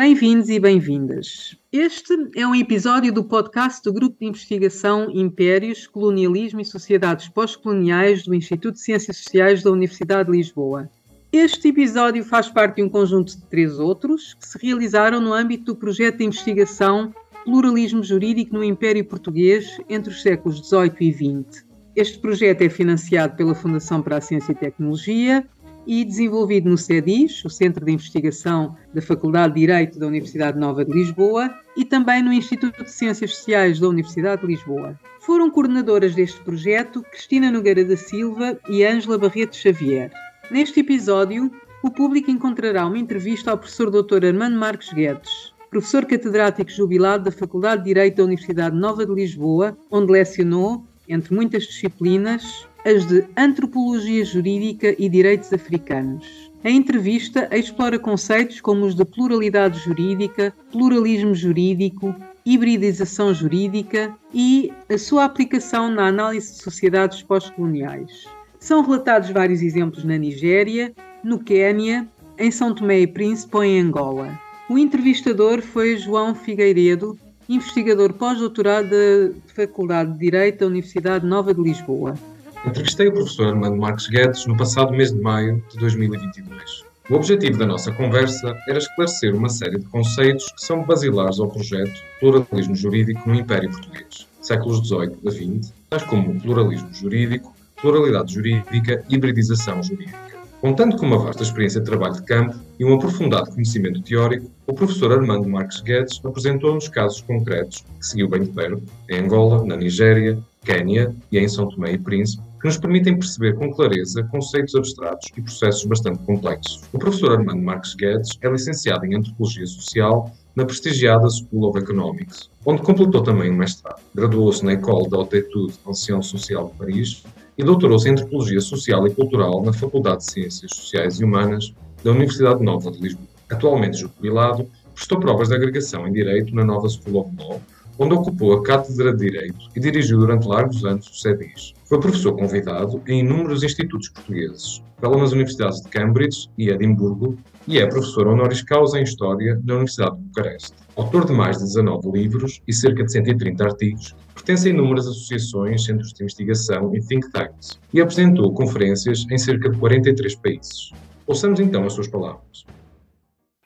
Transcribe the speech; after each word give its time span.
Bem-vindos 0.00 0.48
e 0.48 0.58
bem-vindas. 0.58 1.54
Este 1.70 2.16
é 2.34 2.46
um 2.46 2.54
episódio 2.54 3.12
do 3.12 3.22
podcast 3.22 3.82
do 3.84 3.92
Grupo 3.92 4.16
de 4.18 4.28
Investigação 4.28 5.10
Impérios, 5.10 5.86
Colonialismo 5.86 6.58
e 6.62 6.64
Sociedades 6.64 7.28
Pós-Coloniais 7.28 8.22
do 8.22 8.34
Instituto 8.34 8.76
de 8.76 8.80
Ciências 8.80 9.18
Sociais 9.18 9.62
da 9.62 9.70
Universidade 9.70 10.30
de 10.30 10.38
Lisboa. 10.38 10.88
Este 11.30 11.68
episódio 11.68 12.24
faz 12.24 12.48
parte 12.48 12.76
de 12.76 12.82
um 12.82 12.88
conjunto 12.88 13.36
de 13.36 13.42
três 13.48 13.78
outros 13.78 14.32
que 14.32 14.48
se 14.48 14.56
realizaram 14.56 15.20
no 15.20 15.34
âmbito 15.34 15.66
do 15.66 15.76
projeto 15.76 16.16
de 16.16 16.24
investigação 16.24 17.14
Pluralismo 17.44 18.02
Jurídico 18.02 18.54
no 18.54 18.64
Império 18.64 19.04
Português 19.04 19.78
entre 19.86 20.10
os 20.10 20.22
séculos 20.22 20.66
XVIII 20.66 20.94
e 20.98 21.12
XX. 21.12 21.66
Este 21.94 22.18
projeto 22.18 22.62
é 22.62 22.70
financiado 22.70 23.36
pela 23.36 23.54
Fundação 23.54 24.00
para 24.00 24.16
a 24.16 24.20
Ciência 24.22 24.52
e 24.52 24.54
Tecnologia 24.54 25.46
e 25.90 26.04
desenvolvido 26.04 26.70
no 26.70 26.78
CEDIS, 26.78 27.44
o 27.44 27.50
Centro 27.50 27.84
de 27.84 27.90
Investigação 27.90 28.76
da 28.94 29.02
Faculdade 29.02 29.54
de 29.54 29.60
Direito 29.62 29.98
da 29.98 30.06
Universidade 30.06 30.56
Nova 30.56 30.84
de 30.84 30.92
Lisboa, 30.92 31.52
e 31.76 31.84
também 31.84 32.22
no 32.22 32.32
Instituto 32.32 32.84
de 32.84 32.92
Ciências 32.92 33.34
Sociais 33.34 33.80
da 33.80 33.88
Universidade 33.88 34.42
de 34.42 34.46
Lisboa. 34.46 34.96
Foram 35.18 35.50
coordenadoras 35.50 36.14
deste 36.14 36.38
projeto 36.42 37.02
Cristina 37.10 37.50
Nogueira 37.50 37.84
da 37.84 37.96
Silva 37.96 38.56
e 38.68 38.84
Ângela 38.84 39.18
Barreto 39.18 39.56
Xavier. 39.56 40.12
Neste 40.48 40.78
episódio, 40.78 41.50
o 41.82 41.90
público 41.90 42.30
encontrará 42.30 42.86
uma 42.86 42.96
entrevista 42.96 43.50
ao 43.50 43.58
professor 43.58 43.90
Dr. 43.90 44.26
Armando 44.26 44.56
Marques 44.56 44.92
Guedes, 44.92 45.52
professor 45.72 46.06
catedrático 46.06 46.70
jubilado 46.70 47.24
da 47.24 47.32
Faculdade 47.32 47.82
de 47.82 47.88
Direito 47.88 48.18
da 48.18 48.24
Universidade 48.26 48.76
Nova 48.76 49.04
de 49.04 49.12
Lisboa, 49.12 49.76
onde 49.90 50.12
lecionou, 50.12 50.84
entre 51.08 51.34
muitas 51.34 51.64
disciplinas, 51.64 52.68
as 52.84 53.06
de 53.06 53.24
Antropologia 53.36 54.24
Jurídica 54.24 54.94
e 54.98 55.08
Direitos 55.08 55.52
Africanos. 55.52 56.50
A 56.62 56.70
entrevista 56.70 57.48
explora 57.52 57.98
conceitos 57.98 58.60
como 58.60 58.84
os 58.84 58.94
de 58.94 59.04
pluralidade 59.04 59.78
jurídica, 59.80 60.54
pluralismo 60.70 61.34
jurídico, 61.34 62.14
hibridização 62.44 63.32
jurídica 63.32 64.14
e 64.32 64.72
a 64.88 64.98
sua 64.98 65.24
aplicação 65.24 65.90
na 65.90 66.06
análise 66.06 66.52
de 66.52 66.62
sociedades 66.62 67.22
pós-coloniais. 67.22 68.24
São 68.58 68.82
relatados 68.82 69.30
vários 69.30 69.62
exemplos 69.62 70.04
na 70.04 70.18
Nigéria, 70.18 70.92
no 71.24 71.38
Quênia, 71.38 72.06
em 72.38 72.50
São 72.50 72.74
Tomé 72.74 73.00
e 73.00 73.06
Príncipe 73.06 73.56
ou 73.56 73.64
em 73.64 73.80
Angola. 73.80 74.38
O 74.68 74.78
entrevistador 74.78 75.62
foi 75.62 75.96
João 75.96 76.34
Figueiredo, 76.34 77.18
investigador 77.48 78.12
pós-doutorado 78.12 78.88
da 78.90 79.34
Faculdade 79.54 80.12
de 80.12 80.18
Direito 80.18 80.60
da 80.60 80.66
Universidade 80.66 81.26
Nova 81.26 81.52
de 81.52 81.60
Lisboa. 81.60 82.14
Entrevistei 82.64 83.08
o 83.08 83.12
professor 83.12 83.46
Armando 83.48 83.78
Marques 83.78 84.06
Guedes 84.06 84.44
no 84.44 84.54
passado 84.54 84.92
mês 84.92 85.10
de 85.10 85.18
maio 85.18 85.64
de 85.70 85.78
2022. 85.78 86.84
O 87.08 87.14
objetivo 87.14 87.58
da 87.58 87.64
nossa 87.64 87.90
conversa 87.90 88.54
era 88.68 88.76
esclarecer 88.76 89.34
uma 89.34 89.48
série 89.48 89.78
de 89.78 89.86
conceitos 89.86 90.52
que 90.52 90.62
são 90.62 90.84
basilares 90.84 91.40
ao 91.40 91.48
projeto 91.48 91.98
Pluralismo 92.20 92.76
Jurídico 92.76 93.26
no 93.26 93.34
Império 93.34 93.70
Português, 93.70 94.26
séculos 94.42 94.86
XVIII 94.86 95.16
a 95.26 95.30
XX, 95.30 95.72
tais 95.88 96.02
como 96.04 96.38
pluralismo 96.38 96.92
jurídico, 96.92 97.54
pluralidade 97.80 98.34
jurídica 98.34 99.02
e 99.08 99.14
hibridização 99.14 99.82
jurídica. 99.82 100.18
Contando 100.60 100.98
com 100.98 101.06
uma 101.06 101.18
vasta 101.18 101.42
experiência 101.42 101.80
de 101.80 101.86
trabalho 101.86 102.12
de 102.12 102.22
campo 102.24 102.54
e 102.78 102.84
um 102.84 102.94
aprofundado 102.94 103.50
conhecimento 103.50 104.02
teórico, 104.02 104.50
o 104.66 104.74
professor 104.74 105.10
Armando 105.10 105.48
Marques 105.48 105.80
Guedes 105.80 106.20
apresentou-nos 106.22 106.88
casos 106.88 107.22
concretos 107.22 107.82
que 107.98 108.06
seguiu 108.06 108.28
bem 108.28 108.42
de 108.42 108.50
perto, 108.50 108.82
em 109.08 109.20
Angola, 109.20 109.64
na 109.64 109.76
Nigéria, 109.76 110.38
Quênia 110.62 111.14
e 111.32 111.38
em 111.38 111.48
São 111.48 111.66
Tomé 111.66 111.92
e 111.92 111.98
Príncipe, 111.98 112.49
que 112.60 112.66
nos 112.66 112.76
permitem 112.76 113.18
perceber 113.18 113.54
com 113.54 113.72
clareza 113.72 114.22
conceitos 114.24 114.74
abstratos 114.74 115.30
e 115.34 115.40
processos 115.40 115.84
bastante 115.84 116.18
complexos. 116.24 116.82
O 116.92 116.98
professor 116.98 117.32
Armando 117.32 117.62
Marques 117.62 117.94
Guedes 117.94 118.38
é 118.42 118.50
licenciado 118.50 119.06
em 119.06 119.16
Antropologia 119.16 119.66
Social 119.66 120.30
na 120.54 120.66
prestigiada 120.66 121.26
School 121.30 121.68
of 121.68 121.78
Economics, 121.78 122.50
onde 122.66 122.82
completou 122.82 123.22
também 123.22 123.50
um 123.50 123.56
mestrado. 123.56 124.00
Graduou-se 124.14 124.64
na 124.64 124.72
École 124.72 125.08
d'Haute 125.08 125.38
Étude 125.38 125.74
en 125.86 125.94
Sciences 125.94 126.30
Sociales 126.30 126.70
de 126.70 126.76
Paris 126.76 127.24
e 127.56 127.64
doutorou-se 127.64 128.08
em 128.08 128.12
Antropologia 128.12 128.60
Social 128.60 129.06
e 129.06 129.14
Cultural 129.14 129.62
na 129.62 129.72
Faculdade 129.72 130.18
de 130.18 130.30
Ciências 130.30 130.70
Sociais 130.74 131.18
e 131.18 131.24
Humanas 131.24 131.72
da 132.04 132.10
Universidade 132.10 132.62
Nova 132.62 132.90
de 132.90 133.00
Lisboa. 133.00 133.26
Atualmente 133.50 133.98
jubilado, 133.98 134.68
prestou 134.94 135.18
provas 135.18 135.48
de 135.48 135.54
agregação 135.54 136.06
em 136.06 136.12
Direito 136.12 136.54
na 136.54 136.64
Nova 136.64 136.88
School 136.88 137.22
of 137.22 137.30
Law 137.38 137.60
onde 138.00 138.14
ocupou 138.14 138.54
a 138.54 138.62
Cátedra 138.62 139.12
de 139.12 139.30
Direito 139.30 139.68
e 139.76 139.78
dirigiu 139.78 140.18
durante 140.18 140.48
largos 140.48 140.82
anos 140.86 141.06
o 141.06 141.14
CEDIS. 141.20 141.74
Foi 141.84 142.00
professor 142.00 142.34
convidado 142.34 143.02
em 143.06 143.20
inúmeros 143.20 143.62
institutos 143.62 144.08
portugueses, 144.08 144.82
pelas 144.98 145.32
universidades 145.32 145.82
de 145.82 145.88
Cambridge 145.90 146.48
e 146.56 146.70
Edimburgo, 146.70 147.36
e 147.68 147.78
é 147.78 147.86
professor 147.86 148.26
honoris 148.26 148.62
causa 148.62 148.98
em 148.98 149.02
História 149.02 149.60
na 149.64 149.74
Universidade 149.74 150.16
de 150.16 150.22
Bucareste. 150.22 150.72
Autor 150.96 151.26
de 151.26 151.32
mais 151.32 151.58
de 151.58 151.64
19 151.64 152.10
livros 152.10 152.62
e 152.66 152.72
cerca 152.72 153.04
de 153.04 153.12
130 153.12 153.64
artigos, 153.64 154.16
pertence 154.34 154.68
a 154.68 154.70
inúmeras 154.70 155.06
associações, 155.06 155.84
centros 155.84 156.14
de 156.14 156.22
investigação 156.22 156.94
e 156.96 157.00
think 157.00 157.30
tanks, 157.32 157.78
e 157.92 158.00
apresentou 158.00 158.54
conferências 158.54 159.26
em 159.30 159.36
cerca 159.36 159.68
de 159.68 159.76
43 159.76 160.34
países. 160.36 160.90
Ouçamos 161.26 161.60
então 161.60 161.84
as 161.84 161.92
suas 161.92 162.08
palavras. 162.08 162.64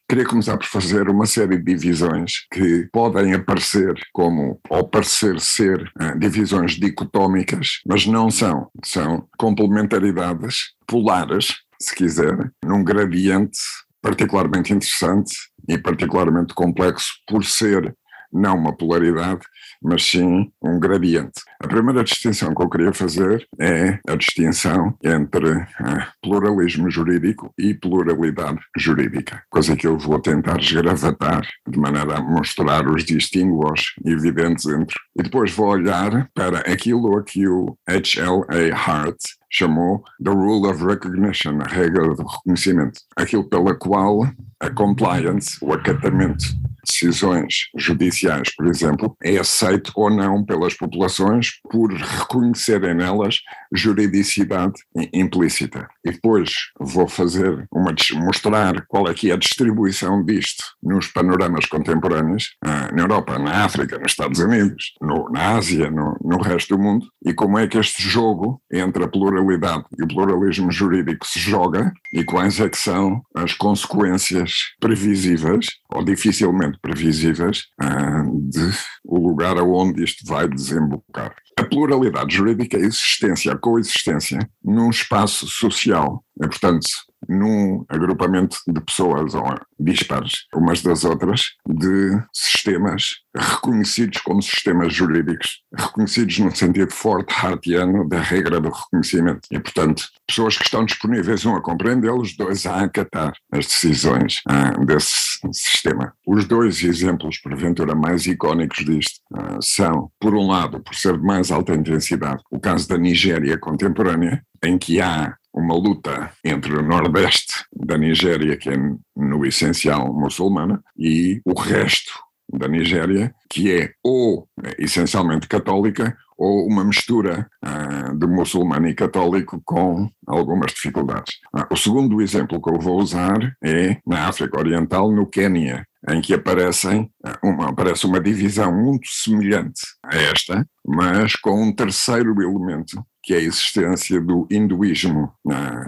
Queria 0.06 0.26
começar 0.26 0.58
por 0.58 0.66
fazer 0.66 1.08
uma 1.08 1.24
série 1.24 1.56
de 1.56 1.64
divisões 1.64 2.46
que 2.52 2.86
podem 2.92 3.32
aparecer 3.32 3.94
como, 4.12 4.60
ou 4.68 4.86
parecer 4.86 5.40
ser, 5.40 5.80
uh, 5.98 6.18
divisões 6.18 6.72
dicotómicas, 6.72 7.80
mas 7.86 8.06
não 8.06 8.30
são. 8.30 8.70
São 8.84 9.26
complementaridades 9.38 10.74
polares, 10.86 11.54
se 11.80 11.94
quiser, 11.94 12.50
num 12.62 12.84
gradiente 12.84 13.58
particularmente 14.02 14.74
interessante 14.74 15.34
e 15.66 15.78
particularmente 15.78 16.52
complexo 16.52 17.10
por 17.26 17.42
ser 17.42 17.96
não 18.30 18.58
uma 18.58 18.76
polaridade, 18.76 19.40
mas 19.82 20.04
sim 20.04 20.50
um 20.62 20.78
gradiente. 20.78 21.42
A 21.60 21.68
primeira 21.68 22.04
distinção 22.04 22.54
que 22.54 22.62
eu 22.62 22.68
queria 22.68 22.92
fazer 22.92 23.46
é 23.60 23.98
a 24.08 24.16
distinção 24.16 24.96
entre 25.02 25.50
uh, 25.50 26.06
pluralismo 26.22 26.90
jurídico 26.90 27.52
e 27.58 27.74
pluralidade 27.74 28.60
jurídica, 28.76 29.42
coisa 29.50 29.76
que 29.76 29.86
eu 29.86 29.98
vou 29.98 30.18
tentar 30.18 30.58
esgravatar 30.60 31.42
de 31.68 31.78
maneira 31.78 32.18
a 32.18 32.22
mostrar 32.22 32.86
os 32.88 33.04
distinguos 33.04 33.94
evidentes 34.04 34.66
entre. 34.66 34.96
E 35.18 35.22
depois 35.22 35.52
vou 35.52 35.68
olhar 35.68 36.28
para 36.34 36.58
aquilo 36.60 37.16
a 37.16 37.22
que 37.22 37.46
o 37.46 37.76
H.L.A. 37.86 38.74
Hart 38.74 39.16
chamou 39.50 40.02
The 40.22 40.30
Rule 40.30 40.66
of 40.68 40.84
Recognition, 40.84 41.60
a 41.60 41.68
regra 41.68 42.14
do 42.14 42.26
reconhecimento, 42.26 43.00
aquilo 43.16 43.48
pela 43.48 43.74
qual 43.74 44.28
a 44.60 44.70
compliance, 44.70 45.56
o 45.62 45.72
acatamento 45.72 46.44
decisões 46.86 47.68
judiciais, 47.76 48.54
por 48.54 48.66
exemplo, 48.66 49.16
é 49.22 49.36
aceito 49.36 49.92
ou 49.94 50.10
não 50.10 50.44
pelas 50.44 50.74
populações 50.74 51.60
por 51.70 51.92
reconhecerem 51.92 52.94
nelas 52.94 53.40
juridicidade 53.74 54.74
implícita. 55.12 55.88
E 56.04 56.12
depois 56.12 56.50
vou 56.78 57.08
fazer 57.08 57.66
uma 57.72 57.94
mostrar 58.14 58.84
qual 58.86 59.08
é 59.08 59.14
que 59.14 59.30
é 59.30 59.34
a 59.34 59.38
distribuição 59.38 60.24
disto 60.24 60.64
nos 60.82 61.06
panoramas 61.08 61.66
contemporâneos, 61.66 62.56
ah, 62.64 62.90
na 62.92 63.02
Europa, 63.02 63.38
na 63.38 63.64
África, 63.64 63.98
nos 63.98 64.12
Estados 64.12 64.38
Unidos, 64.38 64.94
no, 65.00 65.28
na 65.30 65.56
Ásia, 65.56 65.90
no, 65.90 66.16
no 66.22 66.38
resto 66.38 66.76
do 66.76 66.82
mundo, 66.82 67.06
e 67.24 67.32
como 67.32 67.58
é 67.58 67.66
que 67.66 67.78
este 67.78 68.02
jogo 68.02 68.60
entre 68.72 69.04
a 69.04 69.08
pluralidade 69.08 69.84
e 69.98 70.02
o 70.02 70.08
pluralismo 70.08 70.70
jurídico 70.70 71.26
se 71.26 71.38
joga 71.38 71.92
e 72.12 72.24
quais 72.24 72.60
é 72.60 72.68
que 72.68 72.78
são 72.78 73.22
as 73.34 73.52
consequências 73.52 74.52
previsíveis 74.80 75.66
ou 75.90 76.04
dificilmente 76.04 76.78
previsíveis 76.80 77.64
uh, 77.80 78.50
de 78.50 78.70
o 79.04 79.18
lugar 79.18 79.56
aonde 79.58 80.02
isto 80.02 80.26
vai 80.26 80.48
desembocar. 80.48 81.34
A 81.56 81.64
pluralidade 81.64 82.34
jurídica 82.34 82.76
a 82.76 82.80
existência, 82.80 83.52
a 83.52 83.58
coexistência 83.58 84.48
num 84.62 84.90
espaço 84.90 85.46
social. 85.46 86.24
É, 86.42 86.46
portanto, 86.46 86.86
num 87.28 87.84
agrupamento 87.88 88.58
de 88.66 88.80
pessoas 88.80 89.34
ou 89.34 89.54
dispares 89.78 90.46
umas 90.54 90.82
das 90.82 91.04
outras, 91.04 91.52
de 91.66 92.22
sistemas 92.32 93.24
reconhecidos 93.36 94.20
como 94.20 94.40
sistemas 94.40 94.94
jurídicos, 94.94 95.62
reconhecidos 95.76 96.38
no 96.38 96.54
sentido 96.54 96.92
forte 96.92 97.34
hartiano 97.34 98.08
da 98.08 98.20
regra 98.20 98.60
do 98.60 98.70
reconhecimento. 98.70 99.40
E, 99.50 99.58
portanto, 99.58 100.04
pessoas 100.26 100.56
que 100.56 100.64
estão 100.64 100.84
disponíveis, 100.84 101.44
um 101.44 101.56
a 101.56 101.60
compreendê-los, 101.60 102.36
dois 102.36 102.64
a 102.66 102.82
acatar 102.82 103.32
as 103.52 103.66
decisões 103.66 104.40
ah, 104.48 104.70
desse 104.84 105.40
sistema. 105.52 106.12
Os 106.26 106.44
dois 106.44 106.82
exemplos, 106.82 107.38
porventura, 107.38 107.94
mais 107.94 108.26
icónicos 108.26 108.84
disto 108.84 109.20
ah, 109.34 109.58
são, 109.60 110.10
por 110.20 110.34
um 110.34 110.46
lado, 110.46 110.80
por 110.80 110.94
ser 110.94 111.18
de 111.18 111.24
mais 111.24 111.50
alta 111.50 111.74
intensidade, 111.74 112.42
o 112.50 112.60
caso 112.60 112.88
da 112.88 112.96
Nigéria 112.96 113.58
contemporânea, 113.58 114.42
em 114.62 114.78
que 114.78 115.00
há 115.00 115.36
uma 115.54 115.74
luta 115.74 116.32
entre 116.44 116.74
o 116.74 116.82
nordeste 116.82 117.64
da 117.72 117.96
Nigéria, 117.96 118.56
que 118.56 118.70
é 118.70 118.76
no 119.16 119.46
essencial 119.46 120.12
muçulmana, 120.12 120.82
e 120.98 121.40
o 121.44 121.58
resto 121.58 122.12
da 122.52 122.68
Nigéria, 122.68 123.34
que 123.48 123.72
é 123.72 123.92
ou 124.02 124.48
essencialmente 124.78 125.48
católica 125.48 126.16
ou 126.36 126.66
uma 126.66 126.84
mistura 126.84 127.48
uh, 127.64 128.18
de 128.18 128.26
muçulmano 128.26 128.88
e 128.88 128.94
católico 128.94 129.62
com 129.64 130.10
algumas 130.26 130.72
dificuldades. 130.72 131.34
Uh, 131.54 131.64
o 131.70 131.76
segundo 131.76 132.20
exemplo 132.20 132.60
que 132.60 132.70
eu 132.70 132.78
vou 132.78 133.00
usar 133.00 133.56
é 133.62 133.98
na 134.06 134.28
África 134.28 134.58
Oriental, 134.58 135.10
no 135.12 135.26
Quênia, 135.26 135.86
em 136.08 136.20
que 136.20 136.34
aparecem 136.34 137.10
uma, 137.42 137.70
aparece 137.70 138.04
uma 138.04 138.20
divisão 138.20 138.74
muito 138.74 139.06
semelhante 139.08 139.80
a 140.04 140.16
esta, 140.16 140.66
mas 140.86 141.34
com 141.36 141.62
um 141.62 141.72
terceiro 141.72 142.34
elemento, 142.42 143.04
que 143.24 143.34
é 143.34 143.38
a 143.38 143.40
existência 143.40 144.20
do 144.20 144.46
hinduísmo, 144.50 145.32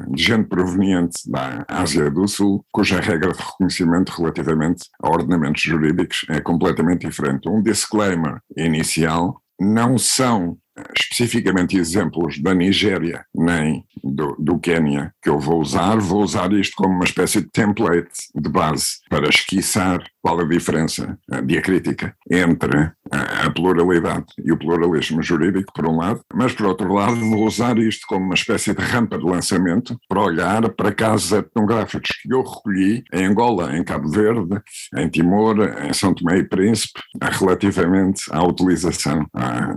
de 0.09 0.23
gente 0.23 0.49
proveniente 0.49 1.31
da 1.31 1.65
Ásia 1.69 2.11
do 2.11 2.27
Sul, 2.27 2.65
cuja 2.73 3.01
regra 3.01 3.33
de 3.33 3.39
reconhecimento 3.39 4.13
relativamente 4.17 4.89
a 5.03 5.09
ordenamentos 5.11 5.63
jurídicos 5.63 6.25
é 6.29 6.41
completamente 6.41 7.07
diferente. 7.07 7.49
Um 7.49 7.63
disclaimer 7.63 8.41
inicial, 8.57 9.41
não 9.61 9.99
são 9.99 10.57
especificamente 10.99 11.77
exemplos 11.77 12.39
da 12.41 12.55
Nigéria 12.55 13.25
nem 13.35 13.85
do, 14.03 14.37
do 14.39 14.59
Quênia 14.59 15.13
que 15.23 15.29
eu 15.29 15.39
vou 15.39 15.61
usar, 15.61 15.99
vou 15.99 16.23
usar 16.23 16.53
isto 16.53 16.75
como 16.77 16.95
uma 16.95 17.05
espécie 17.05 17.41
de 17.41 17.51
template 17.51 18.11
de 18.35 18.49
base 18.49 18.99
para 19.09 19.29
esquiçar 19.29 20.05
qual 20.27 20.41
a 20.41 20.45
diferença 20.45 21.17
diacrítica 21.45 22.15
entre 22.29 22.91
a 23.13 23.49
pluralidade 23.51 24.27
e 24.45 24.51
o 24.51 24.59
pluralismo 24.59 25.23
jurídico, 25.23 25.73
por 25.73 25.87
um 25.87 25.99
lado, 25.99 26.21
mas 26.35 26.53
por 26.53 26.67
outro 26.67 26.93
lado 26.93 27.15
vou 27.31 27.47
usar 27.47 27.79
isto 27.79 28.05
como 28.09 28.25
uma 28.25 28.35
espécie 28.35 28.75
de 28.75 28.83
rampa 28.83 29.17
de 29.19 29.25
lançamento 29.25 29.97
para 30.09 30.21
olhar 30.21 30.69
para 30.71 30.93
casos 30.93 31.31
etnográficos 31.31 32.11
que 32.21 32.35
eu 32.35 32.43
recolhi 32.43 33.05
em 33.13 33.27
Angola, 33.27 33.77
em 33.77 33.85
Cabo 33.85 34.09
Verde, 34.09 34.61
em 34.97 35.09
Timor, 35.09 35.57
em 35.85 35.93
São 35.93 36.13
Tomé 36.13 36.39
e 36.39 36.45
Príncipe, 36.45 37.01
relativamente 37.23 38.25
à 38.33 38.43
utilização 38.43 39.25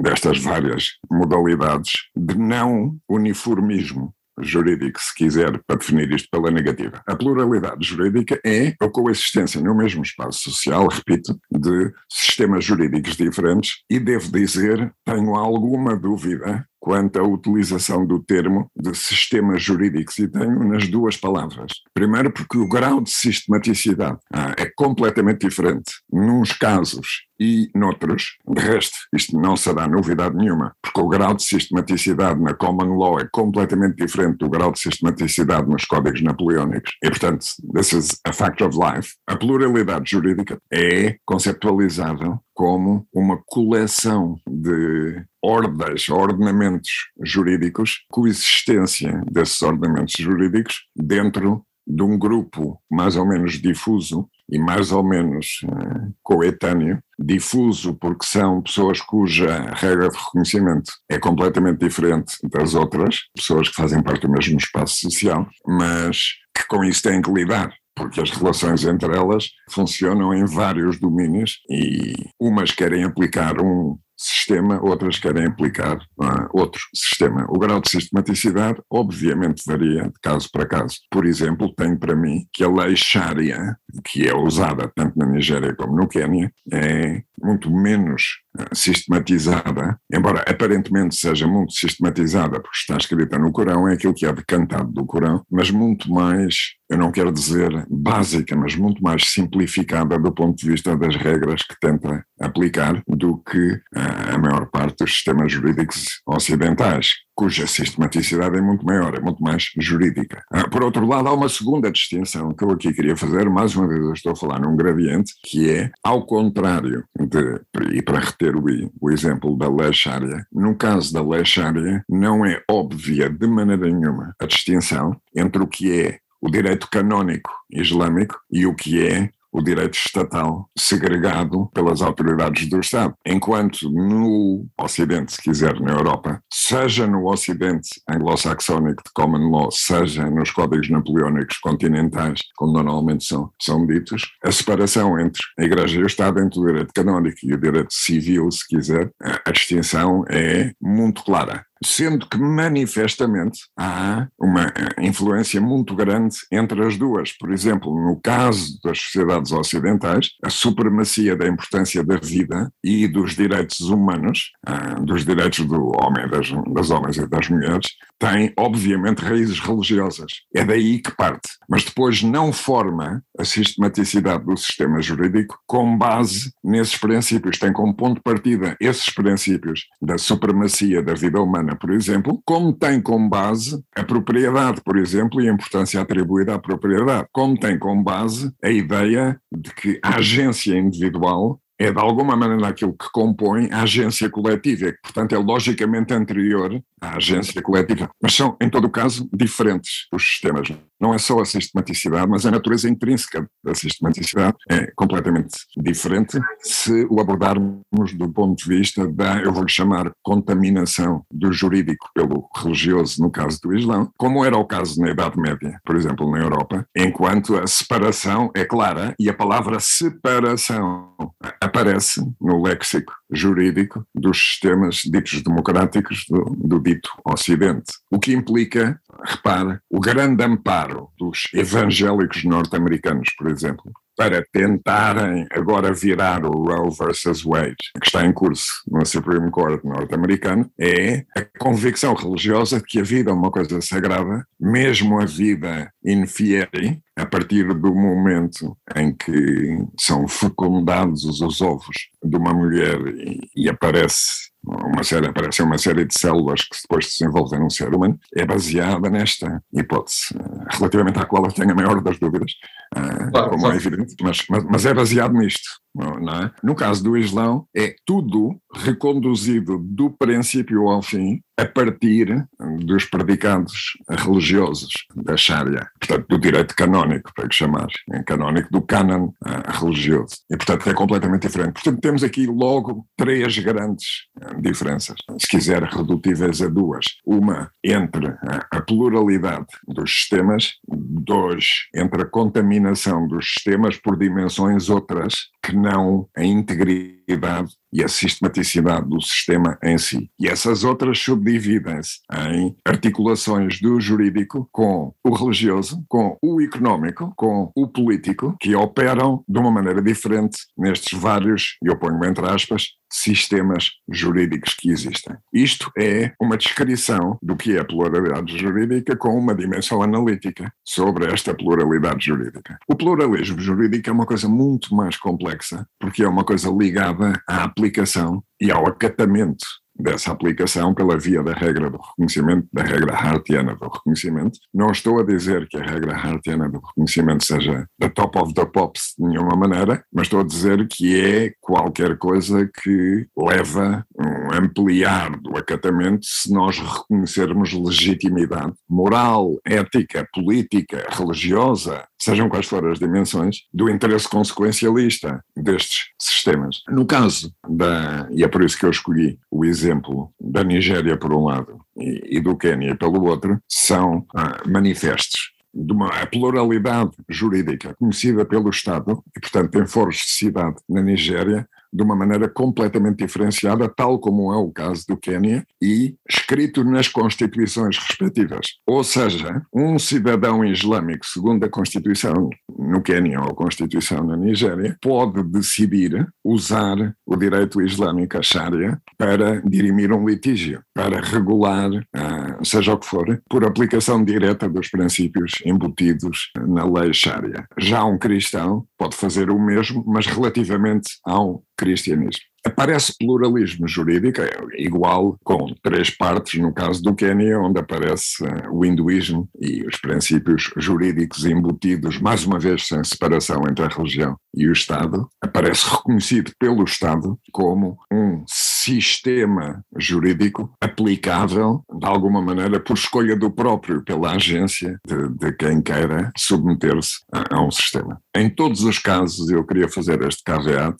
destas 0.01 0.39
várias 0.39 0.88
modalidades 1.09 1.93
de 2.15 2.37
não 2.37 2.97
uniformismo 3.09 4.13
jurídico, 4.41 4.99
se 5.01 5.13
quiser, 5.15 5.61
para 5.65 5.77
definir 5.77 6.11
isto 6.11 6.29
pela 6.31 6.51
negativa. 6.51 7.01
A 7.05 7.15
pluralidade 7.15 7.85
jurídica 7.85 8.39
é 8.45 8.75
a 8.79 8.89
coexistência 8.89 9.61
no 9.61 9.75
mesmo 9.75 10.03
espaço 10.03 10.49
social, 10.51 10.87
repito, 10.87 11.37
de 11.51 11.91
sistemas 12.09 12.63
jurídicos 12.63 13.15
diferentes 13.15 13.83
e 13.89 13.99
devo 13.99 14.31
dizer, 14.31 14.93
tenho 15.05 15.35
alguma 15.35 15.95
dúvida 15.95 16.65
quanto 16.79 17.19
à 17.19 17.23
utilização 17.23 18.05
do 18.05 18.23
termo 18.23 18.71
de 18.75 18.95
sistemas 18.95 19.61
jurídicos 19.61 20.17
e 20.17 20.27
tenho 20.27 20.63
nas 20.63 20.87
duas 20.87 21.17
palavras. 21.17 21.73
Primeiro 21.93 22.31
porque 22.31 22.57
o 22.57 22.69
grau 22.69 23.01
de 23.01 23.11
sistematicidade 23.11 24.17
ah, 24.33 24.55
é 24.57 24.71
completamente 24.75 25.45
diferente 25.45 25.91
nos 26.09 26.53
casos 26.53 27.28
e 27.39 27.69
noutros. 27.73 28.37
De 28.47 28.61
resto, 28.61 28.97
isto 29.13 29.39
não 29.39 29.55
será 29.55 29.87
novidade 29.87 30.35
nenhuma, 30.35 30.73
porque 30.81 30.99
o 30.99 31.07
grau 31.07 31.33
de 31.33 31.43
sistematicidade 31.43 32.41
na 32.41 32.53
common 32.53 32.97
law 32.97 33.19
é 33.19 33.27
completamente 33.31 33.95
diferente 33.95 34.37
do 34.37 34.49
grau 34.49 34.71
de 34.71 34.79
sistematicidade 34.79 35.69
nos 35.69 35.85
códigos 35.85 36.21
napoleónicos. 36.21 36.91
E, 37.03 37.09
portanto, 37.09 37.45
this 37.73 37.93
is 37.93 38.19
a 38.25 38.33
fact 38.33 38.63
of 38.63 38.77
life. 38.77 39.15
A 39.27 39.35
pluralidade 39.35 40.11
jurídica 40.11 40.57
é 40.71 41.17
conceptualizada 41.25 42.39
como 42.53 43.07
uma 43.13 43.41
coleção 43.45 44.37
de 44.45 45.23
ordens, 45.41 46.09
ordenamentos 46.09 46.89
jurídicos, 47.23 48.05
coexistência 48.09 49.23
desses 49.31 49.61
ordenamentos 49.61 50.13
jurídicos 50.19 50.75
dentro 50.93 51.65
de 51.89 52.03
um 52.03 52.17
grupo 52.17 52.79
mais 52.89 53.15
ou 53.15 53.25
menos 53.25 53.53
difuso 53.53 54.29
e 54.47 54.59
mais 54.59 54.91
ou 54.91 55.03
menos 55.03 55.61
uh, 55.65 56.13
coetâneo, 56.21 57.01
difuso 57.17 57.95
porque 57.95 58.25
são 58.25 58.61
pessoas 58.61 59.01
cuja 59.01 59.73
regra 59.73 60.09
de 60.09 60.17
reconhecimento 60.17 60.91
é 61.09 61.17
completamente 61.17 61.79
diferente 61.79 62.33
das 62.43 62.75
outras, 62.75 63.17
pessoas 63.35 63.69
que 63.69 63.75
fazem 63.75 64.03
parte 64.03 64.21
do 64.21 64.31
mesmo 64.31 64.57
espaço 64.57 65.01
social, 65.01 65.47
mas 65.65 66.35
que 66.55 66.67
com 66.67 66.83
isso 66.83 67.03
têm 67.03 67.21
que 67.21 67.31
lidar 67.31 67.73
porque 67.95 68.21
as 68.21 68.31
relações 68.31 68.85
entre 68.85 69.13
elas 69.13 69.49
funcionam 69.69 70.33
em 70.33 70.45
vários 70.45 70.97
domínios 70.97 71.59
e 71.69 72.13
umas 72.39 72.71
querem 72.71 73.03
aplicar 73.03 73.59
um 73.61 73.97
sistema, 74.19 74.81
outras 74.83 75.17
querem 75.17 75.45
aplicar 75.45 75.95
uh, 75.95 76.49
outro 76.51 76.81
sistema. 76.93 77.45
O 77.49 77.57
grau 77.57 77.79
de 77.79 77.89
sistematicidade, 77.89 78.81
obviamente, 78.89 79.63
varia 79.65 80.03
de 80.03 80.19
caso 80.21 80.49
para 80.51 80.67
caso. 80.67 80.97
Por 81.09 81.25
exemplo, 81.25 81.73
tenho 81.73 81.97
para 81.97 82.15
mim 82.15 82.45
que 82.51 82.63
a 82.63 82.69
lei 82.69 82.95
Sharia, 82.95 83.77
que 84.03 84.27
é 84.27 84.35
usada 84.35 84.91
tanto 84.93 85.17
na 85.17 85.25
Nigéria 85.25 85.73
como 85.73 85.95
no 85.95 86.07
Quênia, 86.07 86.51
é 86.71 87.23
muito 87.41 87.71
menos 87.71 88.41
sistematizada, 88.73 89.99
embora 90.13 90.43
aparentemente 90.47 91.15
seja 91.15 91.47
muito 91.47 91.73
sistematizada, 91.73 92.59
porque 92.59 92.77
está 92.77 92.97
escrita 92.97 93.37
no 93.37 93.51
Corão, 93.51 93.87
é 93.87 93.93
aquilo 93.93 94.13
que 94.13 94.25
é 94.25 94.33
decantado 94.33 94.91
do 94.91 95.05
Corão, 95.05 95.43
mas 95.49 95.71
muito 95.71 96.11
mais 96.11 96.79
eu 96.89 96.97
não 96.97 97.11
quero 97.11 97.31
dizer 97.31 97.69
básica, 97.87 98.55
mas 98.55 98.75
muito 98.75 99.01
mais 99.01 99.23
simplificada 99.27 100.17
do 100.17 100.31
ponto 100.31 100.57
de 100.57 100.71
vista 100.71 100.97
das 100.97 101.15
regras 101.15 101.61
que 101.61 101.75
tenta 101.79 102.25
aplicar 102.39 103.03
do 103.07 103.37
que 103.37 103.79
a 103.95 104.37
maior 104.39 104.65
parte 104.71 105.03
dos 105.03 105.13
sistemas 105.13 105.51
jurídicos 105.51 106.21
ocidentais, 106.25 107.13
cuja 107.39 107.65
sistematicidade 107.65 108.57
é 108.57 108.61
muito 108.61 108.85
maior, 108.85 109.15
é 109.15 109.21
muito 109.21 109.41
mais 109.41 109.71
jurídica. 109.77 110.43
Ah, 110.51 110.67
por 110.67 110.83
outro 110.83 111.07
lado, 111.07 111.29
há 111.29 111.33
uma 111.33 111.47
segunda 111.47 111.89
distinção 111.89 112.53
que 112.53 112.65
eu 112.65 112.71
aqui 112.71 112.91
queria 112.91 113.15
fazer, 113.15 113.49
mais 113.49 113.77
uma 113.77 113.87
vez 113.87 114.01
eu 114.01 114.11
estou 114.11 114.33
a 114.33 114.35
falar 114.35 114.59
num 114.59 114.75
gradiente, 114.75 115.31
que 115.45 115.71
é, 115.71 115.89
ao 116.03 116.25
contrário 116.25 117.05
de, 117.17 117.61
e 117.93 118.01
para 118.01 118.19
reter 118.19 118.57
o, 118.57 118.65
o 118.99 119.09
exemplo 119.09 119.57
da 119.57 119.69
lei 119.69 119.93
Sharia, 119.93 120.45
no 120.51 120.75
caso 120.75 121.13
da 121.13 121.23
lei 121.23 121.45
Sharia, 121.45 122.03
não 122.09 122.45
é 122.45 122.61
óbvia 122.69 123.29
de 123.29 123.47
maneira 123.47 123.87
nenhuma 123.87 124.35
a 124.37 124.45
distinção 124.45 125.15
entre 125.33 125.63
o 125.63 125.67
que 125.67 125.97
é 125.97 126.19
o 126.41 126.49
direito 126.49 126.89
canónico 126.91 127.51
islâmico 127.71 128.37
e 128.51 128.65
o 128.65 128.75
que 128.75 129.01
é 129.01 129.29
o 129.51 129.61
direito 129.61 129.97
estatal 129.97 130.69
segregado 130.77 131.69
pelas 131.73 132.01
autoridades 132.01 132.69
do 132.69 132.79
Estado. 132.79 133.13
Enquanto 133.25 133.89
no 133.89 134.67
Ocidente, 134.79 135.33
se 135.33 135.41
quiser, 135.41 135.79
na 135.79 135.93
Europa, 135.93 136.41
seja 136.51 137.07
no 137.07 137.27
Ocidente 137.27 137.89
anglo-saxónico 138.09 139.03
de 139.03 139.11
common 139.13 139.49
law, 139.49 139.71
seja 139.71 140.29
nos 140.29 140.51
códigos 140.51 140.89
napoleónicos 140.89 141.57
continentais, 141.57 142.39
como 142.55 142.73
normalmente 142.73 143.23
são, 143.23 143.51
são 143.61 143.85
ditos, 143.85 144.31
a 144.43 144.51
separação 144.51 145.19
entre 145.19 145.41
a 145.57 145.63
Igreja 145.63 145.99
e 145.99 146.03
o 146.03 146.07
Estado, 146.07 146.39
entre 146.39 146.59
o 146.59 146.65
direito 146.65 146.93
canónico 146.93 147.37
e 147.43 147.53
o 147.53 147.59
direito 147.59 147.93
civil, 147.93 148.51
se 148.51 148.67
quiser, 148.67 149.11
a 149.45 149.51
distinção 149.51 150.23
é 150.29 150.73
muito 150.81 151.23
clara 151.23 151.65
sendo 151.83 152.27
que 152.27 152.37
manifestamente 152.37 153.61
há 153.77 154.27
uma 154.39 154.71
influência 154.99 155.61
muito 155.61 155.95
grande 155.95 156.35
entre 156.51 156.85
as 156.85 156.97
duas. 156.97 157.31
Por 157.31 157.51
exemplo, 157.51 157.93
no 157.93 158.19
caso 158.21 158.79
das 158.83 158.99
sociedades 158.99 159.51
ocidentais, 159.51 160.31
a 160.43 160.49
supremacia 160.49 161.35
da 161.35 161.47
importância 161.47 162.03
da 162.03 162.17
vida 162.17 162.71
e 162.83 163.07
dos 163.07 163.35
direitos 163.35 163.81
humanos, 163.81 164.51
ah, 164.65 164.99
dos 164.99 165.25
direitos 165.25 165.65
do 165.65 165.91
homem, 166.01 166.27
das, 166.29 166.49
das 166.73 166.89
homens 166.89 167.17
e 167.17 167.27
das 167.27 167.49
mulheres, 167.49 167.87
tem 168.19 168.53
obviamente 168.57 169.19
raízes 169.19 169.59
religiosas. 169.59 170.31
É 170.53 170.65
daí 170.65 171.01
que 171.01 171.15
parte. 171.15 171.47
Mas 171.69 171.85
depois 171.85 172.21
não 172.21 172.51
forma 172.51 173.23
a 173.37 173.45
sistematicidade 173.45 174.43
do 174.43 174.57
sistema 174.57 175.01
jurídico 175.01 175.57
com 175.65 175.97
base 175.97 176.51
nesses 176.63 176.97
princípios. 176.97 177.57
Tem 177.57 177.71
como 177.71 177.95
ponto 177.95 178.15
de 178.15 178.21
partida 178.21 178.75
esses 178.79 179.09
princípios 179.13 179.85
da 180.01 180.17
supremacia 180.17 181.01
da 181.01 181.13
vida 181.13 181.41
humana 181.41 181.68
por 181.75 181.91
exemplo, 181.91 182.41
como 182.45 182.73
tem 182.73 183.01
como 183.01 183.29
base 183.29 183.83
a 183.95 184.03
propriedade, 184.03 184.81
por 184.81 184.97
exemplo, 184.97 185.41
e 185.41 185.49
a 185.49 185.53
importância 185.53 186.01
atribuída 186.01 186.55
à 186.55 186.59
propriedade, 186.59 187.27
como 187.31 187.57
tem 187.57 187.77
como 187.77 188.03
base 188.03 188.51
a 188.63 188.69
ideia 188.69 189.39
de 189.51 189.73
que 189.73 189.99
a 190.03 190.15
agência 190.15 190.77
individual 190.77 191.59
é 191.79 191.91
de 191.91 191.99
alguma 191.99 192.35
maneira 192.35 192.67
aquilo 192.67 192.91
que 192.93 193.09
compõe 193.11 193.69
a 193.71 193.83
agência 193.83 194.29
coletiva, 194.29 194.91
que 194.91 195.01
portanto 195.01 195.33
é 195.33 195.37
logicamente 195.37 196.13
anterior 196.13 196.81
à 196.99 197.15
agência 197.15 197.61
coletiva, 197.61 198.09
mas 198.21 198.35
são 198.35 198.57
em 198.61 198.69
todo 198.69 198.89
caso 198.89 199.29
diferentes 199.33 200.07
os 200.13 200.21
sistemas 200.21 200.69
não 200.99 201.13
é 201.13 201.17
só 201.17 201.39
a 201.39 201.45
sistematicidade, 201.45 202.29
mas 202.29 202.45
a 202.45 202.51
natureza 202.51 202.89
intrínseca 202.89 203.49
da 203.63 203.73
sistematicidade 203.73 204.57
é 204.69 204.91
completamente 204.95 205.55
diferente 205.77 206.39
se 206.61 207.07
o 207.09 207.19
abordarmos 207.19 208.13
do 208.13 208.31
ponto 208.31 208.57
de 208.57 208.69
vista 208.69 209.07
da, 209.07 209.41
eu 209.41 209.53
vou 209.53 209.67
chamar, 209.67 210.11
contaminação 210.21 211.23
do 211.31 211.51
jurídico 211.51 212.09
pelo 212.13 212.49
religioso, 212.55 213.21
no 213.21 213.31
caso 213.31 213.59
do 213.61 213.75
Islão, 213.75 214.11
como 214.17 214.43
era 214.43 214.57
o 214.57 214.65
caso 214.65 214.99
na 214.99 215.09
Idade 215.09 215.39
Média, 215.39 215.79
por 215.85 215.95
exemplo, 215.95 216.29
na 216.29 216.39
Europa, 216.39 216.85
enquanto 216.95 217.55
a 217.57 217.67
separação 217.67 218.51
é 218.55 218.65
clara 218.65 219.15
e 219.19 219.29
a 219.29 219.33
palavra 219.33 219.79
separação 219.79 221.13
aparece 221.61 222.21
no 222.39 222.61
léxico 222.61 223.13
jurídico 223.31 224.05
dos 224.13 224.39
sistemas 224.39 225.01
ditos 225.05 225.41
democráticos 225.41 226.25
do, 226.29 226.55
do 226.57 226.79
dito 226.79 227.09
Ocidente, 227.23 227.93
o 228.09 228.19
que 228.19 228.33
implica, 228.33 228.99
repare, 229.23 229.79
o 229.89 229.99
grande 229.99 230.43
amparo 230.43 231.09
dos 231.17 231.43
evangélicos 231.53 232.43
norte-americanos, 232.43 233.29
por 233.37 233.49
exemplo, 233.49 233.91
para 234.19 234.45
tentarem 234.51 235.47
agora 235.49 235.93
virar 235.93 236.43
o 236.43 236.51
Roe 236.51 236.93
versus 236.93 237.41
Wade, 237.41 237.77
que 238.01 238.05
está 238.05 238.25
em 238.25 238.33
curso 238.33 238.67
no 238.85 239.05
Supreme 239.05 239.49
Court 239.49 239.81
norte-americano, 239.81 240.69
é 240.77 241.23
a 241.33 241.45
convicção 241.57 242.13
religiosa 242.13 242.79
de 242.79 242.83
que 242.83 242.99
a 242.99 243.03
vida 243.03 243.31
é 243.31 243.33
uma 243.33 243.49
coisa 243.49 243.79
sagrada, 243.79 244.45
mesmo 244.59 245.21
a 245.21 245.25
vida 245.25 245.89
in 246.03 246.27
fieri, 246.27 246.99
a 247.15 247.25
partir 247.25 247.73
do 247.73 247.95
momento 247.95 248.77
em 248.93 249.15
que 249.15 249.77
são 249.97 250.27
fecundados 250.27 251.23
os 251.23 251.61
ovos 251.61 252.09
de 252.21 252.35
uma 252.35 252.53
mulher 252.53 252.99
e, 253.07 253.39
e 253.55 253.69
aparece 253.69 254.48
uma 254.63 255.03
série, 255.03 255.27
aparece 255.27 255.61
uma 255.61 255.77
série 255.77 256.05
de 256.05 256.13
células 256.17 256.61
que 256.61 256.77
depois 256.81 257.07
se 257.07 257.19
desenvolvem 257.19 257.59
num 257.59 257.69
ser 257.69 257.93
humano, 257.93 258.19
é 258.35 258.45
baseada 258.45 259.09
nesta 259.09 259.63
hipótese, 259.73 260.35
relativamente 260.71 261.19
à 261.19 261.25
qual 261.25 261.45
eu 261.45 261.51
tenho 261.51 261.71
a 261.71 261.75
maior 261.75 262.01
das 262.01 262.19
dúvidas, 262.19 262.51
ah, 262.95 263.29
claro, 263.31 263.49
como 263.51 263.71
é 263.71 263.75
evidente, 263.75 264.15
mas, 264.21 264.43
mas, 264.49 264.63
mas, 264.65 264.85
é 264.85 264.93
baseado 264.93 265.33
nisto. 265.33 265.69
É? 266.01 266.51
No 266.63 266.75
caso 266.75 267.03
do 267.03 267.17
Islão, 267.17 267.65
é 267.75 267.93
tudo 268.05 268.57
reconduzido 268.73 269.77
do 269.79 270.09
princípio 270.09 270.87
ao 270.87 271.01
fim 271.01 271.41
a 271.59 271.65
partir 271.65 272.47
dos 272.85 273.03
predicados 273.03 273.97
religiosos 274.09 274.93
da 275.13 275.35
Sharia, 275.35 275.89
portanto, 275.99 276.25
do 276.29 276.39
direito 276.39 276.73
canónico, 276.73 277.33
para 277.35 277.49
que 277.49 277.55
chamar, 277.55 277.87
em 278.13 278.23
canónico 278.23 278.69
do 278.71 278.81
cânon 278.81 279.25
uh, 279.25 279.81
religioso. 279.81 280.37
E, 280.49 280.55
portanto, 280.55 280.89
é 280.89 280.93
completamente 280.93 281.41
diferente. 281.41 281.73
Portanto, 281.73 281.99
temos 281.99 282.23
aqui 282.23 282.47
logo 282.47 283.05
três 283.17 283.57
grandes 283.59 284.07
uh, 284.41 284.61
diferenças, 284.61 285.17
se 285.37 285.47
quiser, 285.49 285.83
redutíveis 285.83 286.61
a 286.61 286.69
duas. 286.69 287.05
Uma 287.25 287.69
entre 287.83 288.27
uh, 288.27 288.65
a 288.71 288.81
pluralidade 288.81 289.67
dos 289.85 290.09
sistemas, 290.09 290.75
dois, 290.87 291.65
entre 291.93 292.21
a 292.21 292.25
contaminação 292.25 293.27
dos 293.27 293.51
sistemas 293.53 293.97
por 293.97 294.17
dimensões 294.17 294.89
outras 294.89 295.49
que 295.61 295.75
não 295.75 295.88
a 296.35 296.43
integridade 296.43 297.73
e 297.91 298.03
a 298.03 298.07
sistematicidade 298.07 299.07
do 299.07 299.21
sistema 299.21 299.77
em 299.83 299.97
si. 299.97 300.29
E 300.39 300.47
essas 300.47 300.83
outras 300.83 301.19
subdividem-se 301.19 302.19
em 302.51 302.75
articulações 302.85 303.79
do 303.81 303.99
jurídico 303.99 304.67
com 304.71 305.13
o 305.23 305.33
religioso, 305.33 306.03
com 306.07 306.37
o 306.41 306.61
económico, 306.61 307.33
com 307.35 307.71
o 307.75 307.87
político, 307.87 308.55
que 308.59 308.75
operam 308.75 309.43
de 309.47 309.59
uma 309.59 309.71
maneira 309.71 310.01
diferente 310.01 310.57
nestes 310.77 311.17
vários, 311.17 311.77
e 311.83 311.87
eu 311.89 311.97
ponho 311.97 312.23
entre 312.25 312.45
aspas, 312.45 312.89
sistemas 313.11 313.91
jurídicos 314.09 314.73
que 314.73 314.91
existem. 314.91 315.35
Isto 315.53 315.91
é 315.97 316.33
uma 316.39 316.57
descrição 316.57 317.37
do 317.41 317.55
que 317.55 317.77
é 317.77 317.83
pluralidade 317.83 318.57
jurídica 318.57 319.15
com 319.15 319.37
uma 319.37 319.55
dimensão 319.55 320.01
analítica 320.01 320.71
sobre 320.85 321.25
esta 321.31 321.53
pluralidade 321.53 322.25
jurídica. 322.25 322.77
O 322.87 322.95
pluralismo 322.95 323.59
jurídico 323.59 324.09
é 324.09 324.13
uma 324.13 324.25
coisa 324.25 324.47
muito 324.47 324.93
mais 324.95 325.17
complexa, 325.17 325.85
porque 325.99 326.23
é 326.23 326.27
uma 326.27 326.43
coisa 326.43 326.69
ligada 326.69 327.41
à 327.47 327.63
aplicação 327.63 328.43
e 328.61 328.71
ao 328.71 328.87
acatamento 328.87 329.65
dessa 329.99 330.31
aplicação 330.31 330.93
pela 330.93 331.17
via 331.17 331.43
da 331.43 331.53
regra 331.53 331.89
do 331.89 331.97
reconhecimento, 331.97 332.67
da 332.71 332.83
regra 332.83 333.15
hartiana 333.15 333.75
do 333.75 333.89
reconhecimento. 333.89 334.59
Não 334.73 334.91
estou 334.91 335.19
a 335.19 335.23
dizer 335.23 335.67
que 335.67 335.77
a 335.77 335.83
regra 335.83 336.15
hartiana 336.15 336.69
do 336.69 336.79
reconhecimento 336.79 337.45
seja 337.45 337.87
the 337.99 338.09
top 338.09 338.37
of 338.39 338.53
the 338.53 338.65
pops 338.65 339.13
de 339.17 339.25
nenhuma 339.27 339.55
maneira, 339.55 340.03
mas 340.13 340.27
estou 340.27 340.41
a 340.41 340.45
dizer 340.45 340.87
que 340.87 341.19
é 341.19 341.53
qualquer 341.59 342.17
coisa 342.17 342.69
que 342.81 343.27
leva 343.37 344.05
um 344.17 344.53
ampliar 344.53 345.37
do 345.39 345.57
acatamento 345.57 346.25
se 346.25 346.51
nós 346.51 346.79
reconhecermos 346.79 347.73
legitimidade 347.73 348.73
moral, 348.89 349.59
ética, 349.65 350.27
política, 350.33 351.07
religiosa, 351.11 352.05
sejam 352.19 352.49
quais 352.49 352.67
forem 352.67 352.91
as 352.91 352.99
dimensões, 352.99 353.63
do 353.73 353.89
interesse 353.89 354.27
consequencialista 354.27 355.43
destes 355.55 356.09
sistemas. 356.19 356.83
No 356.89 357.05
caso 357.05 357.53
da, 357.67 358.27
e 358.31 358.43
é 358.43 358.47
por 358.47 358.63
isso 358.63 358.77
que 358.77 358.85
eu 358.85 358.91
escolhi 358.91 359.39
o 359.49 359.63
exemplo 359.63 360.31
da 360.39 360.63
Nigéria 360.63 361.17
por 361.17 361.33
um 361.33 361.45
lado 361.45 361.79
e, 361.97 362.37
e 362.37 362.39
do 362.39 362.57
Quênia 362.57 362.95
pelo 362.95 363.23
outro, 363.23 363.61
são 363.67 364.25
ah, 364.35 364.61
manifestos 364.67 365.53
de 365.73 365.93
uma 365.93 366.09
pluralidade 366.27 367.11
jurídica 367.29 367.95
conhecida 367.95 368.43
pelo 368.43 368.69
Estado 368.69 369.23
e, 369.35 369.39
portanto, 369.39 369.71
tem 369.71 369.85
foros 369.85 370.17
de 370.17 370.31
cidade 370.31 370.77
na 370.89 371.01
Nigéria, 371.01 371.67
de 371.91 372.03
uma 372.03 372.15
maneira 372.15 372.47
completamente 372.47 373.17
diferenciada, 373.17 373.89
tal 373.89 374.19
como 374.19 374.53
é 374.53 374.57
o 374.57 374.71
caso 374.71 375.05
do 375.07 375.17
Quênia, 375.17 375.65
e 375.81 376.15
escrito 376.29 376.83
nas 376.83 377.07
constituições 377.07 377.97
respectivas. 377.97 378.77
Ou 378.85 379.03
seja, 379.03 379.61
um 379.73 379.97
cidadão 379.97 380.63
islâmico, 380.63 381.25
segundo 381.25 381.63
a 381.63 381.69
Constituição 381.69 382.49
no 382.77 383.01
Quênia 383.01 383.39
ou 383.39 383.49
a 383.49 383.55
Constituição 383.55 384.23
na 384.23 384.35
Nigéria, 384.35 384.97
pode 385.01 385.43
decidir 385.43 386.27
usar 386.43 387.15
o 387.25 387.35
direito 387.35 387.81
islâmico, 387.81 388.37
a 388.37 388.41
Sharia, 388.41 388.99
para 389.17 389.61
dirimir 389.61 390.11
um 390.11 390.27
litígio, 390.27 390.81
para 390.93 391.21
regular, 391.21 391.89
ah, 392.13 392.57
seja 392.63 392.93
o 392.93 392.97
que 392.97 393.05
for, 393.05 393.41
por 393.49 393.65
aplicação 393.65 394.23
direta 394.23 394.67
dos 394.67 394.89
princípios 394.89 395.53
embutidos 395.65 396.51
na 396.67 396.85
lei 396.85 397.13
Sharia. 397.13 397.65
Já 397.77 398.03
um 398.03 398.17
cristão 398.17 398.85
pode 398.97 399.15
fazer 399.15 399.49
o 399.49 399.59
mesmo, 399.59 400.03
mas 400.07 400.25
relativamente 400.25 401.09
ao 401.25 401.63
cristianismo. 401.77 402.48
Aparece 402.65 403.13
pluralismo 403.17 403.87
jurídico, 403.87 404.41
é 404.41 404.49
igual 404.77 405.37
com 405.43 405.73
três 405.81 406.09
partes, 406.09 406.59
no 406.59 406.73
caso 406.73 407.01
do 407.01 407.15
Quênia, 407.15 407.59
onde 407.59 407.79
aparece 407.79 408.45
eh, 408.45 408.67
o 408.71 408.83
hinduísmo 408.85 409.49
e 409.59 409.85
os 409.85 409.97
princípios 409.97 410.71
jurídicos 410.77 411.45
embutidos, 411.45 412.19
mais 412.19 412.45
uma 412.45 412.59
vez 412.59 412.87
sem 412.87 413.03
separação 413.03 413.63
entre 413.69 413.85
a 413.85 413.87
religião 413.87 414.37
e 414.53 414.67
o 414.67 414.73
Estado, 414.73 415.29
aparece 415.41 415.89
reconhecido 415.89 416.51
pelo 416.59 416.83
Estado 416.83 417.39
como 417.51 417.97
um 418.11 418.43
sistema 418.47 419.83
jurídico 419.97 420.73
aplicável, 420.81 421.83
de 421.99 422.05
alguma 422.05 422.41
maneira, 422.41 422.79
por 422.79 422.97
escolha 422.97 423.35
do 423.35 423.51
próprio, 423.51 424.03
pela 424.03 424.31
agência 424.31 424.99
de, 425.05 425.29
de 425.29 425.51
quem 425.53 425.81
queira 425.81 426.31
submeter-se 426.37 427.19
a, 427.31 427.57
a 427.57 427.61
um 427.61 427.71
sistema. 427.71 428.21
Em 428.35 428.49
todos 428.49 428.83
os 428.83 428.99
casos, 428.99 429.49
eu 429.49 429.65
queria 429.65 429.87
fazer 429.87 430.21
este 430.23 430.43
caveat, 430.43 430.97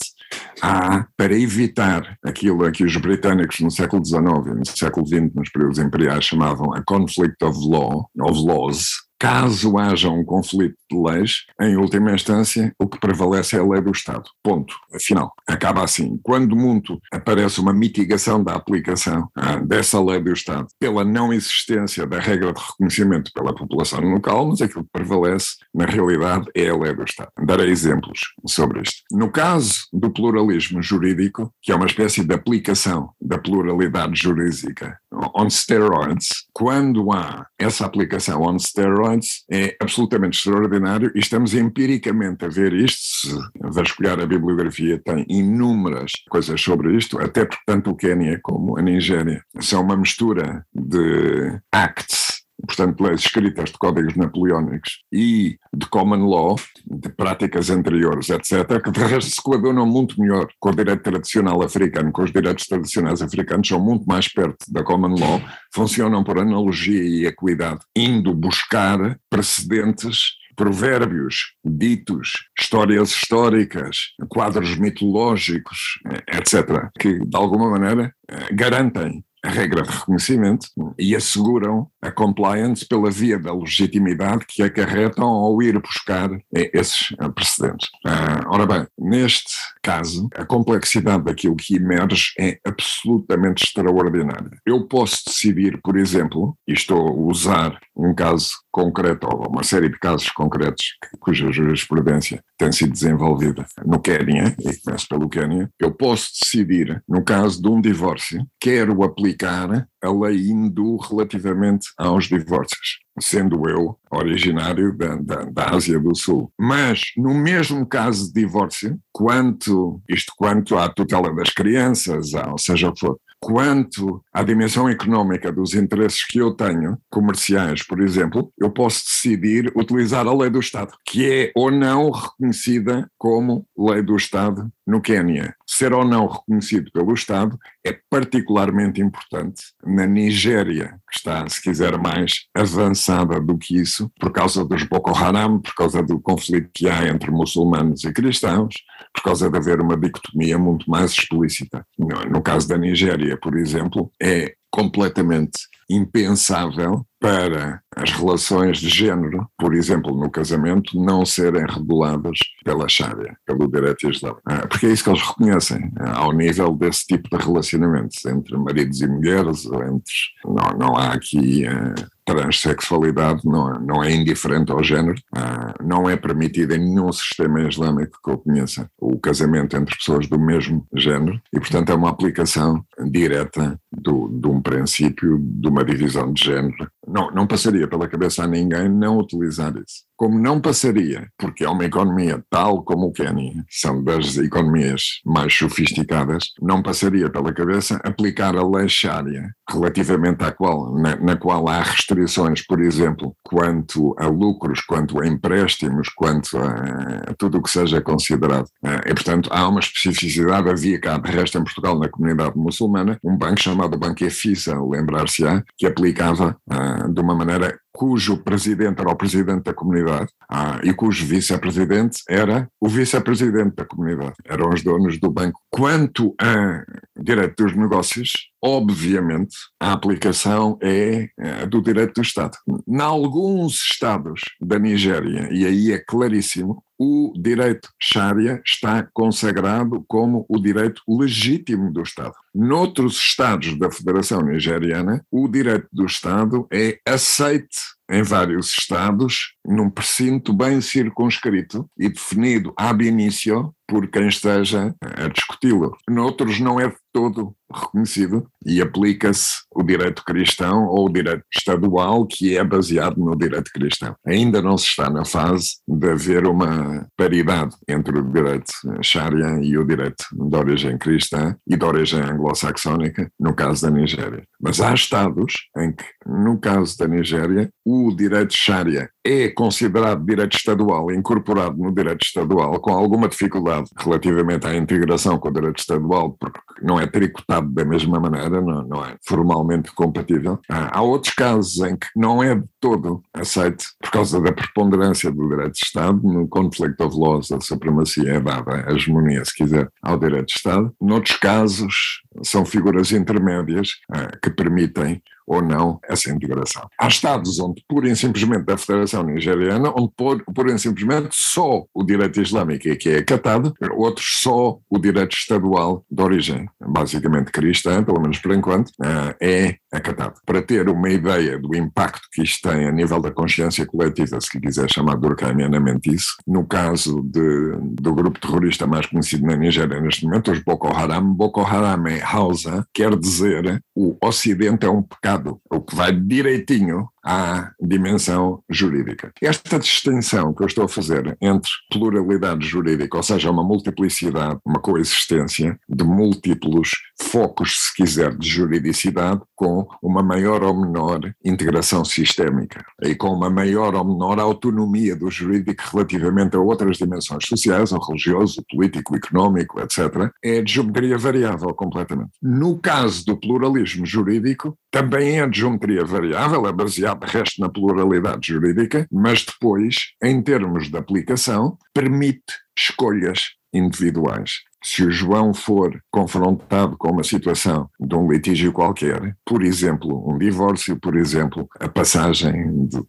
para 1.17 1.37
evitar 1.37 2.17
aquilo 2.23 2.63
a 2.65 2.71
que 2.71 2.83
os 2.83 2.95
britânicos 2.97 3.59
no 3.59 3.71
século 3.71 4.05
XIX 4.05 4.21
e 4.21 4.59
no 4.59 4.65
século 4.65 5.07
XX, 5.07 5.33
nos 5.33 5.49
períodos 5.49 5.79
imperiais, 5.79 6.25
chamavam 6.25 6.73
a 6.73 6.83
conflict 6.83 7.43
of 7.43 7.57
law, 7.67 8.09
of 8.19 8.39
laws, 8.39 9.08
Caso 9.19 9.77
haja 9.77 10.09
um 10.09 10.23
conflito 10.23 10.77
de 10.89 10.97
leis, 10.97 11.45
em 11.59 11.75
última 11.75 12.13
instância, 12.13 12.73
o 12.79 12.87
que 12.87 12.97
prevalece 12.97 13.57
é 13.57 13.59
a 13.59 13.65
lei 13.65 13.81
do 13.81 13.91
Estado. 13.91 14.23
Ponto. 14.41 14.73
Afinal, 14.95 15.33
acaba 15.45 15.83
assim. 15.83 16.17
Quando 16.23 16.55
muito 16.55 16.99
aparece 17.11 17.59
uma 17.59 17.73
mitigação 17.73 18.41
da 18.41 18.55
aplicação 18.55 19.29
ah, 19.35 19.57
dessa 19.57 20.01
lei 20.01 20.21
do 20.21 20.31
Estado 20.31 20.67
pela 20.79 21.03
não 21.03 21.33
existência 21.33 22.07
da 22.07 22.17
regra 22.17 22.53
de 22.53 22.61
reconhecimento 22.61 23.31
pela 23.33 23.53
população 23.53 23.99
local, 23.99 24.47
mas 24.47 24.61
aquilo 24.61 24.85
que 24.85 24.91
prevalece, 24.91 25.57
na 25.73 25.85
realidade, 25.85 26.45
é 26.55 26.69
a 26.69 26.77
lei 26.77 26.95
do 26.95 27.03
Estado. 27.03 27.31
Darei 27.45 27.69
exemplos 27.69 28.19
sobre 28.47 28.81
isto. 28.81 29.03
No 29.11 29.29
caso 29.29 29.81
do 29.91 30.09
pluralismo 30.09 30.81
jurídico, 30.81 31.53
que 31.61 31.73
é 31.73 31.75
uma 31.75 31.87
espécie 31.87 32.23
de 32.23 32.33
aplicação 32.33 33.09
da 33.21 33.37
pluralidade 33.37 34.15
jurídica 34.15 34.97
on 35.11 35.49
steroids, 35.49 36.45
quando 36.53 37.11
há 37.11 37.47
essa 37.57 37.85
aplicação 37.85 38.41
on 38.41 38.57
steroids, 38.59 39.43
é 39.51 39.75
absolutamente 39.79 40.37
extraordinário 40.37 41.11
e 41.15 41.19
estamos 41.19 41.53
empiricamente 41.53 42.45
a 42.45 42.47
ver 42.47 42.73
isto. 42.73 42.99
Se 42.99 43.37
vasculhar 43.59 44.19
a 44.19 44.25
bibliografia, 44.25 45.01
tem 45.03 45.25
inúmeras 45.29 46.11
coisas 46.29 46.61
sobre 46.61 46.95
isto, 46.95 47.19
até 47.19 47.45
porque 47.45 47.63
tanto 47.65 47.91
o 47.91 47.95
Quênia 47.95 48.39
como 48.41 48.77
a 48.77 48.81
Nigéria 48.81 49.43
são 49.59 49.81
uma 49.81 49.97
mistura 49.97 50.65
de 50.73 51.59
acts 51.71 52.38
portanto, 52.65 53.01
leis 53.01 53.21
escritas 53.21 53.71
de 53.71 53.77
códigos 53.77 54.15
napoleónicos 54.15 55.03
e 55.11 55.57
de 55.73 55.87
common 55.87 56.25
law, 56.25 56.55
de 56.85 57.09
práticas 57.09 57.69
anteriores, 57.69 58.29
etc., 58.29 58.81
que 58.83 58.91
de 58.91 58.99
resto 58.99 59.31
se 59.31 59.41
coadunam 59.41 59.85
muito 59.85 60.19
melhor 60.19 60.47
com 60.59 60.69
o 60.69 60.75
direito 60.75 61.03
tradicional 61.03 61.61
africano, 61.61 62.11
com 62.11 62.23
os 62.23 62.31
direitos 62.31 62.65
tradicionais 62.65 63.21
africanos, 63.21 63.67
são 63.67 63.79
muito 63.79 64.05
mais 64.05 64.27
perto 64.27 64.57
da 64.69 64.83
common 64.83 65.15
law, 65.19 65.41
funcionam 65.73 66.23
por 66.23 66.39
analogia 66.39 67.03
e 67.03 67.25
equidade, 67.25 67.79
indo 67.95 68.33
buscar 68.33 69.17
precedentes 69.29 70.39
provérbios, 70.59 71.53
ditos, 71.63 72.33
histórias 72.59 73.11
históricas, 73.11 74.13
quadros 74.27 74.75
mitológicos, 74.77 75.99
etc., 76.27 76.89
que 76.99 77.17
de 77.17 77.37
alguma 77.37 77.69
maneira 77.69 78.13
eh, 78.29 78.49
garantem 78.51 79.23
a 79.43 79.49
regra 79.49 79.83
de 79.83 79.89
reconhecimento 79.89 80.67
e 80.97 81.15
asseguram 81.15 81.87
a 82.01 82.11
compliance 82.11 82.85
pela 82.85 83.09
via 83.09 83.39
da 83.39 83.53
legitimidade 83.53 84.45
que 84.47 84.61
acarretam 84.63 85.27
ao 85.27 85.61
ir 85.61 85.79
buscar 85.79 86.29
esses 86.53 87.09
precedentes. 87.33 87.89
Ah, 88.05 88.43
ora 88.47 88.65
bem, 88.65 88.87
neste 88.97 89.53
caso, 89.81 90.27
a 90.35 90.45
complexidade 90.45 91.23
daquilo 91.23 91.55
que 91.55 91.75
emerge 91.75 92.33
é 92.39 92.59
absolutamente 92.65 93.63
extraordinária. 93.63 94.59
Eu 94.65 94.87
posso 94.87 95.23
decidir, 95.25 95.79
por 95.81 95.97
exemplo, 95.97 96.57
e 96.67 96.73
estou 96.73 97.07
a 97.07 97.11
usar 97.11 97.79
um 97.95 98.13
caso 98.13 98.51
concreto, 98.71 99.27
ou 99.27 99.49
uma 99.49 99.63
série 99.63 99.89
de 99.89 99.97
casos 99.99 100.29
concretos 100.29 100.97
cuja 101.19 101.51
jurisprudência 101.51 102.43
tem 102.57 102.71
sido 102.71 102.91
desenvolvida 102.91 103.65
no 103.85 103.99
Quênia, 103.99 104.55
e 104.59 104.75
começo 104.77 105.07
pelo 105.07 105.29
Quênia, 105.29 105.69
eu 105.79 105.91
posso 105.91 106.31
decidir, 106.41 107.01
no 107.07 107.23
caso 107.23 107.61
de 107.61 107.67
um 107.67 107.79
divórcio, 107.81 108.45
quero 108.59 109.03
aplicar 109.03 109.87
a 110.01 110.11
lei 110.11 110.49
hindu 110.49 110.97
relativamente 110.97 111.87
aos 111.97 112.25
divórcios, 112.25 112.99
sendo 113.19 113.67
eu 113.69 113.97
originário 114.11 114.95
da, 114.95 115.15
da, 115.15 115.43
da, 115.45 115.69
Ásia 115.71 115.99
do 115.99 116.15
Sul. 116.15 116.51
Mas, 116.59 117.11
no 117.17 117.33
mesmo 117.33 117.85
caso 117.85 118.27
de 118.31 118.41
divórcio, 118.41 118.99
quanto, 119.11 120.01
isto 120.09 120.33
quanto 120.37 120.77
à 120.77 120.89
tutela 120.89 121.33
das 121.33 121.49
crianças, 121.49 122.33
ou 122.33 122.57
seja 122.57 122.89
o 122.89 122.93
que 122.93 123.01
for, 123.01 123.19
quanto 123.39 124.23
à 124.33 124.43
dimensão 124.43 124.89
económica 124.89 125.51
dos 125.51 125.73
interesses 125.73 126.25
que 126.25 126.39
eu 126.39 126.51
tenho, 126.51 126.97
comerciais, 127.09 127.83
por 127.83 128.01
exemplo, 128.01 128.51
eu 128.59 128.69
posso 128.69 129.05
decidir 129.05 129.71
utilizar 129.75 130.27
a 130.27 130.33
lei 130.33 130.49
do 130.49 130.59
Estado, 130.59 130.93
que 131.05 131.31
é 131.31 131.51
ou 131.55 131.71
não 131.71 132.11
reconhecida 132.11 133.09
como 133.17 133.65
lei 133.77 134.01
do 134.01 134.15
Estado 134.15 134.69
no 134.85 135.01
Quênia. 135.01 135.55
Ser 135.79 135.93
ou 135.93 136.03
não 136.03 136.27
reconhecido 136.27 136.91
pelo 136.91 137.13
Estado 137.13 137.57
é 137.85 137.97
particularmente 138.09 138.99
importante. 138.99 139.63
Na 139.85 140.05
Nigéria, 140.05 140.99
que 141.09 141.17
está, 141.17 141.47
se 141.47 141.61
quiser, 141.61 141.97
mais 141.97 142.47
avançada 142.53 143.39
do 143.39 143.57
que 143.57 143.77
isso, 143.77 144.11
por 144.19 144.29
causa 144.33 144.65
dos 144.65 144.83
Boko 144.83 145.11
Haram, 145.11 145.61
por 145.61 145.73
causa 145.73 146.03
do 146.03 146.19
conflito 146.19 146.69
que 146.73 146.89
há 146.89 147.07
entre 147.07 147.31
muçulmanos 147.31 148.03
e 148.03 148.11
cristãos, 148.11 148.75
por 149.13 149.23
causa 149.23 149.49
de 149.49 149.57
haver 149.57 149.79
uma 149.79 149.95
dicotomia 149.95 150.57
muito 150.57 150.91
mais 150.91 151.11
explícita. 151.11 151.87
No, 151.97 152.07
no 152.29 152.41
caso 152.41 152.67
da 152.67 152.77
Nigéria, 152.77 153.37
por 153.37 153.57
exemplo, 153.57 154.11
é 154.21 154.55
completamente 154.71 155.59
impensável 155.89 157.05
para 157.19 157.81
as 157.95 158.11
relações 158.11 158.77
de 158.77 158.87
género, 158.87 159.45
por 159.57 159.73
exemplo, 159.73 160.15
no 160.15 160.29
casamento, 160.29 160.97
não 160.97 161.25
serem 161.25 161.65
reguladas 161.65 162.37
pela 162.63 162.87
Sharia, 162.87 163.35
pelo 163.45 163.69
direito 163.69 164.09
islâmico. 164.09 164.41
Ah, 164.45 164.67
porque 164.67 164.85
é 164.85 164.91
isso 164.91 165.03
que 165.03 165.09
eles 165.09 165.27
reconhecem, 165.27 165.91
ah, 165.99 166.19
ao 166.19 166.31
nível 166.31 166.73
desse 166.75 167.05
tipo 167.07 167.29
de 167.29 167.43
relacionamentos 167.43 168.23
entre 168.25 168.55
maridos 168.57 169.01
e 169.01 169.07
mulheres, 169.07 169.65
entre, 169.65 170.13
não, 170.45 170.77
não 170.77 170.95
há 170.95 171.13
aqui 171.13 171.65
uh, 171.65 172.07
transexualidade, 172.33 173.41
não, 173.45 173.73
não 173.79 174.03
é 174.03 174.11
indiferente 174.11 174.71
ao 174.71 174.83
género, 174.83 175.19
uh, 175.35 175.83
não 175.83 176.09
é 176.09 176.15
permitido 176.15 176.73
em 176.73 176.79
nenhum 176.79 177.11
sistema 177.11 177.61
islâmico 177.61 178.19
que 178.23 178.31
eu 178.31 178.37
conheça 178.37 178.89
o 178.97 179.19
casamento 179.19 179.75
entre 179.75 179.95
pessoas 179.95 180.27
do 180.27 180.39
mesmo 180.39 180.85
género 180.95 181.39
e, 181.53 181.59
portanto, 181.59 181.91
é 181.91 181.95
uma 181.95 182.09
aplicação 182.09 182.83
direta 183.09 183.79
do, 183.91 184.27
de 184.27 184.47
um 184.47 184.61
princípio 184.61 185.39
de 185.39 185.67
uma 185.67 185.83
divisão 185.83 186.31
de 186.31 186.43
género 186.43 186.89
não, 187.09 187.31
não 187.31 187.47
passaria 187.47 187.87
pela 187.87 188.07
cabeça 188.07 188.43
a 188.43 188.47
ninguém 188.47 188.87
não 188.87 189.17
utilizar 189.17 189.75
isso. 189.75 190.08
Como 190.19 190.37
não 190.37 190.59
passaria, 190.59 191.29
porque 191.37 191.63
é 191.63 191.69
uma 191.69 191.85
economia 191.85 192.43
tal 192.49 192.83
como 192.83 193.07
o 193.07 193.11
Quênia, 193.13 193.63
são 193.69 194.03
das 194.03 194.35
economias 194.35 195.21
mais 195.25 195.53
sofisticadas, 195.53 196.43
não 196.61 196.83
passaria 196.83 197.29
pela 197.29 197.53
cabeça 197.53 198.01
aplicar 198.03 198.53
a 198.57 198.67
lei 198.67 198.89
Sharia, 198.89 199.49
relativamente 199.69 200.43
à 200.43 200.51
qual, 200.51 200.93
na, 200.93 201.15
na 201.15 201.37
qual 201.37 201.69
há 201.69 201.81
restrições, 201.81 202.61
por 202.67 202.81
exemplo, 202.81 203.33
quanto 203.41 204.13
a 204.19 204.27
lucros, 204.27 204.81
quanto 204.81 205.21
a 205.21 205.25
empréstimos, 205.25 206.09
quanto 206.09 206.57
a, 206.57 207.29
a 207.29 207.33
tudo 207.37 207.59
o 207.59 207.63
que 207.63 207.71
seja 207.71 208.01
considerado. 208.01 208.67
Eh, 208.83 209.11
e, 209.11 209.13
portanto, 209.13 209.49
há 209.53 209.69
uma 209.69 209.79
especificidade, 209.79 210.69
havia 210.69 210.99
cá, 210.99 211.17
de 211.17 211.31
resto, 211.31 211.57
em 211.57 211.63
Portugal, 211.63 211.97
na 211.97 212.09
comunidade 212.09 212.57
muçulmana, 212.57 213.17
um 213.23 213.37
banco 213.37 213.61
chamado 213.61 213.97
Banco 213.97 214.25
EFISA, 214.25 214.77
lembrar-se-á, 214.83 215.63
que 215.77 215.87
aplicava 215.87 216.57
uh, 216.69 217.13
de 217.13 217.21
uma 217.21 217.33
maneira 217.33 217.79
cujo 217.91 218.37
presidente 218.37 219.01
era 219.01 219.09
o 219.09 219.15
presidente 219.15 219.63
da 219.63 219.73
comunidade 219.73 220.31
ah, 220.49 220.79
e 220.83 220.93
cujo 220.93 221.25
vice-presidente 221.25 222.21
era 222.29 222.69
o 222.79 222.87
vice-presidente 222.87 223.75
da 223.75 223.85
comunidade. 223.85 224.35
Eram 224.45 224.69
os 224.69 224.83
donos 224.83 225.19
do 225.19 225.31
banco. 225.31 225.59
Quanto 225.69 226.35
a 226.41 226.83
direito 227.17 227.63
dos 227.63 227.75
negócios, 227.75 228.31
obviamente 228.63 229.55
a 229.79 229.93
aplicação 229.93 230.77
é 230.81 231.29
a 231.61 231.65
do 231.65 231.81
direito 231.81 232.13
do 232.15 232.21
Estado. 232.21 232.57
Em 232.87 233.01
alguns 233.01 233.75
estados 233.91 234.41
da 234.61 234.79
Nigéria, 234.79 235.49
e 235.51 235.65
aí 235.65 235.91
é 235.91 235.99
claríssimo, 235.99 236.83
o 236.99 237.33
direito 237.37 237.89
Sharia 237.97 238.61
está 238.65 239.07
consagrado 239.13 240.03
como 240.05 240.45
o 240.49 240.59
direito 240.59 241.01
legítimo 241.07 241.91
do 241.93 242.01
Estado. 242.01 242.33
Noutros 242.53 243.17
estados 243.17 243.79
da 243.79 243.89
Federação 243.89 244.41
Nigeriana, 244.41 245.25
o 245.31 245.47
direito 245.47 245.87
do 245.93 246.05
Estado 246.05 246.67
é 246.71 246.99
aceite 247.07 247.79
em 248.09 248.23
vários 248.23 248.69
estados, 248.69 249.53
num 249.65 249.89
precinto 249.89 250.53
bem 250.53 250.81
circunscrito 250.81 251.89
e 251.97 252.09
definido 252.09 252.73
ab 252.77 253.05
initio 253.05 253.73
por 253.89 254.07
quem 254.07 254.27
esteja 254.27 254.95
a 255.01 255.27
discuti-lo. 255.27 255.97
Noutros 256.07 256.59
não 256.59 256.79
é 256.79 256.93
todo 257.11 257.55
reconhecido 257.73 258.47
e 258.65 258.81
aplica-se 258.81 259.63
o 259.73 259.83
direito 259.83 260.23
cristão 260.23 260.85
ou 260.85 261.07
o 261.07 261.11
direito 261.11 261.43
estadual 261.53 262.25
que 262.25 262.55
é 262.55 262.63
baseado 262.63 263.17
no 263.17 263.35
direito 263.35 263.71
cristão. 263.71 264.15
Ainda 264.25 264.61
não 264.61 264.77
se 264.77 264.85
está 264.85 265.09
na 265.09 265.25
fase 265.25 265.77
de 265.87 266.09
haver 266.09 266.45
uma 266.45 267.07
paridade 267.17 267.75
entre 267.87 268.17
o 268.17 268.23
direito 268.23 268.71
Sharia 269.01 269.59
e 269.61 269.77
o 269.77 269.85
direito 269.85 270.23
de 270.31 270.55
origem 270.55 270.97
cristã 270.97 271.55
e 271.67 271.75
de 271.75 271.85
origem 271.85 272.21
anglo-saxónica, 272.21 273.31
no 273.39 273.55
caso 273.55 273.83
da 273.83 273.91
Nigéria. 273.91 274.43
Mas 274.61 274.79
há 274.79 274.93
estados 274.93 275.53
em 275.77 275.91
que, 275.91 276.05
no 276.25 276.59
caso 276.59 276.95
da 276.97 277.07
Nigéria, 277.07 277.71
o 277.83 277.98
direito 278.15 278.53
Sharia 278.55 279.09
é 279.25 279.49
considerado 279.49 280.25
direito 280.25 280.57
estadual, 280.57 281.11
incorporado 281.11 281.77
no 281.77 281.93
direito 281.93 282.25
estadual, 282.25 282.79
com 282.79 282.91
alguma 282.91 283.27
dificuldade 283.27 283.89
relativamente 283.97 284.65
à 284.65 284.75
integração 284.75 285.37
com 285.37 285.49
o 285.49 285.53
direito 285.53 285.79
estadual, 285.79 286.35
porque 286.39 286.59
não 286.81 286.99
é 286.99 287.05
tricotado 287.05 287.69
da 287.69 287.85
mesma 287.85 288.19
maneira, 288.19 288.61
não, 288.61 288.83
não 288.83 289.05
é 289.05 289.15
formalmente 289.27 289.91
compatível. 289.93 290.59
Há, 290.69 290.97
há 290.97 291.01
outros 291.01 291.33
casos 291.33 291.79
em 291.79 291.95
que 291.95 292.07
não 292.15 292.41
é 292.41 292.55
de 292.55 292.65
todo 292.79 293.21
aceito, 293.33 293.83
por 294.01 294.11
causa 294.11 294.41
da 294.41 294.51
preponderância 294.51 295.31
do 295.31 295.47
direito 295.47 295.73
de 295.73 295.85
Estado, 295.85 296.19
no 296.23 296.47
conflict 296.47 297.01
of 297.03 297.15
laws, 297.15 297.51
a 297.51 297.59
supremacia 297.59 298.35
é 298.35 298.39
dada, 298.39 298.85
a 298.87 298.93
hegemonia, 298.93 299.43
se 299.45 299.55
quiser, 299.55 299.89
ao 300.01 300.17
direito 300.17 300.47
de 300.47 300.53
Estado. 300.53 300.93
Noutros 300.99 301.37
casos, 301.37 302.21
são 302.43 302.65
figuras 302.65 303.11
intermédias 303.11 303.89
ah, 304.11 304.31
que 304.41 304.49
permitem 304.49 305.21
ou 305.49 305.63
não 305.63 305.99
essa 306.07 306.29
integração. 306.29 306.87
Há 306.97 307.07
estados 307.07 307.59
onde, 307.59 307.83
pura 307.89 308.07
e 308.07 308.15
simplesmente, 308.15 308.65
da 308.65 308.77
Federação 308.77 309.23
Nigeriana, 309.23 309.91
onde 309.97 310.11
pura 310.15 310.71
e 310.71 310.79
simplesmente 310.79 311.29
só 311.31 311.83
o 311.91 312.03
direito 312.03 312.39
islâmico 312.39 312.87
é 312.87 312.95
que 312.95 313.09
é 313.09 313.17
acatado, 313.17 313.73
outros 313.93 314.39
só 314.41 314.77
o 314.87 314.99
direito 314.99 315.35
estadual 315.35 316.05
de 316.09 316.21
origem, 316.21 316.69
basicamente 316.79 317.51
cristã, 317.51 318.03
pelo 318.03 318.21
menos 318.21 318.37
por 318.37 318.53
enquanto, 318.53 318.91
eh, 319.03 319.35
é 319.41 319.75
acatado. 319.91 320.39
Para 320.45 320.61
ter 320.61 320.87
uma 320.87 321.09
ideia 321.09 321.57
do 321.57 321.75
impacto 321.75 322.27
que 322.31 322.43
isto 322.43 322.69
tem 322.69 322.87
a 322.87 322.91
nível 322.91 323.19
da 323.19 323.31
consciência 323.31 323.85
coletiva, 323.87 324.39
se 324.39 324.59
quiser 324.59 324.91
chamar 324.91 325.15
durkheimianamente 325.15 326.13
isso, 326.13 326.35
no 326.45 326.65
caso 326.65 327.23
de, 327.23 327.75
do 327.99 328.13
grupo 328.13 328.39
terrorista 328.39 328.85
mais 328.85 329.07
conhecido 329.07 329.47
na 329.47 329.55
Nigéria 329.55 329.99
neste 329.99 330.25
momento, 330.25 330.51
os 330.51 330.59
Boko 330.59 330.87
Haram, 330.95 331.33
Boko 331.33 331.61
Haram 331.61 332.05
é 332.07 332.21
Hausa, 332.21 332.85
quer 332.93 333.17
dizer 333.17 333.81
o 333.95 334.15
Ocidente 334.23 334.85
é 334.85 334.89
um 334.89 335.01
pecado 335.01 335.38
o 335.69 335.81
que 335.81 335.95
vai 335.95 336.11
direitinho 336.11 337.09
à 337.23 337.71
dimensão 337.79 338.63
jurídica. 338.69 339.31
Esta 339.41 339.79
distinção 339.79 340.53
que 340.53 340.63
eu 340.63 340.67
estou 340.67 340.85
a 340.85 340.89
fazer 340.89 341.37
entre 341.41 341.69
pluralidade 341.91 342.65
jurídica, 342.67 343.17
ou 343.17 343.23
seja, 343.23 343.51
uma 343.51 343.63
multiplicidade, 343.63 344.59
uma 344.65 344.79
coexistência 344.79 345.79
de 345.87 346.03
múltiplos 346.03 346.91
focos, 347.21 347.77
se 347.77 347.95
quiser, 347.95 348.35
de 348.35 348.47
juridicidade, 348.47 349.41
com 349.55 349.87
uma 350.01 350.23
maior 350.23 350.63
ou 350.63 350.73
menor 350.73 351.19
integração 351.43 352.05
sistémica 352.05 352.85
e 353.03 353.13
com 353.15 353.29
uma 353.29 353.49
maior 353.49 353.93
ou 353.95 354.05
menor 354.05 354.39
autonomia 354.39 355.15
do 355.15 355.29
jurídico 355.29 355.83
relativamente 355.91 356.55
a 356.55 356.59
outras 356.59 356.97
dimensões 356.97 357.45
sociais, 357.45 357.91
o 357.91 357.99
religioso, 357.99 358.63
político, 358.69 359.15
económico, 359.15 359.79
etc., 359.79 360.31
é 360.43 360.61
de 360.61 360.73
geometria 360.73 361.17
variável 361.17 361.73
completamente. 361.73 362.31
No 362.41 362.77
caso 362.79 363.25
do 363.25 363.37
pluralismo 363.37 364.05
jurídico, 364.05 364.77
também 364.91 365.39
é 365.39 365.47
de 365.47 365.59
geometria 365.59 366.05
variável, 366.05 366.65
é 366.67 366.71
baseado 366.71 367.08
resto 367.21 367.61
na 367.61 367.69
pluralidade 367.69 368.47
jurídica, 368.47 369.07
mas 369.11 369.45
depois, 369.45 370.13
em 370.23 370.41
termos 370.41 370.89
de 370.89 370.97
aplicação, 370.97 371.77
permite 371.93 372.53
escolhas 372.77 373.51
individuais. 373.73 374.61
Se 374.83 375.03
o 375.03 375.11
João 375.11 375.53
for 375.53 376.01
confrontado 376.09 376.97
com 376.97 377.11
uma 377.11 377.23
situação 377.23 377.89
de 377.99 378.15
um 378.15 378.31
litígio 378.31 378.71
qualquer, 378.71 379.35
por 379.45 379.61
exemplo, 379.61 380.27
um 380.27 380.37
divórcio, 380.37 380.97
por 380.99 381.17
exemplo, 381.17 381.67
a 381.79 381.89
passagem 381.89 382.87
de 382.87 382.97
de, 382.97 382.97
de, 382.97 383.07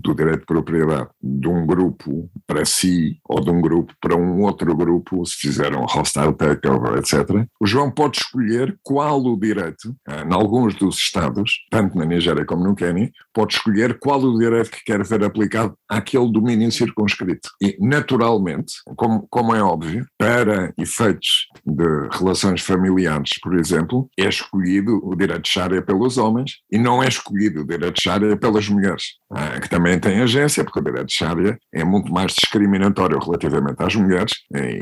do 0.00 0.14
direito 0.14 0.40
de 0.40 0.46
propriedade 0.46 1.08
de 1.22 1.48
um 1.48 1.66
grupo 1.66 2.30
para 2.46 2.64
si 2.64 3.18
ou 3.24 3.40
de 3.40 3.50
um 3.50 3.60
grupo 3.60 3.92
para 4.00 4.16
um 4.16 4.42
outro 4.42 4.74
grupo, 4.76 5.24
se 5.26 5.36
fizeram 5.36 5.84
hostile 5.84 6.32
takeover, 6.32 6.98
etc., 6.98 7.46
o 7.60 7.66
João 7.66 7.90
pode 7.90 8.18
escolher 8.18 8.78
qual 8.82 9.22
o 9.22 9.38
direito, 9.38 9.94
em 10.08 10.32
alguns 10.32 10.74
dos 10.74 10.96
estados, 10.96 11.66
tanto 11.70 11.96
na 11.96 12.04
Nigéria 12.04 12.44
como 12.44 12.64
no 12.64 12.74
Quênia, 12.74 13.10
pode 13.32 13.54
escolher 13.54 13.98
qual 13.98 14.20
o 14.20 14.38
direito 14.38 14.70
que 14.70 14.84
quer 14.84 15.04
ver 15.04 15.24
aplicado 15.24 15.74
àquele 15.88 16.30
domínio 16.30 16.70
circunscrito. 16.70 17.50
E, 17.62 17.76
naturalmente, 17.80 18.74
como, 18.96 19.26
como 19.28 19.54
é 19.54 19.62
óbvio, 19.62 20.06
para 20.18 20.72
efeitos 20.78 21.46
de 21.64 22.08
relações 22.12 22.62
familiares, 22.62 23.30
por 23.42 23.58
exemplo, 23.58 24.08
é 24.18 24.28
escolhido 24.28 25.00
o 25.02 25.14
direito 25.14 25.42
de 25.42 25.48
Sharia 25.48 25.82
pelos 25.82 26.18
homens 26.18 26.58
e 26.70 26.78
não 26.78 27.02
é 27.02 27.08
escolhido 27.08 27.62
o 27.62 27.66
direito 27.66 27.94
de 27.94 28.02
Sharia 28.02 28.36
pelas 28.36 28.68
mulheres, 28.68 29.04
ah, 29.32 29.47
que 29.60 29.68
também 29.68 29.98
têm 29.98 30.20
agência, 30.20 30.64
porque 30.64 30.80
o 30.80 30.82
direito 30.82 31.06
de 31.06 31.14
Sharia 31.14 31.58
é 31.72 31.84
muito 31.84 32.12
mais 32.12 32.32
discriminatório 32.32 33.18
relativamente 33.18 33.82
às 33.82 33.94
mulheres 33.94 34.32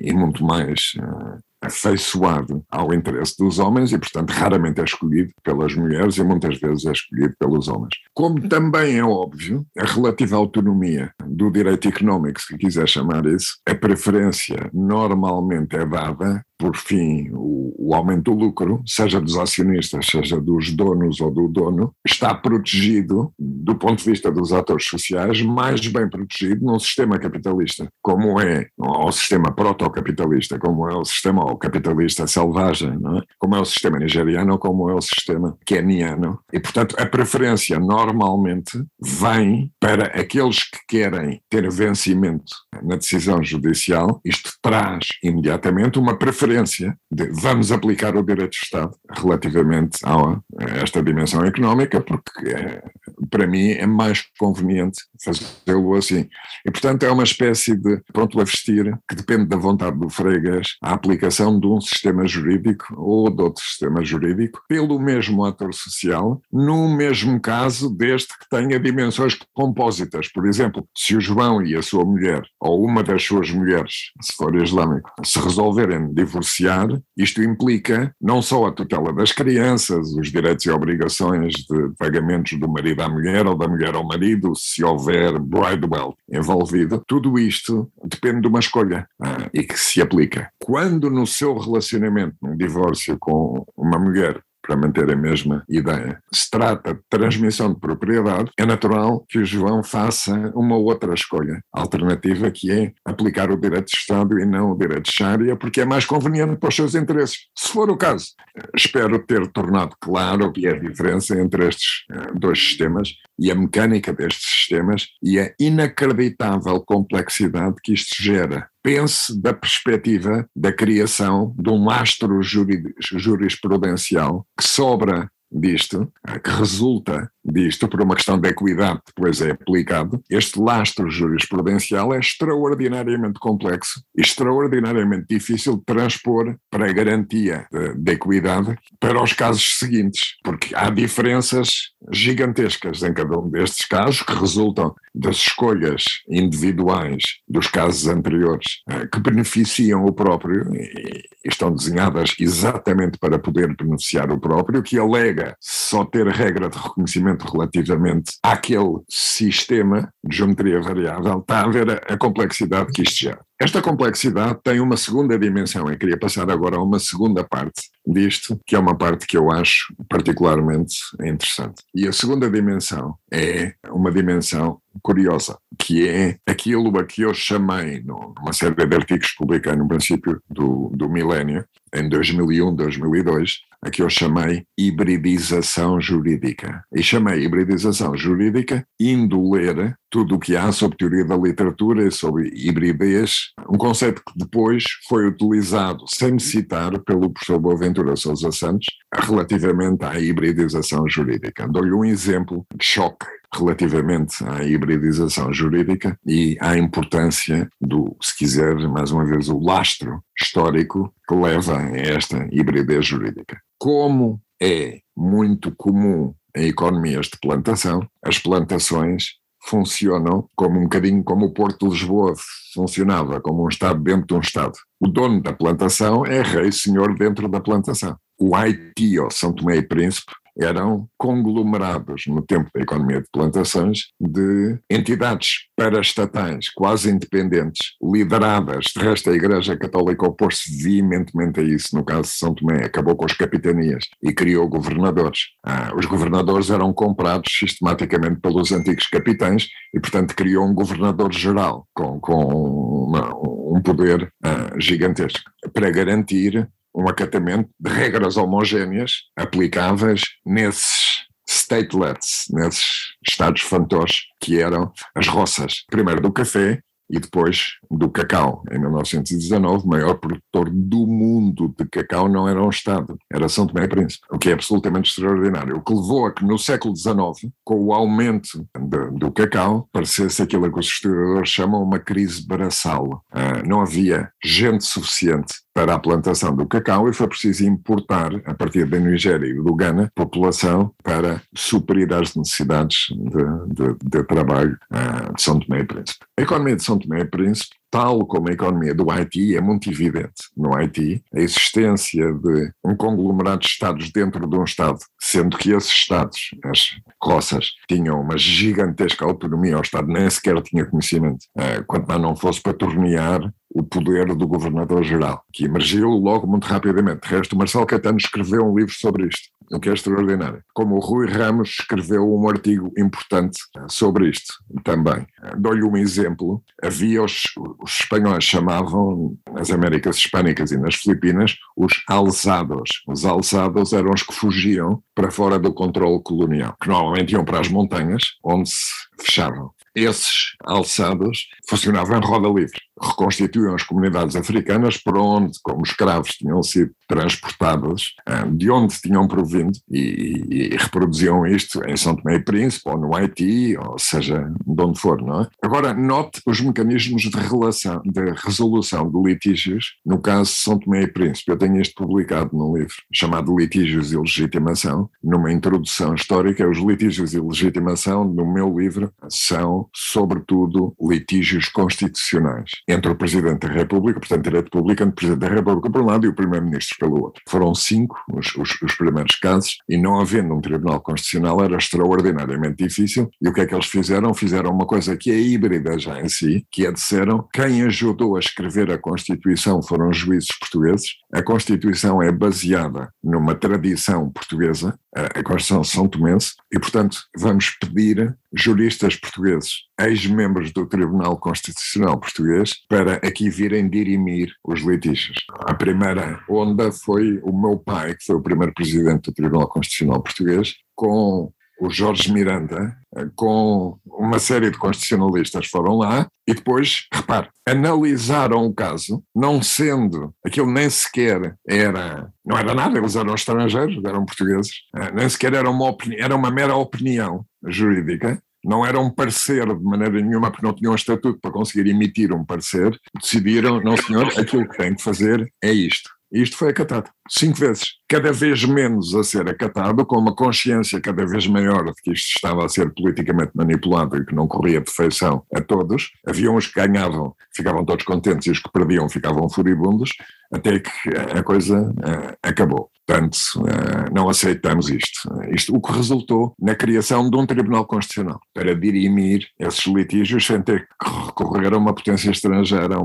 e 0.03 0.13
muito 0.13 0.45
mais 0.45 0.93
ah, 1.01 1.39
afeiçoado 1.63 2.65
ao 2.71 2.93
interesse 2.93 3.37
dos 3.39 3.59
homens 3.59 3.93
e, 3.93 3.99
portanto, 3.99 4.31
raramente 4.31 4.81
é 4.81 4.85
escolhido 4.85 5.33
pelas 5.43 5.75
mulheres 5.75 6.17
e 6.17 6.25
muitas 6.25 6.59
vezes 6.59 6.87
é 6.87 6.93
escolhido 6.93 7.35
pelos 7.39 7.69
homens. 7.69 7.95
Como 8.15 8.49
também 8.49 8.99
é 8.99 9.05
óbvio, 9.05 9.67
a 9.79 9.85
relativa 9.85 10.37
autonomia 10.37 11.11
do 11.27 11.51
direito 11.51 11.89
económico, 11.89 12.41
se 12.41 12.57
quiser 12.57 12.89
chamar 12.89 13.27
isso, 13.27 13.59
a 13.67 13.75
preferência 13.75 14.71
normalmente 14.73 15.77
é 15.77 15.87
dada 15.87 16.45
por 16.59 16.77
fim, 16.77 17.29
o, 17.33 17.75
o, 17.79 17.95
aumento 17.95 18.31
do 18.31 18.33
lucro, 18.33 18.83
seja 18.87 19.21
dos 19.21 19.37
acionistas, 19.37 20.07
seja 20.07 20.41
dos 20.41 20.73
donos 20.73 21.21
ou 21.21 21.31
do 21.31 21.49
dono, 21.49 21.93
está 22.07 22.35
protegido, 22.35 23.33
do 23.39 23.75
ponto 23.75 23.99
de 23.99 24.11
vista 24.11 24.31
dos 24.31 24.53
atores 24.53 24.87
sociais, 24.87 25.43
mais 25.43 25.87
bem 25.87 26.09
protegido 26.09 26.65
num 26.65 26.79
sistema 26.79 27.19
capitalista, 27.19 27.87
como 28.03 28.41
é 28.41 28.69
o 28.79 29.13
sistema 29.13 29.53
proto-capitalista, 29.53 30.59
como 30.59 30.89
é 30.89 30.97
o 30.97 31.05
sistema 31.05 31.45
capitalista 31.57 32.27
selvagem, 32.27 32.91
é? 32.91 33.23
como 33.39 33.57
é 33.57 33.61
o 33.61 33.65
sistema 33.65 33.99
nigeriano 33.99 34.59
como 34.59 34.89
é 34.91 34.95
o 34.95 35.01
sistema 35.01 35.57
keniano. 35.67 36.41
E, 36.53 36.59
portanto, 36.59 36.97
a 36.99 37.07
preferência 37.07 37.79
normalmente 37.79 38.83
vem 39.01 39.71
para 39.79 40.07
aqueles 40.07 40.65
que 40.65 40.79
querem 40.89 41.41
ter 41.51 41.71
vencimento 41.71 42.53
na 42.83 42.97
decisão 42.97 43.43
judicial, 43.43 44.21
isto 44.25 44.51
traz 44.63 45.07
imediatamente 45.23 45.99
uma 45.99 46.17
preferência 46.17 46.47
referência 46.47 46.97
de 47.11 47.29
vamos 47.31 47.73
aplicar 47.73 48.17
o 48.17 48.23
direito 48.23 48.53
de 48.53 48.59
Estado 48.59 48.97
relativamente 49.11 49.99
a 50.05 50.41
esta 50.83 51.03
dimensão 51.03 51.45
económica, 51.45 52.01
porque 52.01 52.49
é, 52.51 52.83
para 53.31 53.47
mim 53.47 53.71
é 53.71 53.87
mais 53.87 54.25
conveniente 54.39 55.03
fazê-lo 55.25 55.95
assim. 55.95 56.29
E, 56.65 56.71
portanto, 56.71 57.05
é 57.05 57.11
uma 57.11 57.25
espécie 57.25 57.77
de 57.77 58.01
pronto 58.13 58.41
a 58.41 58.45
vestir 58.45 58.99
que 59.09 59.15
depende 59.15 59.47
da 59.47 59.57
vontade 59.57 59.99
do 59.99 60.09
freguês 60.09 60.77
a 60.83 60.93
aplicação 60.93 61.59
de 61.59 61.67
um 61.67 61.81
sistema 61.81 62.27
jurídico 62.27 62.95
ou 62.97 63.31
de 63.31 63.43
outro 63.43 63.63
sistema 63.63 64.05
jurídico 64.05 64.63
pelo 64.69 64.99
mesmo 64.99 65.45
ator 65.45 65.73
social, 65.75 66.41
no 66.53 66.89
mesmo 66.89 67.41
caso, 67.41 67.91
desde 67.91 68.29
que 68.29 68.49
tenha 68.51 68.79
dimensões 68.79 69.39
compósitas. 69.55 70.29
Por 70.29 70.47
exemplo, 70.47 70.87
se 70.97 71.17
o 71.17 71.21
João 71.21 71.63
e 71.63 71.75
a 71.75 71.83
sua 71.83 72.05
mulher, 72.05 72.43
ou 72.61 72.85
uma 72.85 73.03
das 73.03 73.25
suas 73.25 73.51
mulheres, 73.51 74.13
se 74.21 74.35
for 74.37 74.55
islâmico, 74.57 75.11
se 75.25 75.39
resolverem 75.39 76.13
divorciar 76.13 76.89
isto 77.17 77.43
implica 77.43 78.15
não 78.21 78.43
só 78.43 78.67
a 78.67 78.73
tutela 78.73 79.13
das 79.13 79.33
crianças, 79.33 80.13
os 80.13 80.31
direitos 80.31 80.67
e 80.67 80.71
obrigações 80.71 81.55
de 81.55 81.91
pagamentos 81.99 82.59
do 82.59 82.69
marido 82.69 83.03
à 83.03 83.09
mulher 83.09 83.47
ou 83.47 83.57
da 83.57 83.69
mulher 83.69 83.95
ao 83.95 84.07
marido, 84.07 84.55
se 84.55 84.85
houver 84.85 85.06
bridewell 85.41 86.17
envolvido, 86.31 87.03
tudo 87.07 87.39
isto 87.39 87.91
depende 88.05 88.43
de 88.43 88.49
uma 88.49 88.61
escolha 88.61 89.09
ah, 89.21 89.49
e 89.53 89.63
que 89.63 89.79
se 89.79 90.01
aplica. 90.01 90.51
Quando 90.59 91.11
no 91.11 91.27
seu 91.27 91.57
relacionamento, 91.57 92.37
num 92.43 92.57
divórcio 92.57 93.17
com 93.19 93.65
uma 93.77 93.99
mulher, 93.99 94.41
para 94.67 94.77
manter 94.77 95.11
a 95.11 95.17
mesma 95.17 95.65
ideia. 95.69 96.21
Se 96.33 96.51
trata 96.51 96.95
de 96.95 97.01
transmissão 97.09 97.73
de 97.73 97.81
propriedade, 97.81 98.51
é 98.59 98.67
natural 98.67 99.25
que 99.29 99.39
o 99.39 99.45
João 99.45 99.83
faça 99.83 100.53
uma 100.55 100.77
outra 100.77 101.15
escolha 101.15 101.63
alternativa, 101.73 102.51
que 102.51 102.71
é 102.71 102.93
aplicar 103.05 103.51
o 103.51 103.61
direito 103.61 103.87
de 103.87 103.97
Estado 103.97 104.39
e 104.41 104.45
não 104.45 104.73
o 104.73 104.79
direito 104.79 105.05
de 105.05 105.13
Sharia, 105.13 105.57
porque 105.57 105.81
é 105.81 105.85
mais 105.85 106.05
conveniente 106.05 106.57
para 106.57 106.69
os 106.69 106.75
seus 106.75 106.95
interesses. 106.95 107.47
Se 107.57 107.73
for 107.73 107.89
o 107.91 107.97
caso, 107.97 108.27
espero 108.75 109.19
ter 109.19 109.47
tornado 109.53 109.95
claro 110.01 110.47
o 110.47 110.53
que 110.53 110.67
é 110.67 110.73
a 110.73 110.79
diferença 110.79 111.39
entre 111.39 111.69
estes 111.69 112.05
eh, 112.11 112.33
dois 112.35 112.59
sistemas 112.59 113.15
e 113.39 113.51
a 113.51 113.55
mecânica 113.55 114.13
destes 114.13 114.49
sistemas 114.49 115.09
e 115.23 115.39
a 115.39 115.53
inacreditável 115.61 116.83
complexidade 116.85 117.77
que 117.83 117.93
isto 117.93 118.23
gera 118.23 118.69
pense 118.87 119.37
da 119.41 119.53
perspectiva 119.53 120.49
da 120.55 120.73
criação 120.73 121.53
de 121.59 121.71
um 121.71 121.85
lastro 121.85 122.41
jurisprudencial 122.41 124.47
que 124.57 124.65
sobra 124.65 125.29
disto, 125.51 126.13
que 126.45 126.51
resulta 126.51 127.29
disto, 127.45 127.89
por 127.89 128.03
uma 128.03 128.15
questão 128.15 128.39
de 128.39 128.49
equidade, 128.49 129.01
depois 129.07 129.41
é 129.41 129.51
aplicado, 129.51 130.23
este 130.31 130.61
lastro 130.61 131.11
jurisprudencial 131.11 132.15
é 132.15 132.19
extraordinariamente 132.19 133.41
complexo, 133.41 134.03
extraordinariamente 134.17 135.27
difícil 135.29 135.79
de 135.79 135.85
transpor 135.85 136.57
para 136.71 136.89
a 136.89 136.93
garantia 136.93 137.67
de, 137.73 137.95
de 137.95 138.13
equidade 138.13 138.77
para 139.01 139.23
os 139.23 139.33
casos 139.33 139.79
seguintes, 139.79 140.37
porque 140.45 140.75
há 140.75 140.91
diferenças 140.91 141.91
gigantescas 142.11 143.03
em 143.03 143.13
cada 143.13 143.39
um 143.39 143.49
destes 143.49 143.87
casos 143.87 144.23
que 144.23 144.35
resultam 144.35 144.95
das 145.15 145.37
escolhas 145.37 146.03
individuais 146.29 147.23
dos 147.49 147.69
casos 147.69 148.07
anteriores 148.07 148.83
eh, 148.89 149.07
que 149.11 149.21
beneficiam 149.21 150.05
o 150.05 150.13
próprio 150.13 150.75
e 150.75 151.25
estão 151.45 151.73
desenhadas 151.73 152.35
exatamente 152.39 153.19
para 153.19 153.39
poder 153.39 153.75
beneficiar 153.77 154.31
o 154.31 154.39
próprio, 154.39 154.83
que 154.83 154.99
alega 154.99 155.57
só 155.61 156.05
ter 156.05 156.27
regra 156.29 156.69
de 156.69 156.77
reconhecimento 156.77 157.47
relativamente 157.51 158.33
àquele 158.43 159.01
sistema 159.09 160.13
de 160.25 160.37
geometria 160.37 160.81
variável, 160.81 161.39
está 161.39 161.63
a 161.63 161.69
ver 161.69 161.91
a, 161.91 162.17
complexidade 162.17 162.93
que 162.93 163.03
isto 163.03 163.25
gera. 163.25 163.41
Esta 163.59 163.81
complexidade 163.81 164.59
tem 164.63 164.81
uma 164.81 164.99
segunda 164.99 165.39
dimensão, 165.39 165.91
e 165.91 165.97
queria 165.97 166.19
passar 166.19 166.51
agora 166.51 166.77
a 166.77 166.83
uma 166.83 166.99
segunda 166.99 167.43
parte 167.43 167.89
disto, 168.07 168.61
que 168.67 168.77
é 168.77 168.79
uma 168.79 168.95
parte 168.95 169.27
que 169.27 169.37
eu 169.37 169.51
acho 169.51 169.95
particularmente 170.11 170.97
interessante. 171.23 171.83
E 171.95 172.07
a 172.07 172.13
segunda 172.13 172.51
dimensão 172.51 173.17
é 173.33 173.73
uma 173.89 174.13
dimensão 174.13 174.79
curiosa, 175.03 175.57
que 175.79 176.07
é 176.07 176.37
aquilo 176.47 176.99
a 176.99 177.05
que 177.05 177.23
eu 177.23 177.33
chamei, 177.33 178.03
numa 178.03 178.53
série 178.53 178.75
de 178.75 178.95
artigos 178.95 179.31
que 179.31 179.39
publiquei 179.39 179.75
no 179.75 179.89
princípio 179.89 180.39
do, 180.51 180.91
do 180.95 181.09
milénio, 181.09 181.65
em 181.95 182.11
2001, 182.11 182.75
2002, 182.75 183.61
a 183.87 183.91
que 183.91 184.03
eu 184.03 184.11
chamei 184.11 184.65
hibridização 184.77 186.01
jurídica. 186.01 186.85
E 186.95 187.03
chamei 187.03 187.45
hibridização 187.45 188.17
jurídica 188.17 188.87
indo 189.01 189.51
ler 189.51 189.97
tudo 190.11 190.37
o 190.37 190.39
que 190.39 190.57
há 190.57 190.73
sobre 190.73 190.97
teoria 190.97 191.25
da 191.25 191.37
literatura 191.37 192.07
e 192.07 192.11
sobre 192.11 192.49
hibridez, 192.55 193.53
um 193.69 193.77
conceito 193.77 194.23
que 194.25 194.39
depois 194.39 194.85
foi 195.09 195.27
utilizado, 195.27 196.05
sem 196.09 196.33
me 196.33 196.41
citar, 196.41 196.99
pelo 197.01 197.31
professor 197.31 197.59
Boaventura 197.59 198.17
Sousa 198.17 198.51
Santos, 198.51 198.87
relativamente 199.15 200.05
à 200.05 200.19
hibridização 200.19 201.09
jurídica. 201.09 201.69
Dou-lhe 201.69 201.93
um 201.93 202.05
exemplo 202.05 202.65
de 202.75 202.85
choque 202.85 203.27
relativamente 203.57 204.45
à 204.45 204.63
hibridização 204.65 205.53
jurídica 205.53 206.19
e 206.27 206.57
à 206.61 206.77
importância 206.77 207.69
do, 207.81 208.17
se 208.21 208.37
quiser, 208.37 208.77
mais 208.89 209.11
uma 209.11 209.25
vez, 209.25 209.49
o 209.49 209.59
lastro 209.59 210.23
histórico 210.41 211.13
que 211.29 211.35
leva 211.35 211.79
a 211.79 211.97
esta 211.97 212.49
hibridez 212.51 213.07
jurídica. 213.07 213.61
Como 213.79 214.41
é 214.61 215.01
muito 215.17 215.75
comum 215.77 216.35
em 216.57 216.69
economias 216.69 217.27
de 217.27 217.39
plantação, 217.41 218.07
as 218.23 218.39
plantações 218.39 219.35
funcionam 219.67 220.49
como 220.55 220.79
um 220.79 220.85
bocadinho 220.85 221.23
como 221.25 221.47
o 221.47 221.53
Porto 221.53 221.87
de 221.87 221.93
Lisboa 221.93 222.35
funcionava, 222.73 223.41
como 223.41 223.65
um 223.65 223.69
Estado 223.69 224.01
dentro 224.01 224.27
de 224.27 224.35
um 224.35 224.41
Estado. 224.41 224.73
O 225.01 225.09
dono 225.09 225.43
da 225.43 225.53
plantação 225.53 226.25
é 226.25 226.41
rei 226.41 226.71
senhor 226.71 227.17
dentro 227.17 227.49
da 227.49 227.61
plantação. 227.61 228.17
O 228.39 228.55
Haiti, 228.55 229.19
ou 229.19 229.31
São 229.31 229.53
Tomé 229.53 229.77
e 229.77 229.83
Príncipe, 229.83 230.33
eram 230.59 231.09
conglomerados 231.19 232.25
no 232.27 232.43
tempo 232.43 232.71
da 232.75 232.81
economia 232.81 233.21
de 233.21 233.29
plantações 233.33 234.09
de 234.21 234.79
entidades 234.91 235.67
paraestatais, 235.77 236.71
quase 236.71 237.11
independentes, 237.11 237.93
lideradas. 238.03 238.87
De 238.97 239.03
resto, 239.03 239.31
a 239.31 239.35
Igreja 239.35 239.77
Católica 239.77 240.27
opôs-se 240.27 240.83
veementemente 240.83 241.61
a 241.61 241.63
isso. 241.63 241.95
No 241.95 242.05
caso 242.05 242.23
de 242.23 242.39
São 242.39 242.55
Tomé, 242.55 242.85
acabou 242.85 243.15
com 243.15 243.25
as 243.25 243.33
capitanias 243.33 244.05
e 244.23 244.33
criou 244.33 244.69
governadores. 244.69 245.41
Ah, 245.65 245.93
os 245.97 246.07
governadores 246.07 246.71
eram 246.71 246.93
comprados 246.93 247.53
sistematicamente 247.53 248.41
pelos 248.41 248.73
antigos 248.73 249.07
capitães 249.07 249.69
e, 249.95 250.01
portanto, 250.01 250.35
criou 250.35 250.67
um 250.67 250.75
governador 250.75 251.33
geral 251.33 251.87
com, 251.95 252.19
com 252.21 253.07
uma, 253.07 253.35
um 253.37 253.81
poder 253.83 254.33
ah, 254.43 254.73
gigantesco 254.79 255.51
para 255.73 255.91
garantir 255.91 256.69
um 256.97 257.09
acatamento 257.09 257.69
de 257.79 257.91
regras 257.91 258.37
homogéneas 258.37 259.25
aplicáveis 259.37 260.23
nesses 260.45 261.27
statelets, 261.49 262.47
nesses 262.51 262.87
estados 263.29 263.61
fantoches 263.61 264.23
que 264.41 264.61
eram 264.61 264.91
as 265.15 265.29
roças, 265.29 265.85
primeiro 265.91 266.21
do 266.21 266.33
café 266.33 266.81
e 267.09 267.19
depois 267.19 267.77
do 267.91 268.09
cacau. 268.09 268.63
Em 268.71 268.79
1919, 268.79 269.85
o 269.85 269.89
maior 269.89 270.15
produtor 270.15 270.71
do 270.71 271.07
mundo 271.07 271.75
de 271.79 271.85
cacau 271.87 272.29
não 272.29 272.49
era 272.49 272.63
um 272.63 272.71
Estado, 272.71 273.19
era 273.33 273.49
São 273.49 273.67
Tomé 273.67 273.85
e 273.85 273.89
Príncipe, 273.89 274.27
o 274.31 274.39
que 274.39 274.51
é 274.51 274.53
absolutamente 274.53 275.11
extraordinário. 275.11 275.77
O 275.77 275.83
que 275.83 275.95
levou 275.95 276.27
a 276.27 276.33
que 276.33 276.45
no 276.45 276.59
século 276.59 276.97
XIX, 276.97 277.53
com 277.65 277.85
o 277.85 277.93
aumento 277.93 278.67
de, 278.79 279.11
do 279.19 279.31
cacau, 279.31 279.89
parecesse 279.93 280.43
aquilo 280.43 280.71
que 280.73 280.81
os 280.81 280.87
historiadores 280.87 281.49
chamam 281.49 281.83
uma 281.83 281.99
crise 281.99 282.47
braçal. 282.47 283.23
Ah, 283.31 283.63
não 283.65 283.81
havia 283.81 284.31
gente 284.43 284.85
suficiente 284.85 285.55
para 285.77 285.95
a 285.95 285.99
plantação 285.99 286.57
do 286.57 286.67
cacau 286.67 287.07
e 287.07 287.13
foi 287.13 287.29
preciso 287.29 287.67
importar, 287.67 288.31
a 288.47 288.55
partir 288.55 288.87
da 288.87 288.99
Nigéria 288.99 289.47
e 289.47 289.63
do 289.63 289.75
Ghana, 289.75 290.11
população 290.15 290.91
para 291.05 291.43
suprir 291.55 292.11
as 292.15 292.35
necessidades 292.35 293.09
de, 293.11 293.75
de, 293.75 293.97
de 294.03 294.25
trabalho 294.25 294.79
uh, 294.91 295.35
de 295.35 295.43
São 295.43 295.61
Tomé 295.61 295.81
e 295.81 295.85
Príncipe. 295.85 296.25
A 296.39 296.43
economia 296.43 296.77
de 296.77 296.83
São 296.83 296.96
Tomé 296.99 297.21
e 297.21 297.25
Príncipe 297.25 297.77
tal 297.97 298.27
como 298.27 298.51
a 298.51 298.53
economia 298.53 298.95
do 298.95 299.11
Haiti, 299.11 299.57
é 299.57 299.61
muito 299.61 299.89
evidente 299.91 300.51
no 300.55 300.77
Haiti 300.77 301.25
a 301.35 301.41
existência 301.41 302.31
de 302.31 302.71
um 302.85 302.95
conglomerado 302.95 303.61
de 303.61 303.69
Estados 303.69 304.11
dentro 304.11 304.47
de 304.47 304.55
um 304.55 304.65
Estado, 304.65 304.99
sendo 305.19 305.57
que 305.57 305.71
esses 305.71 305.91
Estados, 305.91 306.51
as 306.65 306.91
roças, 307.23 307.71
tinham 307.89 308.21
uma 308.21 308.37
gigantesca 308.37 309.25
autonomia, 309.25 309.79
o 309.79 309.83
Estado 309.83 310.09
nem 310.09 310.29
sequer 310.29 310.61
tinha 310.61 310.85
conhecimento, 310.85 311.47
uh, 311.57 311.83
quanto 311.87 312.07
mais 312.07 312.21
não 312.21 312.37
fosse 312.37 312.61
para 312.61 312.75
tornear 312.75 313.41
o 313.77 313.83
poder 313.83 314.35
do 314.35 314.47
governador-geral, 314.47 315.45
que 315.53 315.67
emergiu 315.67 316.09
logo 316.09 316.47
muito 316.47 316.65
rapidamente. 316.65 317.29
De 317.29 317.35
resto, 317.35 317.57
Marcelo 317.57 317.85
Caetano 317.85 318.17
escreveu 318.17 318.65
um 318.65 318.75
livro 318.75 318.95
sobre 318.95 319.27
isto, 319.27 319.49
o 319.71 319.79
que 319.79 319.91
é 319.91 319.93
extraordinário. 319.93 320.63
Como 320.73 320.97
o 320.97 320.99
Rui 320.99 321.29
Ramos 321.29 321.77
escreveu 321.81 322.27
um 322.27 322.49
artigo 322.49 322.91
importante 322.97 323.59
sobre 323.89 324.31
isto 324.31 324.55
também. 324.83 325.27
Dou-lhe 325.59 325.83
um 325.83 325.95
exemplo. 325.95 326.63
Havia 326.83 327.23
os, 327.23 327.43
os 327.79 328.01
espanhóis 328.01 328.45
chamavam, 328.45 329.37
nas 329.53 329.71
Américas 329.71 330.17
Hispânicas 330.17 330.73
e 330.73 330.79
nas 330.79 330.95
Filipinas, 330.95 331.55
os 331.77 332.03
alçados. 332.09 333.03
Os 333.07 333.27
alçados 333.27 333.93
eram 333.93 334.13
os 334.15 334.23
que 334.23 334.33
fugiam 334.33 335.03
para 335.15 335.31
fora 335.31 335.59
do 335.59 335.75
controle 335.75 336.23
colonial, 336.23 336.75
que 336.81 336.89
normalmente 336.89 337.33
iam 337.33 337.45
para 337.45 337.61
as 337.61 337.69
montanhas, 337.69 338.23
onde 338.43 338.71
se 338.71 338.87
fechavam. 339.21 339.71
Esses 339.95 340.55
alçados 340.65 341.47
funcionavam 341.69 342.19
em 342.19 342.25
roda 342.25 342.49
livre 342.49 342.79
reconstituíam 343.01 343.75
as 343.75 343.83
comunidades 343.83 344.37
africanas 344.37 344.97
por 344.97 345.19
onde, 345.19 345.59
como 345.63 345.83
escravos, 345.83 346.31
tinham 346.31 346.63
sido 346.63 346.93
transportadas, 347.07 348.15
ah, 348.25 348.47
de 348.47 348.71
onde 348.71 349.01
tinham 349.01 349.29
provindo 349.29 349.79
e, 349.91 350.45
e, 350.51 350.77
reproduziam 350.77 351.47
isto 351.47 351.83
em 351.87 351.97
São 351.97 352.17
Tomé 352.17 352.37
e 352.37 352.41
Príncipe, 352.41 352.89
ou 352.89 352.99
no 352.99 353.15
Haiti, 353.15 353.77
ou 353.77 353.99
seja, 353.99 354.51
de 354.67 354.83
onde 354.83 354.99
for, 354.99 355.21
não 355.23 355.43
é? 355.43 355.49
Agora, 355.63 355.93
note 355.95 356.41
os 356.47 356.61
mecanismos 356.61 357.23
de 357.23 357.39
relação, 357.39 358.03
de 358.05 358.33
resolução 358.45 359.11
de 359.11 359.23
litígios, 359.23 359.97
no 360.05 360.19
caso 360.19 360.51
de 360.51 360.59
São 360.59 360.79
Tomé 360.79 361.03
e 361.03 361.07
Príncipe. 361.07 361.51
Eu 361.51 361.59
tenho 361.59 361.81
isto 361.81 361.95
publicado 361.95 362.57
num 362.57 362.77
livro 362.77 362.97
chamado 363.13 363.57
Litígios 363.57 364.13
e 364.13 364.17
Legitimação, 364.17 365.09
numa 365.23 365.53
introdução 365.53 366.15
histórica. 366.15 366.69
Os 366.69 366.79
litígios 366.79 367.35
e 367.35 367.41
legitimação, 367.41 368.25
no 368.25 368.51
meu 368.51 368.77
livro, 368.77 369.13
são, 369.29 369.89
sobretudo, 369.95 370.95
litígios 371.01 371.69
constitucionais 371.69 372.71
entre 372.89 373.11
o 373.11 373.17
Presidente 373.17 373.67
da 373.67 373.73
República, 373.73 374.21
portanto, 374.21 374.45
direito 374.45 374.71
público 374.71 375.03
entre 375.03 375.13
o 375.13 375.15
Presidente 375.15 375.41
da 375.41 375.55
República 375.55 375.91
por 375.91 376.03
um 376.03 376.07
lado 376.07 376.27
e 376.27 376.29
o 376.29 376.35
Primeiro-Ministro 376.35 376.97
pelo 376.99 377.23
outro. 377.23 377.43
Foram 377.49 377.75
cinco 377.75 378.23
os, 378.33 378.55
os, 378.57 378.81
os, 378.83 378.95
primeiros 378.95 379.37
casos 379.37 379.77
e 379.89 379.97
não 379.97 380.21
havendo 380.21 380.55
um 380.55 380.61
Tribunal 380.61 381.01
Constitucional 381.01 381.63
era 381.63 381.77
extraordinariamente 381.77 382.77
difícil 382.85 383.29
e 383.41 383.49
o 383.49 383.53
que 383.53 383.61
é 383.61 383.67
que 383.67 383.75
eles 383.75 383.87
fizeram? 383.87 384.33
Fizeram 384.35 384.71
uma 384.71 384.87
coisa 384.87 385.17
que 385.17 385.31
é 385.31 385.39
híbrida 385.39 385.99
já 385.99 386.21
em 386.21 386.29
si, 386.29 386.67
que 386.71 386.87
é 386.87 386.93
disseram 386.93 387.47
quem 387.53 387.83
ajudou 387.83 388.37
a 388.37 388.41
escrever 388.41 388.91
a 388.91 388.99
Constituição 388.99 389.83
foram 389.83 390.09
os 390.09 390.17
juízes 390.17 390.49
portugueses, 390.59 391.09
a 391.33 391.43
Constituição 391.43 392.23
é 392.23 392.31
baseada 392.31 393.11
numa 393.23 393.55
tradição 393.55 394.31
portuguesa, 394.31 394.99
a 395.15 395.43
Constituição 395.43 395.85
São 395.85 396.09
Tomense, 396.09 396.53
e 396.73 396.79
portanto 396.79 397.19
vamos 397.37 397.71
pedir 397.81 398.37
juristas 398.57 399.17
portugueses, 399.17 399.83
ex-membros 400.01 400.73
do 400.73 400.87
Tribunal 400.87 401.37
Constitucional 401.37 402.19
Português, 402.19 402.75
para 402.89 403.15
aqui 403.17 403.51
virem 403.51 403.89
dirimir 403.89 404.53
os 404.65 404.81
litígios. 404.81 405.37
A 405.61 405.75
primeira 405.75 406.43
onda 406.49 406.91
foi 406.91 407.39
o 407.43 407.53
meu 407.53 407.79
pai, 407.79 408.15
que 408.15 408.25
foi 408.25 408.37
o 408.37 408.43
primeiro 408.43 408.73
presidente 408.73 409.31
do 409.31 409.35
Tribunal 409.35 409.69
Constitucional 409.69 410.23
Português, 410.23 410.75
com 410.95 411.53
o 411.79 411.91
Jorge 411.91 412.33
Miranda, 412.33 412.97
com 413.35 413.99
uma 414.07 414.39
série 414.39 414.71
de 414.71 414.79
constitucionalistas 414.79 415.67
foram 415.67 415.97
lá 415.97 416.27
e 416.49 416.55
depois, 416.55 417.07
repare, 417.13 417.49
analisaram 417.69 418.65
o 418.65 418.75
caso, 418.75 419.23
não 419.35 419.63
sendo, 419.63 420.33
aquilo 420.45 420.71
nem 420.71 420.89
sequer 420.89 421.57
era, 421.69 422.31
não 422.45 422.57
era 422.57 422.75
nada, 422.75 422.99
eles 422.99 423.17
eram 423.17 423.35
estrangeiros, 423.35 424.03
eram 424.05 424.25
portugueses, 424.25 424.73
eh, 424.95 425.11
nem 425.13 425.29
sequer 425.29 425.55
era 425.55 425.69
uma, 425.69 425.95
era 426.19 426.35
uma 426.35 426.51
mera 426.51 426.77
opinião 426.77 427.45
jurídica, 427.67 428.41
não 428.67 428.85
era 428.85 429.01
um 429.01 429.11
parecer 429.11 429.67
de 429.67 429.85
maneira 429.85 430.21
nenhuma, 430.21 430.51
porque 430.51 430.67
não 430.67 430.75
tinham 430.75 430.93
um 430.93 430.97
estatuto 430.97 431.39
para 431.41 431.53
conseguir 431.53 431.89
emitir 431.89 432.33
um 432.33 432.45
parecer, 432.45 432.99
decidiram, 433.21 433.81
não 433.81 433.97
senhor, 433.97 434.27
aquilo 434.39 434.69
que 434.69 434.77
tem 434.77 434.95
que 434.95 435.03
fazer 435.03 435.51
é 435.63 435.73
isto. 435.73 436.11
Isto 436.33 436.57
foi 436.57 436.71
acatado, 436.71 437.09
cinco 437.31 437.57
vezes, 437.57 437.85
cada 438.09 438.33
vez 438.33 438.65
menos 438.65 439.15
a 439.15 439.23
ser 439.23 439.49
acatado, 439.49 440.05
com 440.05 440.19
uma 440.19 440.35
consciência 440.35 441.01
cada 441.01 441.25
vez 441.25 441.47
maior 441.47 441.85
de 441.85 442.03
que 442.03 442.13
isto 442.13 442.35
estava 442.35 442.65
a 442.65 442.69
ser 442.69 442.93
politicamente 442.93 443.53
manipulado 443.55 444.17
e 444.17 444.27
que 444.27 444.35
não 444.35 444.49
corria 444.49 444.83
perfeição 444.83 445.45
a 445.55 445.61
todos. 445.61 446.11
Havia 446.27 446.51
uns 446.51 446.67
que 446.67 446.81
ganhavam, 446.81 447.33
ficavam 447.55 447.85
todos 447.85 448.05
contentes, 448.05 448.49
e 448.49 448.51
os 448.51 448.59
que 448.59 448.71
perdiam 448.73 449.09
ficavam 449.09 449.49
furibundos, 449.49 450.11
até 450.53 450.81
que 450.81 450.91
a 451.33 451.43
coisa 451.45 451.81
uh, 451.81 452.37
acabou. 452.43 452.91
Portanto, 453.07 453.37
uh, 453.57 454.13
não 454.13 454.29
aceitamos 454.29 454.89
isto. 454.89 455.21
isto. 455.53 455.75
O 455.75 455.81
que 455.81 455.93
resultou 455.93 456.55
na 456.61 456.75
criação 456.75 457.31
de 457.31 457.37
um 457.37 457.47
Tribunal 457.47 457.87
Constitucional 457.87 458.41
para 458.53 458.75
dirimir 458.75 459.47
esses 459.59 459.87
litígios 459.87 460.45
sem 460.45 460.61
ter 460.61 460.89
que 461.01 461.11
recorrer 461.27 461.73
a 461.73 461.79
uma 461.79 461.95
potência 461.95 462.31
estrangeira, 462.31 462.97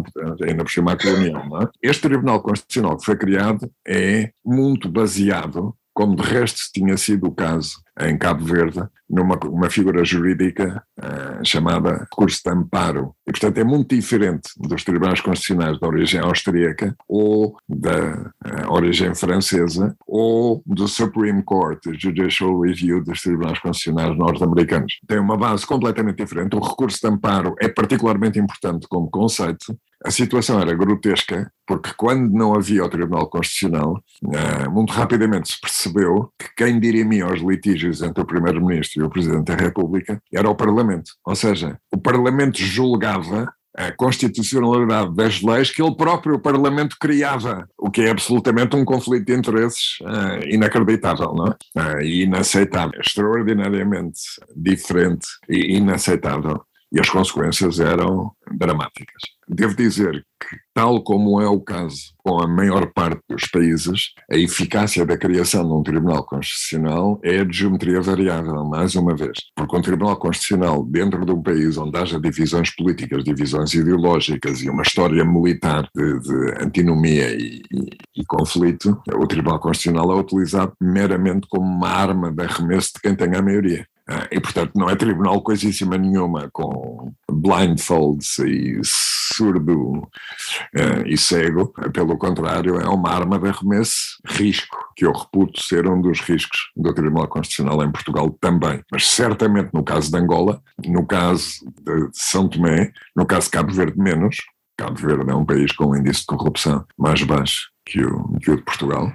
ainda 0.47 0.63
por 0.63 0.71
cima 0.71 0.93
a 0.93 0.97
colonial. 0.97 1.61
É? 1.61 1.69
Este 1.83 2.01
Tribunal 2.01 2.41
Constitucional 2.41 2.97
que 2.97 3.05
foi 3.05 3.15
criado 3.15 3.69
é 3.87 4.31
muito 4.43 4.89
baseado 4.89 5.75
como 5.93 6.15
de 6.15 6.23
resto 6.23 6.59
tinha 6.73 6.97
sido 6.97 7.27
o 7.27 7.31
caso 7.31 7.81
em 7.99 8.17
Cabo 8.17 8.45
Verde, 8.45 8.81
numa 9.09 9.37
uma 9.45 9.69
figura 9.69 10.03
jurídica 10.05 10.83
uh, 10.97 11.45
chamada 11.45 11.97
recurso 11.97 12.41
de 12.43 12.49
amparo. 12.49 13.13
E, 13.27 13.31
portanto, 13.31 13.57
é 13.57 13.63
muito 13.63 13.93
diferente 13.93 14.49
dos 14.57 14.83
tribunais 14.83 15.19
constitucionais 15.19 15.77
de 15.77 15.85
origem 15.85 16.21
austríaca 16.21 16.95
ou 17.07 17.57
da 17.67 18.31
uh, 18.45 18.71
origem 18.71 19.13
francesa 19.13 19.95
ou 20.07 20.63
do 20.65 20.87
Supreme 20.87 21.43
Court, 21.43 21.79
Judicial 21.93 22.61
Review 22.61 23.03
dos 23.03 23.21
tribunais 23.21 23.59
constitucionais 23.59 24.17
norte-americanos. 24.17 24.99
Tem 25.05 25.19
uma 25.19 25.37
base 25.37 25.65
completamente 25.65 26.17
diferente. 26.17 26.55
O 26.55 26.59
recurso 26.59 26.99
de 27.01 27.07
amparo 27.07 27.55
é 27.59 27.67
particularmente 27.67 28.39
importante 28.39 28.87
como 28.87 29.11
conceito 29.11 29.77
a 30.03 30.11
situação 30.11 30.59
era 30.59 30.73
grotesca, 30.73 31.51
porque 31.67 31.91
quando 31.95 32.31
não 32.31 32.53
havia 32.53 32.83
o 32.83 32.89
Tribunal 32.89 33.29
Constitucional, 33.29 34.01
eh, 34.33 34.67
muito 34.67 34.91
rapidamente 34.91 35.53
se 35.53 35.61
percebeu 35.61 36.31
que 36.39 36.47
quem 36.57 36.79
dirimia 36.79 37.31
os 37.31 37.41
litígios 37.41 38.01
entre 38.01 38.21
o 38.21 38.25
Primeiro-Ministro 38.25 39.01
e 39.01 39.05
o 39.05 39.09
Presidente 39.09 39.45
da 39.45 39.55
República 39.55 40.21
era 40.33 40.49
o 40.49 40.55
Parlamento. 40.55 41.11
Ou 41.25 41.35
seja, 41.35 41.77
o 41.91 41.97
Parlamento 41.97 42.57
julgava 42.57 43.53
a 43.77 43.91
constitucionalidade 43.91 45.15
das 45.15 45.41
leis 45.41 45.71
que 45.71 45.81
ele 45.81 45.95
próprio 45.95 46.35
o 46.35 46.39
Parlamento 46.39 46.97
criava, 46.99 47.67
o 47.77 47.89
que 47.89 48.01
é 48.01 48.09
absolutamente 48.09 48.75
um 48.75 48.83
conflito 48.83 49.25
de 49.25 49.33
interesses 49.33 49.97
uh, 50.01 50.45
inacreditável, 50.45 51.33
não 51.33 51.47
é? 51.47 51.95
Uh, 51.95 52.01
inaceitável, 52.01 52.99
extraordinariamente 52.99 54.19
diferente 54.55 55.25
e 55.47 55.77
inaceitável 55.77 56.61
e 56.91 56.99
as 56.99 57.09
consequências 57.09 57.79
eram 57.79 58.31
dramáticas. 58.51 59.21
Devo 59.47 59.75
dizer 59.75 60.25
que, 60.39 60.57
tal 60.73 61.03
como 61.03 61.41
é 61.41 61.47
o 61.47 61.59
caso 61.59 62.13
com 62.17 62.41
a 62.41 62.47
maior 62.47 62.91
parte 62.93 63.21
dos 63.29 63.47
países, 63.47 64.11
a 64.31 64.37
eficácia 64.37 65.05
da 65.05 65.17
criação 65.17 65.67
de 65.67 65.73
um 65.73 65.83
Tribunal 65.83 66.25
Constitucional 66.25 67.19
é 67.23 67.43
de 67.43 67.57
geometria 67.57 68.01
variável, 68.01 68.63
mais 68.65 68.95
uma 68.95 69.15
vez. 69.15 69.37
Porque 69.55 69.75
um 69.75 69.81
Tribunal 69.81 70.15
Constitucional, 70.17 70.85
dentro 70.85 71.25
de 71.25 71.31
um 71.31 71.41
país 71.41 71.77
onde 71.77 71.97
haja 71.97 72.19
divisões 72.19 72.73
políticas, 72.75 73.23
divisões 73.23 73.73
ideológicas 73.73 74.61
e 74.61 74.69
uma 74.69 74.83
história 74.83 75.25
militar 75.25 75.89
de, 75.93 76.19
de 76.19 76.63
antinomia 76.63 77.33
e, 77.33 77.61
e, 77.71 78.21
e 78.21 78.25
conflito, 78.25 79.01
o 79.13 79.27
Tribunal 79.27 79.59
Constitucional 79.59 80.11
é 80.11 80.21
utilizado 80.21 80.73
meramente 80.79 81.47
como 81.49 81.65
uma 81.65 81.89
arma 81.89 82.31
de 82.31 82.43
arremesso 82.43 82.91
de 82.95 83.01
quem 83.01 83.15
tem 83.15 83.35
a 83.35 83.41
maioria. 83.41 83.85
E, 84.31 84.39
portanto, 84.39 84.71
não 84.75 84.89
é 84.89 84.95
tribunal 84.95 85.41
coisíssima 85.41 85.97
nenhuma 85.97 86.49
com 86.51 87.13
blindfolds 87.29 88.39
e 88.39 88.79
surdo 88.83 89.99
uh, 89.99 91.07
e 91.07 91.17
cego. 91.17 91.73
Pelo 91.93 92.17
contrário, 92.17 92.79
é 92.79 92.87
uma 92.87 93.09
arma 93.09 93.39
de 93.39 93.49
arremesso, 93.49 94.17
risco, 94.25 94.77
que 94.95 95.05
eu 95.05 95.11
reputo 95.11 95.61
ser 95.63 95.87
um 95.87 96.01
dos 96.01 96.19
riscos 96.21 96.71
do 96.75 96.93
Tribunal 96.93 97.27
Constitucional 97.27 97.83
em 97.83 97.91
Portugal 97.91 98.29
também. 98.39 98.83
Mas 98.91 99.07
certamente 99.07 99.69
no 99.73 99.83
caso 99.83 100.11
de 100.11 100.17
Angola, 100.17 100.61
no 100.85 101.05
caso 101.05 101.59
de 101.81 102.09
São 102.13 102.47
Tomé, 102.47 102.91
no 103.15 103.25
caso 103.25 103.45
de 103.45 103.51
Cabo 103.51 103.71
Verde 103.71 103.97
menos, 103.97 104.35
Cabo 104.77 104.95
Verde 104.95 105.29
é 105.29 105.35
um 105.35 105.45
país 105.45 105.71
com 105.71 105.85
um 105.85 105.95
índice 105.95 106.21
de 106.21 106.25
corrupção 106.25 106.85
mais 106.97 107.21
baixo 107.23 107.69
que 107.85 108.03
o, 108.03 108.37
que 108.39 108.51
o 108.51 108.57
de 108.57 108.63
Portugal, 108.63 109.11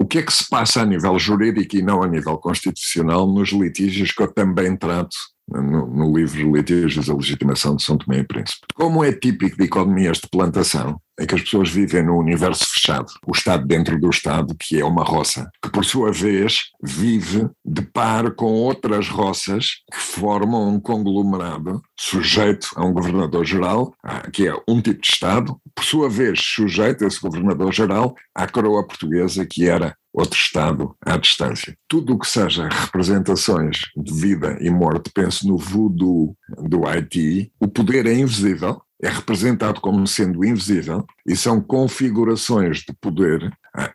o 0.00 0.06
que 0.06 0.18
é 0.18 0.22
que 0.22 0.32
se 0.32 0.48
passa 0.48 0.82
a 0.82 0.86
nível 0.86 1.18
jurídico 1.18 1.76
e 1.76 1.82
não 1.82 2.02
a 2.02 2.08
nível 2.08 2.38
constitucional 2.38 3.26
nos 3.26 3.50
litígios 3.50 4.12
que 4.12 4.22
eu 4.22 4.32
também 4.32 4.76
trato 4.76 5.16
no, 5.48 5.86
no 5.86 6.16
livro 6.16 6.54
Litígios 6.54 7.06
da 7.06 7.14
Legitimação 7.14 7.76
de 7.76 7.82
São 7.82 7.96
Tomé 7.96 8.18
e 8.20 8.24
Príncipe. 8.24 8.66
Como 8.74 9.02
é 9.02 9.12
típico 9.12 9.56
de 9.56 9.64
economias 9.64 10.18
de 10.18 10.28
plantação, 10.28 11.00
em 11.18 11.26
que 11.26 11.34
as 11.34 11.42
pessoas 11.42 11.70
vivem 11.70 12.02
num 12.02 12.16
universo 12.16 12.64
fechado, 12.66 13.06
o 13.26 13.32
Estado 13.32 13.66
dentro 13.66 13.98
do 13.98 14.08
Estado, 14.08 14.54
que 14.58 14.80
é 14.80 14.84
uma 14.84 15.02
roça, 15.02 15.50
que 15.62 15.70
por 15.70 15.84
sua 15.84 16.12
vez 16.12 16.70
vive 16.82 17.48
de 17.64 17.82
par 17.82 18.30
com 18.32 18.52
outras 18.52 19.08
roças 19.08 19.82
que 19.90 19.98
formam 19.98 20.68
um 20.68 20.80
conglomerado 20.80 21.82
sujeito 21.98 22.68
a 22.76 22.84
um 22.84 22.92
governador-geral, 22.92 23.92
que 24.32 24.46
é 24.46 24.54
um 24.68 24.80
tipo 24.80 25.00
de 25.00 25.08
Estado, 25.08 25.56
por 25.74 25.84
sua 25.84 26.08
vez 26.08 26.40
sujeito 26.40 27.04
a 27.04 27.08
esse 27.08 27.20
governador-geral 27.20 28.14
à 28.34 28.46
coroa 28.46 28.86
portuguesa, 28.86 29.44
que 29.44 29.68
era 29.68 29.96
outro 30.18 30.38
Estado 30.38 30.94
à 31.04 31.16
distância. 31.16 31.76
Tudo 31.88 32.14
o 32.14 32.18
que 32.18 32.26
seja 32.26 32.68
representações 32.68 33.82
de 33.96 34.12
vida 34.12 34.58
e 34.60 34.70
morte, 34.70 35.10
penso 35.14 35.46
no 35.46 35.56
voodoo 35.56 36.36
do 36.58 36.86
Haiti, 36.86 37.52
o 37.60 37.68
poder 37.68 38.06
é 38.06 38.14
invisível, 38.14 38.82
é 39.02 39.08
representado 39.08 39.80
como 39.80 40.06
sendo 40.06 40.44
invisível 40.44 41.04
e 41.26 41.36
são 41.36 41.60
configurações 41.60 42.78
de 42.78 42.92
poder 43.00 43.48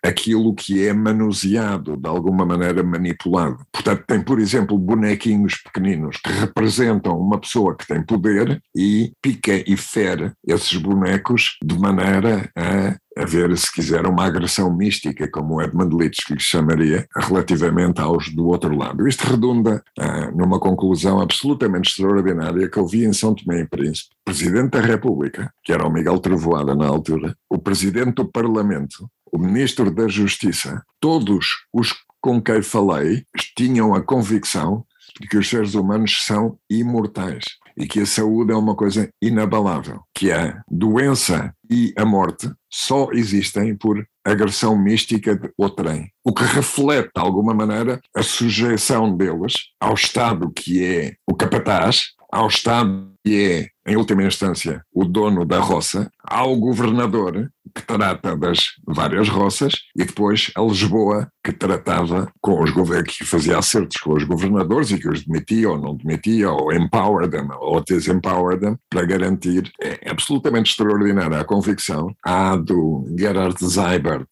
aquilo 0.04 0.54
que 0.54 0.86
é 0.86 0.94
manuseado, 0.94 1.98
de 1.98 2.08
alguma 2.08 2.46
maneira 2.46 2.84
manipulado. 2.84 3.66
Portanto, 3.72 4.04
tem, 4.08 4.22
por 4.22 4.40
exemplo, 4.40 4.78
bonequinhos 4.78 5.58
pequeninos 5.58 6.18
que 6.18 6.32
representam 6.32 7.20
uma 7.20 7.40
pessoa 7.40 7.76
que 7.76 7.88
tem 7.88 8.04
poder 8.04 8.62
e 8.76 9.12
pica 9.22 9.64
e 9.68 9.76
fere 9.76 10.32
esses 10.48 10.76
bonecos 10.78 11.58
de 11.64 11.78
maneira 11.78 12.50
a 12.56 12.96
haver, 13.18 13.56
se 13.58 13.72
quiser, 13.72 14.06
uma 14.06 14.26
agressão 14.26 14.76
mística, 14.76 15.30
como 15.30 15.62
Edmund 15.62 15.96
Leach 15.96 16.18
lhe 16.32 16.40
chamaria, 16.40 17.08
relativamente 17.16 18.02
aos 18.02 18.30
do 18.30 18.48
outro 18.48 18.76
lado. 18.76 19.08
Isto 19.08 19.28
redunda 19.28 19.84
ah, 20.00 20.32
numa 20.32 20.60
conclusão 20.60 21.20
absolutamente 21.20 21.90
extraordinária 21.90 22.70
que 22.70 22.78
eu 22.78 22.88
vi 22.88 23.06
em 23.06 23.14
São 23.14 23.36
Tomé 23.36 23.62
e 23.62 23.68
Príncipe. 23.68 24.16
Presidente 24.26 24.72
da 24.72 24.82
República, 24.82 25.52
que 25.64 25.72
era 25.72 25.86
o 25.86 25.92
Miguel 25.92 26.20
Trevoada 26.20 26.76
na 26.76 26.88
altura, 26.88 27.36
o 27.50 27.60
Presidente 27.60 28.16
do 28.16 28.26
Parlamento, 28.26 29.08
o 29.34 29.40
Ministro 29.40 29.90
da 29.90 30.08
Justiça, 30.08 30.84
todos 31.00 31.48
os 31.74 31.92
com 32.22 32.40
quem 32.40 32.62
falei 32.62 33.26
tinham 33.58 33.96
a 33.96 34.02
convicção 34.02 34.86
de 35.20 35.28
que 35.28 35.38
os 35.38 35.50
seres 35.50 35.74
humanos 35.74 36.24
são 36.24 36.58
imortais 36.70 37.44
e 37.76 37.88
que 37.88 38.02
a 38.02 38.06
saúde 38.06 38.54
é 38.54 38.56
uma 38.56 38.76
coisa 38.76 39.10
inabalável, 39.20 40.02
que 40.14 40.32
a 40.32 40.62
doença 40.70 41.54
e 41.70 41.92
a 41.98 42.06
morte 42.06 42.48
só 42.72 43.10
existem 43.12 43.76
por 43.76 44.06
agressão 44.24 44.78
mística 44.78 45.36
de 45.36 45.52
outrem, 45.58 46.12
o 46.24 46.32
que 46.32 46.44
reflete, 46.44 47.10
de 47.16 47.22
alguma 47.22 47.54
maneira, 47.54 48.00
a 48.16 48.22
sujeição 48.22 49.18
deles 49.18 49.54
ao 49.80 49.96
Estado 49.96 50.52
que 50.52 50.86
é 50.86 51.16
o 51.28 51.34
capataz, 51.36 52.14
ao 52.34 52.48
Estado 52.48 53.14
que 53.26 53.70
é, 53.86 53.90
em 53.90 53.96
última 53.96 54.24
instância, 54.24 54.84
o 54.94 55.06
dono 55.06 55.46
da 55.46 55.60
roça, 55.60 56.12
ao 56.22 56.58
governador, 56.58 57.50
que 57.74 57.82
trata 57.82 58.36
das 58.36 58.66
várias 58.86 59.30
roças, 59.30 59.74
e 59.96 60.04
depois 60.04 60.52
a 60.56 60.62
Lisboa, 60.62 61.30
que 61.44 61.54
tratava 61.54 62.30
com 62.42 62.62
os 62.62 62.72
governos, 62.72 63.16
que 63.16 63.26
fazia 63.26 63.58
acertos 63.58 63.98
com 64.02 64.14
os 64.14 64.26
governadores 64.26 64.92
e 64.92 65.00
que 65.00 65.08
os 65.08 65.26
demitia 65.26 65.70
ou 65.70 65.80
não 65.80 65.96
demitia, 65.96 66.52
ou 66.52 66.74
empower 66.74 67.30
them, 67.30 67.48
ou 67.60 67.82
desempower 67.82 68.60
them, 68.60 68.76
para 68.90 69.06
garantir. 69.06 69.72
É 69.82 70.10
absolutamente 70.10 70.72
extraordinária 70.72 71.40
a 71.40 71.46
convicção. 71.46 72.14
Há 72.26 72.58
do 72.58 73.06
Gerhard 73.18 73.58
Seibert, 73.64 74.28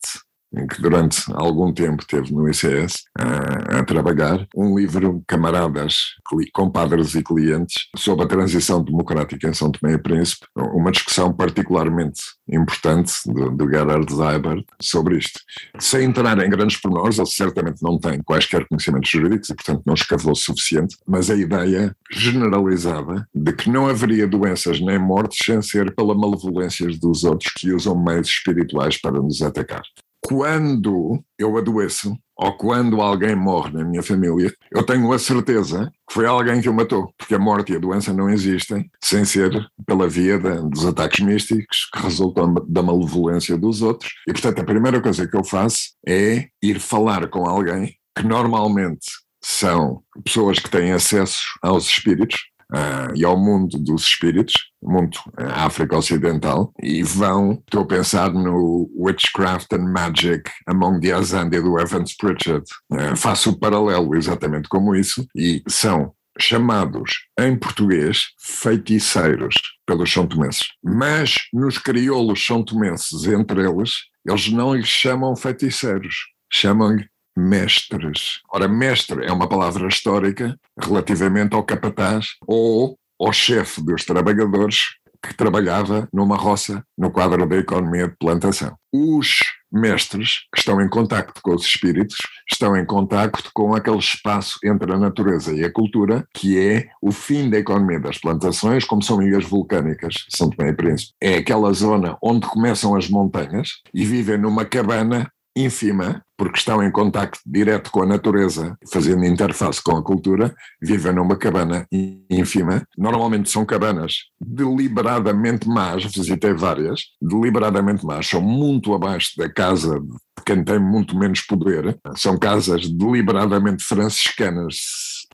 que 0.70 0.82
durante 0.82 1.24
algum 1.34 1.74
tempo 1.74 2.06
teve 2.06 2.34
no 2.34 2.50
ICS 2.50 3.04
a, 3.18 3.80
a, 3.80 3.84
trabalhar, 3.84 4.46
um 4.56 4.78
livro 4.78 5.24
Camaradas, 5.28 6.16
Compadres 6.54 7.16
e 7.16 7.24
Clientes, 7.24 7.88
sobre 7.96 8.26
a 8.26 8.28
transição 8.28 8.84
democrática 8.84 9.48
em 9.48 9.54
São 9.54 9.72
Tomé 9.72 9.94
e 9.94 9.98
Príncipe, 9.98 10.46
uma 10.56 10.92
discussão 10.92 11.34
particularmente 11.34 12.22
importante 12.50 13.14
do, 13.26 13.52
do 13.52 13.70
Gerhard 13.70 14.14
Seibert 14.14 14.66
sobre 14.82 15.18
isto. 15.18 15.40
Sem 15.80 16.06
entrar 16.06 16.38
em 16.40 16.50
grandes 16.50 16.78
pormenores, 16.78 17.18
ele 17.18 17.28
certamente 17.28 17.82
não 17.82 17.98
tem 17.98 18.22
quaisquer 18.22 18.68
conhecimentos 18.68 19.10
jurídicos 19.10 19.50
e, 19.50 19.56
portanto, 19.56 19.84
não 19.86 19.94
escavou 19.94 20.34
o 20.34 20.36
suficiente, 20.36 20.98
mas 21.08 21.30
a 21.30 21.36
ideia 21.36 21.96
generalizada 22.12 23.26
de 23.34 23.54
que 23.54 23.70
não 23.70 23.88
haveria 23.88 24.28
doenças 24.28 24.82
nem 24.82 25.00
mortes 25.00 25.40
sem 25.46 25.62
ser 25.62 25.96
pela 25.96 26.14
malevolência 26.14 26.88
dos 27.00 27.24
outros 27.24 27.52
que 27.54 27.72
usam 27.72 27.96
meios 27.96 28.28
espirituais 28.28 29.00
para 29.00 29.22
nos 29.22 29.42
atacar 29.42 29.82
quando 30.22 31.24
eu 31.38 31.58
adoeço 31.58 32.16
ou 32.38 32.54
quando 32.54 33.02
alguém 33.02 33.36
morre 33.36 33.72
na 33.72 33.84
minha 33.84 34.02
família, 34.02 34.52
eu 34.72 34.84
tenho 34.84 35.12
a 35.12 35.20
certeza 35.20 35.92
que 36.08 36.14
foi 36.14 36.26
alguém 36.26 36.60
que 36.60 36.70
o 36.70 36.74
matou, 36.74 37.14
porque 37.18 37.36
a 37.36 37.40
morte 37.40 37.72
e 37.72 37.76
a 37.76 37.80
doença 37.80 38.14
não 38.14 38.30
existem 38.30 38.90
sem 39.04 39.24
ser 39.26 39.52
pela 39.86 40.08
via 40.08 40.40
de, 40.40 40.70
dos 40.70 40.86
ataques 40.86 41.24
místicos 41.24 41.88
que 41.94 42.02
resultam 42.02 42.54
da 42.68 42.82
malevolência 42.82 43.58
dos 43.58 43.82
outros. 43.82 44.12
E, 44.28 44.32
portanto, 44.32 44.60
a 44.60 44.66
primeira 44.66 45.00
coisa 45.00 45.28
que 45.28 45.38
eu 45.38 45.44
faço 45.44 45.92
é 46.08 46.48
ir 46.64 46.80
falar 46.80 47.28
com 47.28 47.48
alguém 47.48 47.96
que 48.18 48.26
normalmente 48.26 49.06
são 49.44 50.02
pessoas 50.24 50.60
que 50.60 50.70
têm 50.70 50.92
acesso 50.92 51.42
aos 51.62 51.86
espíritos, 51.86 52.40
uh, 52.74 53.16
e 53.16 53.24
ao 53.24 53.38
mundo 53.38 53.78
dos 53.78 54.04
espíritos, 54.04 54.54
mundo 54.82 55.18
uh, 55.40 55.46
África 55.56 55.98
Ocidental, 55.98 56.72
e 56.82 57.04
vão, 57.04 57.62
estou 57.66 57.84
a 57.84 57.88
pensar 57.88 58.32
no 58.34 58.90
Witchcraft 58.98 59.74
and 59.74 59.92
Magic 59.92 60.50
Among 60.68 61.00
the 61.02 61.12
Azandi 61.12 61.60
do 61.60 61.80
Evans 61.80 62.16
Pritchard. 62.16 62.66
Uh, 62.92 63.16
faço 63.16 63.52
o 63.52 63.60
paralelo 63.60 64.16
exatamente 64.16 64.70
como 64.70 64.96
isso, 64.96 65.26
e 65.36 65.62
são 65.68 66.14
chamados 66.40 67.12
em 67.40 67.56
português 67.58 68.28
feiticeiros 68.40 69.56
pelos 69.86 70.12
são 70.12 70.26
tomenses. 70.26 70.68
Mas 70.84 71.36
nos 71.54 71.78
crioulos 71.78 72.44
são 72.46 72.64
tomenses, 72.64 73.26
entre 73.26 73.68
eles, 73.68 73.92
eles 74.26 74.52
não 74.52 74.74
lhes 74.74 74.88
chamam 74.88 75.36
feiticeiros, 75.36 76.16
chamam-lhe 76.52 77.11
mestres. 77.36 78.42
Ora, 78.52 78.68
mestre 78.68 79.26
é 79.26 79.32
uma 79.32 79.48
palavra 79.48 79.88
histórica 79.88 80.58
relativamente 80.80 81.56
ao 81.56 81.64
capataz 81.64 82.28
ou 82.48 82.98
ao 83.20 83.32
chefe 83.32 83.82
dos 83.84 84.04
trabalhadores 84.04 84.80
que 85.24 85.36
trabalhava 85.36 86.10
numa 86.12 86.36
roça 86.36 86.84
no 86.98 87.12
quadro 87.12 87.46
da 87.46 87.58
economia 87.58 88.08
de 88.08 88.16
plantação. 88.18 88.76
Os 88.92 89.38
mestres 89.72 90.48
estão 90.58 90.82
em 90.82 90.90
contacto 90.90 91.42
com 91.42 91.54
os 91.54 91.64
espíritos 91.64 92.18
estão 92.52 92.76
em 92.76 92.86
contacto 92.86 93.50
com 93.54 93.74
aquele 93.74 93.98
espaço 93.98 94.60
entre 94.64 94.92
a 94.92 94.98
natureza 94.98 95.54
e 95.54 95.64
a 95.64 95.72
cultura 95.72 96.28
que 96.34 96.60
é 96.60 96.90
o 97.02 97.12
fim 97.12 97.50
da 97.50 97.58
economia 97.58 98.00
das 98.00 98.18
plantações, 98.18 98.84
como 98.84 99.02
são 99.02 99.22
ilhas 99.22 99.46
vulcânicas, 99.46 100.26
São 100.30 100.50
Tomé 100.50 100.72
e 100.72 100.74
Príncipe. 100.74 101.14
É 101.22 101.36
aquela 101.36 101.72
zona 101.72 102.18
onde 102.22 102.48
começam 102.48 102.96
as 102.96 103.08
montanhas 103.10 103.70
e 103.94 104.06
vivem 104.06 104.38
numa 104.38 104.66
cabana 104.66 105.32
ínfima, 105.56 106.24
porque 106.38 106.58
estão 106.58 106.84
em 106.84 106.92
contacto 106.92 107.40
direto 107.46 107.92
com 107.92 108.02
a 108.02 108.06
natureza, 108.06 108.78
fazendo 108.92 109.26
interface 109.26 109.82
com 109.84 109.96
a 109.96 110.04
cultura, 110.04 110.54
vivem 110.82 111.14
numa 111.14 111.36
cabana 111.36 111.86
ínfima. 112.30 112.84
Normalmente 112.98 113.50
são 113.50 113.66
cabanas 113.66 114.14
deliberadamente 114.40 115.68
más, 115.68 116.04
visitei 116.06 116.54
várias, 116.54 117.02
deliberadamente 117.22 118.06
más, 118.06 118.28
são 118.28 118.42
muito 118.42 118.94
abaixo 118.94 119.32
da 119.38 119.52
casa 119.52 120.00
de 120.00 120.44
quem 120.46 120.64
tem 120.64 120.80
muito 120.80 121.18
menos 121.18 121.42
poder, 121.42 122.00
são 122.16 122.38
casas 122.38 122.90
deliberadamente 122.90 123.84
franciscanas, 123.84 124.78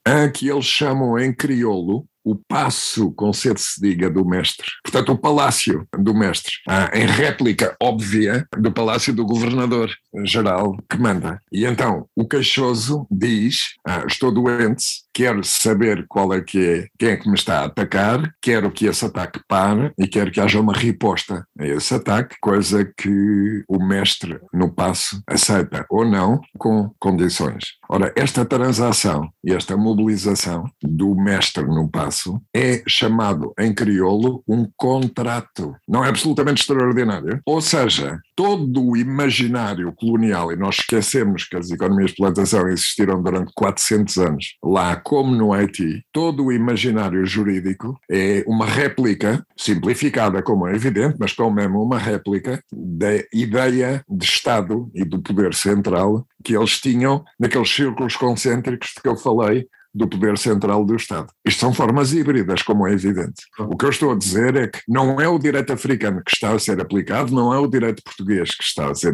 a 0.04 0.28
que 0.30 0.50
eles 0.50 0.66
chamam 0.66 1.18
em 1.18 1.34
crioulo 1.34 2.06
o 2.28 2.36
passo 2.36 3.10
com 3.14 3.32
sede 3.32 3.62
se 3.62 3.80
diga 3.80 4.10
do 4.10 4.26
mestre, 4.26 4.66
portanto 4.84 5.14
o 5.14 5.18
palácio 5.18 5.88
do 5.98 6.14
mestre, 6.14 6.52
ah, 6.68 6.92
em 6.94 7.06
réplica 7.06 7.74
óbvia 7.82 8.46
do 8.58 8.70
palácio 8.70 9.14
do 9.14 9.26
governador 9.26 9.90
geral 10.26 10.76
que 10.90 10.98
manda. 10.98 11.42
E 11.50 11.66
então 11.66 12.06
o 12.14 12.28
queixoso 12.28 13.08
diz: 13.10 13.76
ah, 13.88 14.04
estou 14.06 14.30
doente, 14.30 14.84
quero 15.18 15.44
saber 15.44 16.06
qual 16.08 16.32
é 16.32 16.42
que 16.42 16.64
é, 16.64 16.88
quem 16.96 17.10
é 17.10 17.18
que 17.18 17.28
me 17.28 17.34
está 17.34 17.62
a 17.62 17.66
atacar, 17.66 18.32
quero 18.40 18.70
que 18.70 18.86
esse 18.86 19.04
ataque 19.04 19.42
pare 19.48 19.92
e 19.98 20.08
quero 20.08 20.30
que 20.30 20.40
haja 20.40 20.62
uma 20.62 20.74
riposta 20.74 21.44
a 21.60 21.66
esse 21.66 21.96
ataque, 21.96 22.36
coisa 22.40 22.86
que 22.86 23.64
o 23.68 23.84
mestre 23.84 24.40
no 24.54 24.72
passo 24.72 25.20
aceita 25.26 25.88
ou 25.90 26.06
não 26.06 26.40
com 26.60 26.92
condições. 27.00 27.78
Ora, 27.90 28.14
esta 28.16 28.46
transação 28.46 29.28
e 29.44 29.54
esta 29.54 29.76
mobilização 29.76 30.66
do 30.84 31.16
mestre 31.16 31.66
no 31.66 31.90
passo 31.90 32.40
é 32.56 32.84
chamado 32.88 33.56
em 33.60 33.74
crioulo 33.74 34.44
um 34.48 34.70
contrato. 34.78 35.76
Não 35.88 36.06
é 36.06 36.10
absolutamente 36.10 36.62
extraordinário. 36.62 37.42
Ou 37.44 37.60
seja, 37.60 38.20
todo 38.38 38.86
o 38.86 38.96
imaginário 38.96 39.92
colonial, 39.94 40.52
e 40.52 40.56
nós 40.56 40.76
esquecemos 40.76 41.46
que 41.46 41.58
as 41.58 41.72
economias 41.72 42.12
de 42.12 42.18
plantação 42.18 42.68
existiram 42.68 43.20
durante 43.20 43.52
400 43.56 44.18
anos 44.20 44.58
lá 44.64 44.96
como 44.96 45.36
no 45.36 45.52
Haiti, 45.52 46.06
todo 46.14 46.46
o 46.46 46.52
imaginário 46.52 47.26
jurídico 47.26 48.00
é 48.10 48.44
uma 48.48 48.68
réplica, 48.68 49.44
simplificada 49.58 50.44
como 50.44 50.68
é 50.68 50.76
evidente, 50.76 51.18
mas 51.20 51.34
como 51.34 51.56
mesmo 51.56 51.82
uma 51.82 51.98
réplica 51.98 52.62
da 52.72 53.10
ideia 53.34 54.04
de 54.08 54.26
Estado 54.26 54.88
e 54.94 55.04
do 55.04 55.20
poder 55.20 55.56
central 55.56 56.24
que 56.44 56.56
eles 56.56 56.80
tinham 56.80 57.26
naqueles 57.40 57.74
círculos 57.74 58.16
concêntricos 58.16 58.90
de 58.96 59.02
que 59.02 59.10
eu 59.10 59.18
falei 59.18 59.68
do 59.98 60.08
poder 60.08 60.38
central 60.38 60.86
do 60.86 60.96
Estado. 60.96 61.28
Isto 61.46 61.60
são 61.60 61.74
formas 61.74 62.14
híbridas, 62.14 62.62
como 62.62 62.88
é 62.88 62.94
evidente. 62.94 63.44
O 63.60 63.76
que 63.76 63.86
eu 63.86 63.90
estou 63.90 64.12
a 64.12 64.16
dizer 64.16 64.56
é 64.56 64.68
que 64.68 64.80
não 64.88 65.20
é 65.20 65.28
o 65.28 65.40
direito 65.40 65.74
africano 65.74 66.22
que 66.24 66.32
está 66.34 66.52
a 66.52 66.60
ser 66.60 66.80
aplicado, 66.80 67.34
não 67.34 67.54
é 67.54 67.58
o 67.58 67.68
direito 67.68 68.04
português 68.04 68.56
que 68.56 68.64
está 68.64 68.92
a 68.92 68.96
ser 68.96 69.14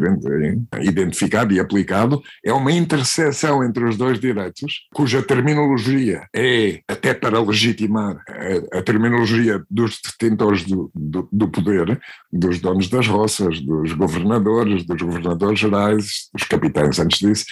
identificado 0.80 1.52
e 1.54 1.60
aplicado, 1.60 2.22
é 2.44 2.52
uma 2.52 2.72
interseção 2.72 3.64
entre 3.64 3.84
os 3.84 3.96
dois 3.96 4.20
direitos, 4.20 4.86
cuja 4.92 5.22
terminologia 5.22 6.26
é, 6.34 6.80
até 6.88 7.14
para 7.14 7.40
legitimar 7.40 8.16
a, 8.28 8.78
a 8.78 8.82
terminologia 8.82 9.62
dos 9.70 10.00
detentores 10.02 10.64
do, 10.64 10.90
do, 10.94 11.28
do 11.32 11.48
poder, 11.48 11.98
dos 12.32 12.60
donos 12.60 12.88
das 12.88 13.06
roças, 13.06 13.60
dos 13.60 13.92
governadores, 13.92 14.84
dos 14.84 15.00
governadores 15.00 15.58
gerais, 15.58 16.28
dos 16.32 16.44
capitães 16.46 16.98
antes 16.98 17.18
disso, 17.18 17.46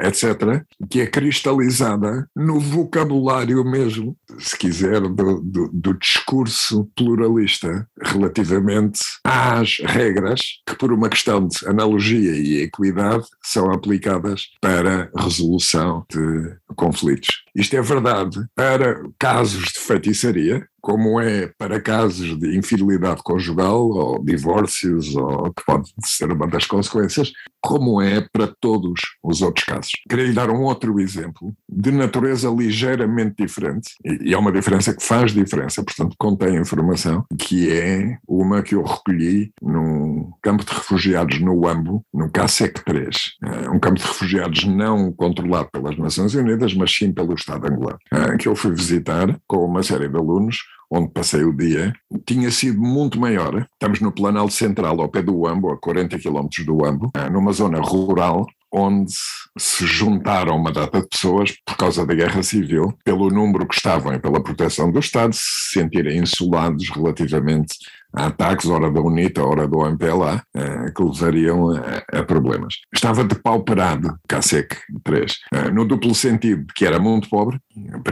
etc., 0.00 0.64
que 0.88 1.00
é 1.00 1.06
cristalizada 1.06 2.28
no 2.34 2.60
vocabulário 2.60 3.64
mesmo, 3.64 4.16
se 4.38 4.56
quiser, 4.56 5.00
do, 5.00 5.40
do, 5.40 5.70
do, 5.72 5.94
discurso 5.94 6.90
pluralista 6.96 7.86
relativamente 8.02 9.00
às 9.24 9.78
regras 9.84 10.40
que, 10.66 10.76
por 10.76 10.92
uma 10.92 11.08
questão 11.08 11.46
de 11.46 11.66
analogia 11.66 12.32
e 12.32 12.62
equidade, 12.62 13.24
são 13.42 13.70
aplicadas 13.70 14.48
para 14.60 15.10
resolução 15.16 16.04
de 16.10 16.56
conflitos. 16.76 17.28
Isto 17.54 17.76
é 17.76 17.82
verdade 17.82 18.38
para 18.54 19.02
casos 19.18 19.64
de 19.72 19.80
feitiçaria, 19.80 20.66
como 20.80 21.20
é 21.20 21.52
para 21.58 21.80
casos 21.80 22.38
de 22.38 22.56
infidelidade 22.56 23.22
conjugal 23.22 23.88
ou 23.88 24.24
divórcios, 24.24 25.14
ou 25.14 25.52
que 25.52 25.64
pode 25.64 25.90
ser 26.04 26.32
uma 26.32 26.46
das 26.46 26.64
consequências, 26.64 27.32
como 27.60 28.00
é 28.00 28.26
para 28.32 28.46
todos 28.60 29.00
os 29.22 29.42
outros 29.42 29.64
casos. 29.66 29.92
Queria 30.08 30.26
lhe 30.26 30.32
dar 30.32 30.50
um 30.50 30.62
outro 30.62 30.98
exemplo 30.98 31.54
de 31.68 31.90
natureza 31.90 32.48
ligeiramente 32.48 33.34
diferente, 33.38 33.90
e 34.04 34.32
é 34.32 34.38
uma 34.38 34.52
diferença 34.52 34.94
que 34.94 35.04
faz 35.04 35.32
diferença, 35.32 35.82
portanto 35.84 36.16
contém 36.18 36.56
informação, 36.56 37.24
que 37.38 37.70
é 37.70 38.16
uma 38.26 38.62
que 38.62 38.74
eu 38.74 38.82
recolhi 38.82 39.52
num 39.60 40.32
campo 40.42 40.64
de 40.64 40.72
refugiados 40.72 41.40
no 41.40 41.68
Ambo, 41.68 42.02
no 42.12 42.30
CASEC 42.30 42.82
3, 42.84 43.16
é 43.44 43.70
um 43.70 43.78
campo 43.78 44.00
de 44.00 44.06
refugiados 44.06 44.64
não 44.64 45.12
controlado 45.12 45.68
pelas 45.70 45.96
Nações 45.98 46.34
Unidas, 46.34 46.74
mas 46.74 46.90
sim 46.90 47.12
pelo 47.12 47.34
Estado 47.40 47.66
angolano, 47.66 47.98
é, 48.12 48.36
que 48.36 48.48
eu 48.48 48.54
fui 48.54 48.72
visitar 48.72 49.38
com 49.46 49.64
uma 49.64 49.82
série 49.82 50.08
de 50.08 50.16
alunos 50.16 50.58
onde 50.90 51.08
passei 51.12 51.44
o 51.44 51.56
dia, 51.56 51.92
tinha 52.26 52.50
sido 52.50 52.80
muito 52.80 53.18
maior. 53.20 53.64
Estamos 53.72 54.00
no 54.00 54.10
Planalto 54.10 54.52
Central, 54.52 55.00
ao 55.00 55.08
pé 55.08 55.22
do 55.22 55.46
Ambo, 55.46 55.70
a 55.70 55.78
40 55.78 56.18
quilómetros 56.18 56.66
do 56.66 56.84
Ambo, 56.84 57.10
eh, 57.14 57.30
numa 57.30 57.52
zona 57.52 57.78
rural, 57.80 58.44
onde 58.72 59.12
se 59.56 59.86
juntaram 59.86 60.56
uma 60.56 60.72
data 60.72 61.00
de 61.00 61.08
pessoas 61.08 61.52
por 61.64 61.76
causa 61.76 62.04
da 62.04 62.14
guerra 62.14 62.42
civil, 62.42 62.92
pelo 63.04 63.30
número 63.30 63.66
que 63.66 63.74
estavam 63.74 64.12
e 64.12 64.18
pela 64.18 64.42
proteção 64.42 64.90
do 64.90 64.98
Estado, 64.98 65.32
se 65.32 65.70
sentirem 65.72 66.18
insulados 66.18 66.88
relativamente 66.88 67.74
ataques, 68.12 68.68
ora 68.68 68.90
da 68.90 69.00
UNITA, 69.00 69.44
ora 69.44 69.66
do 69.66 69.86
MPLA, 69.86 70.42
eh, 70.54 70.90
que 70.94 71.02
levariam 71.02 71.70
a, 71.70 72.22
problemas. 72.24 72.74
Estava 72.92 73.24
depauperado, 73.24 74.16
CASEC 74.28 74.76
3, 75.04 75.38
eh, 75.52 75.70
no 75.70 75.84
duplo 75.84 76.14
sentido, 76.14 76.66
que 76.74 76.84
era 76.84 76.98
muito 76.98 77.28
pobre, 77.28 77.58
em 77.76 78.02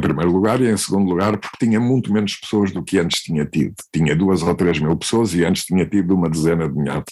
primeiro, 0.00 0.30
lugar, 0.30 0.60
e 0.60 0.70
em 0.70 0.76
segundo 0.76 1.08
lugar, 1.08 1.36
porque 1.36 1.66
tinha 1.66 1.80
muito 1.80 2.12
menos 2.12 2.36
pessoas 2.36 2.72
do 2.72 2.82
que 2.82 2.98
antes 2.98 3.22
tinha 3.22 3.44
tido. 3.44 3.74
Tinha 3.92 4.14
duas 4.14 4.42
ou 4.42 4.54
três 4.54 4.78
mil 4.78 4.96
pessoas 4.96 5.34
e 5.34 5.44
antes 5.44 5.64
tinha 5.64 5.86
tido 5.86 6.14
uma 6.14 6.30
dezena 6.30 6.68
de 6.68 6.74
milhares 6.74 7.04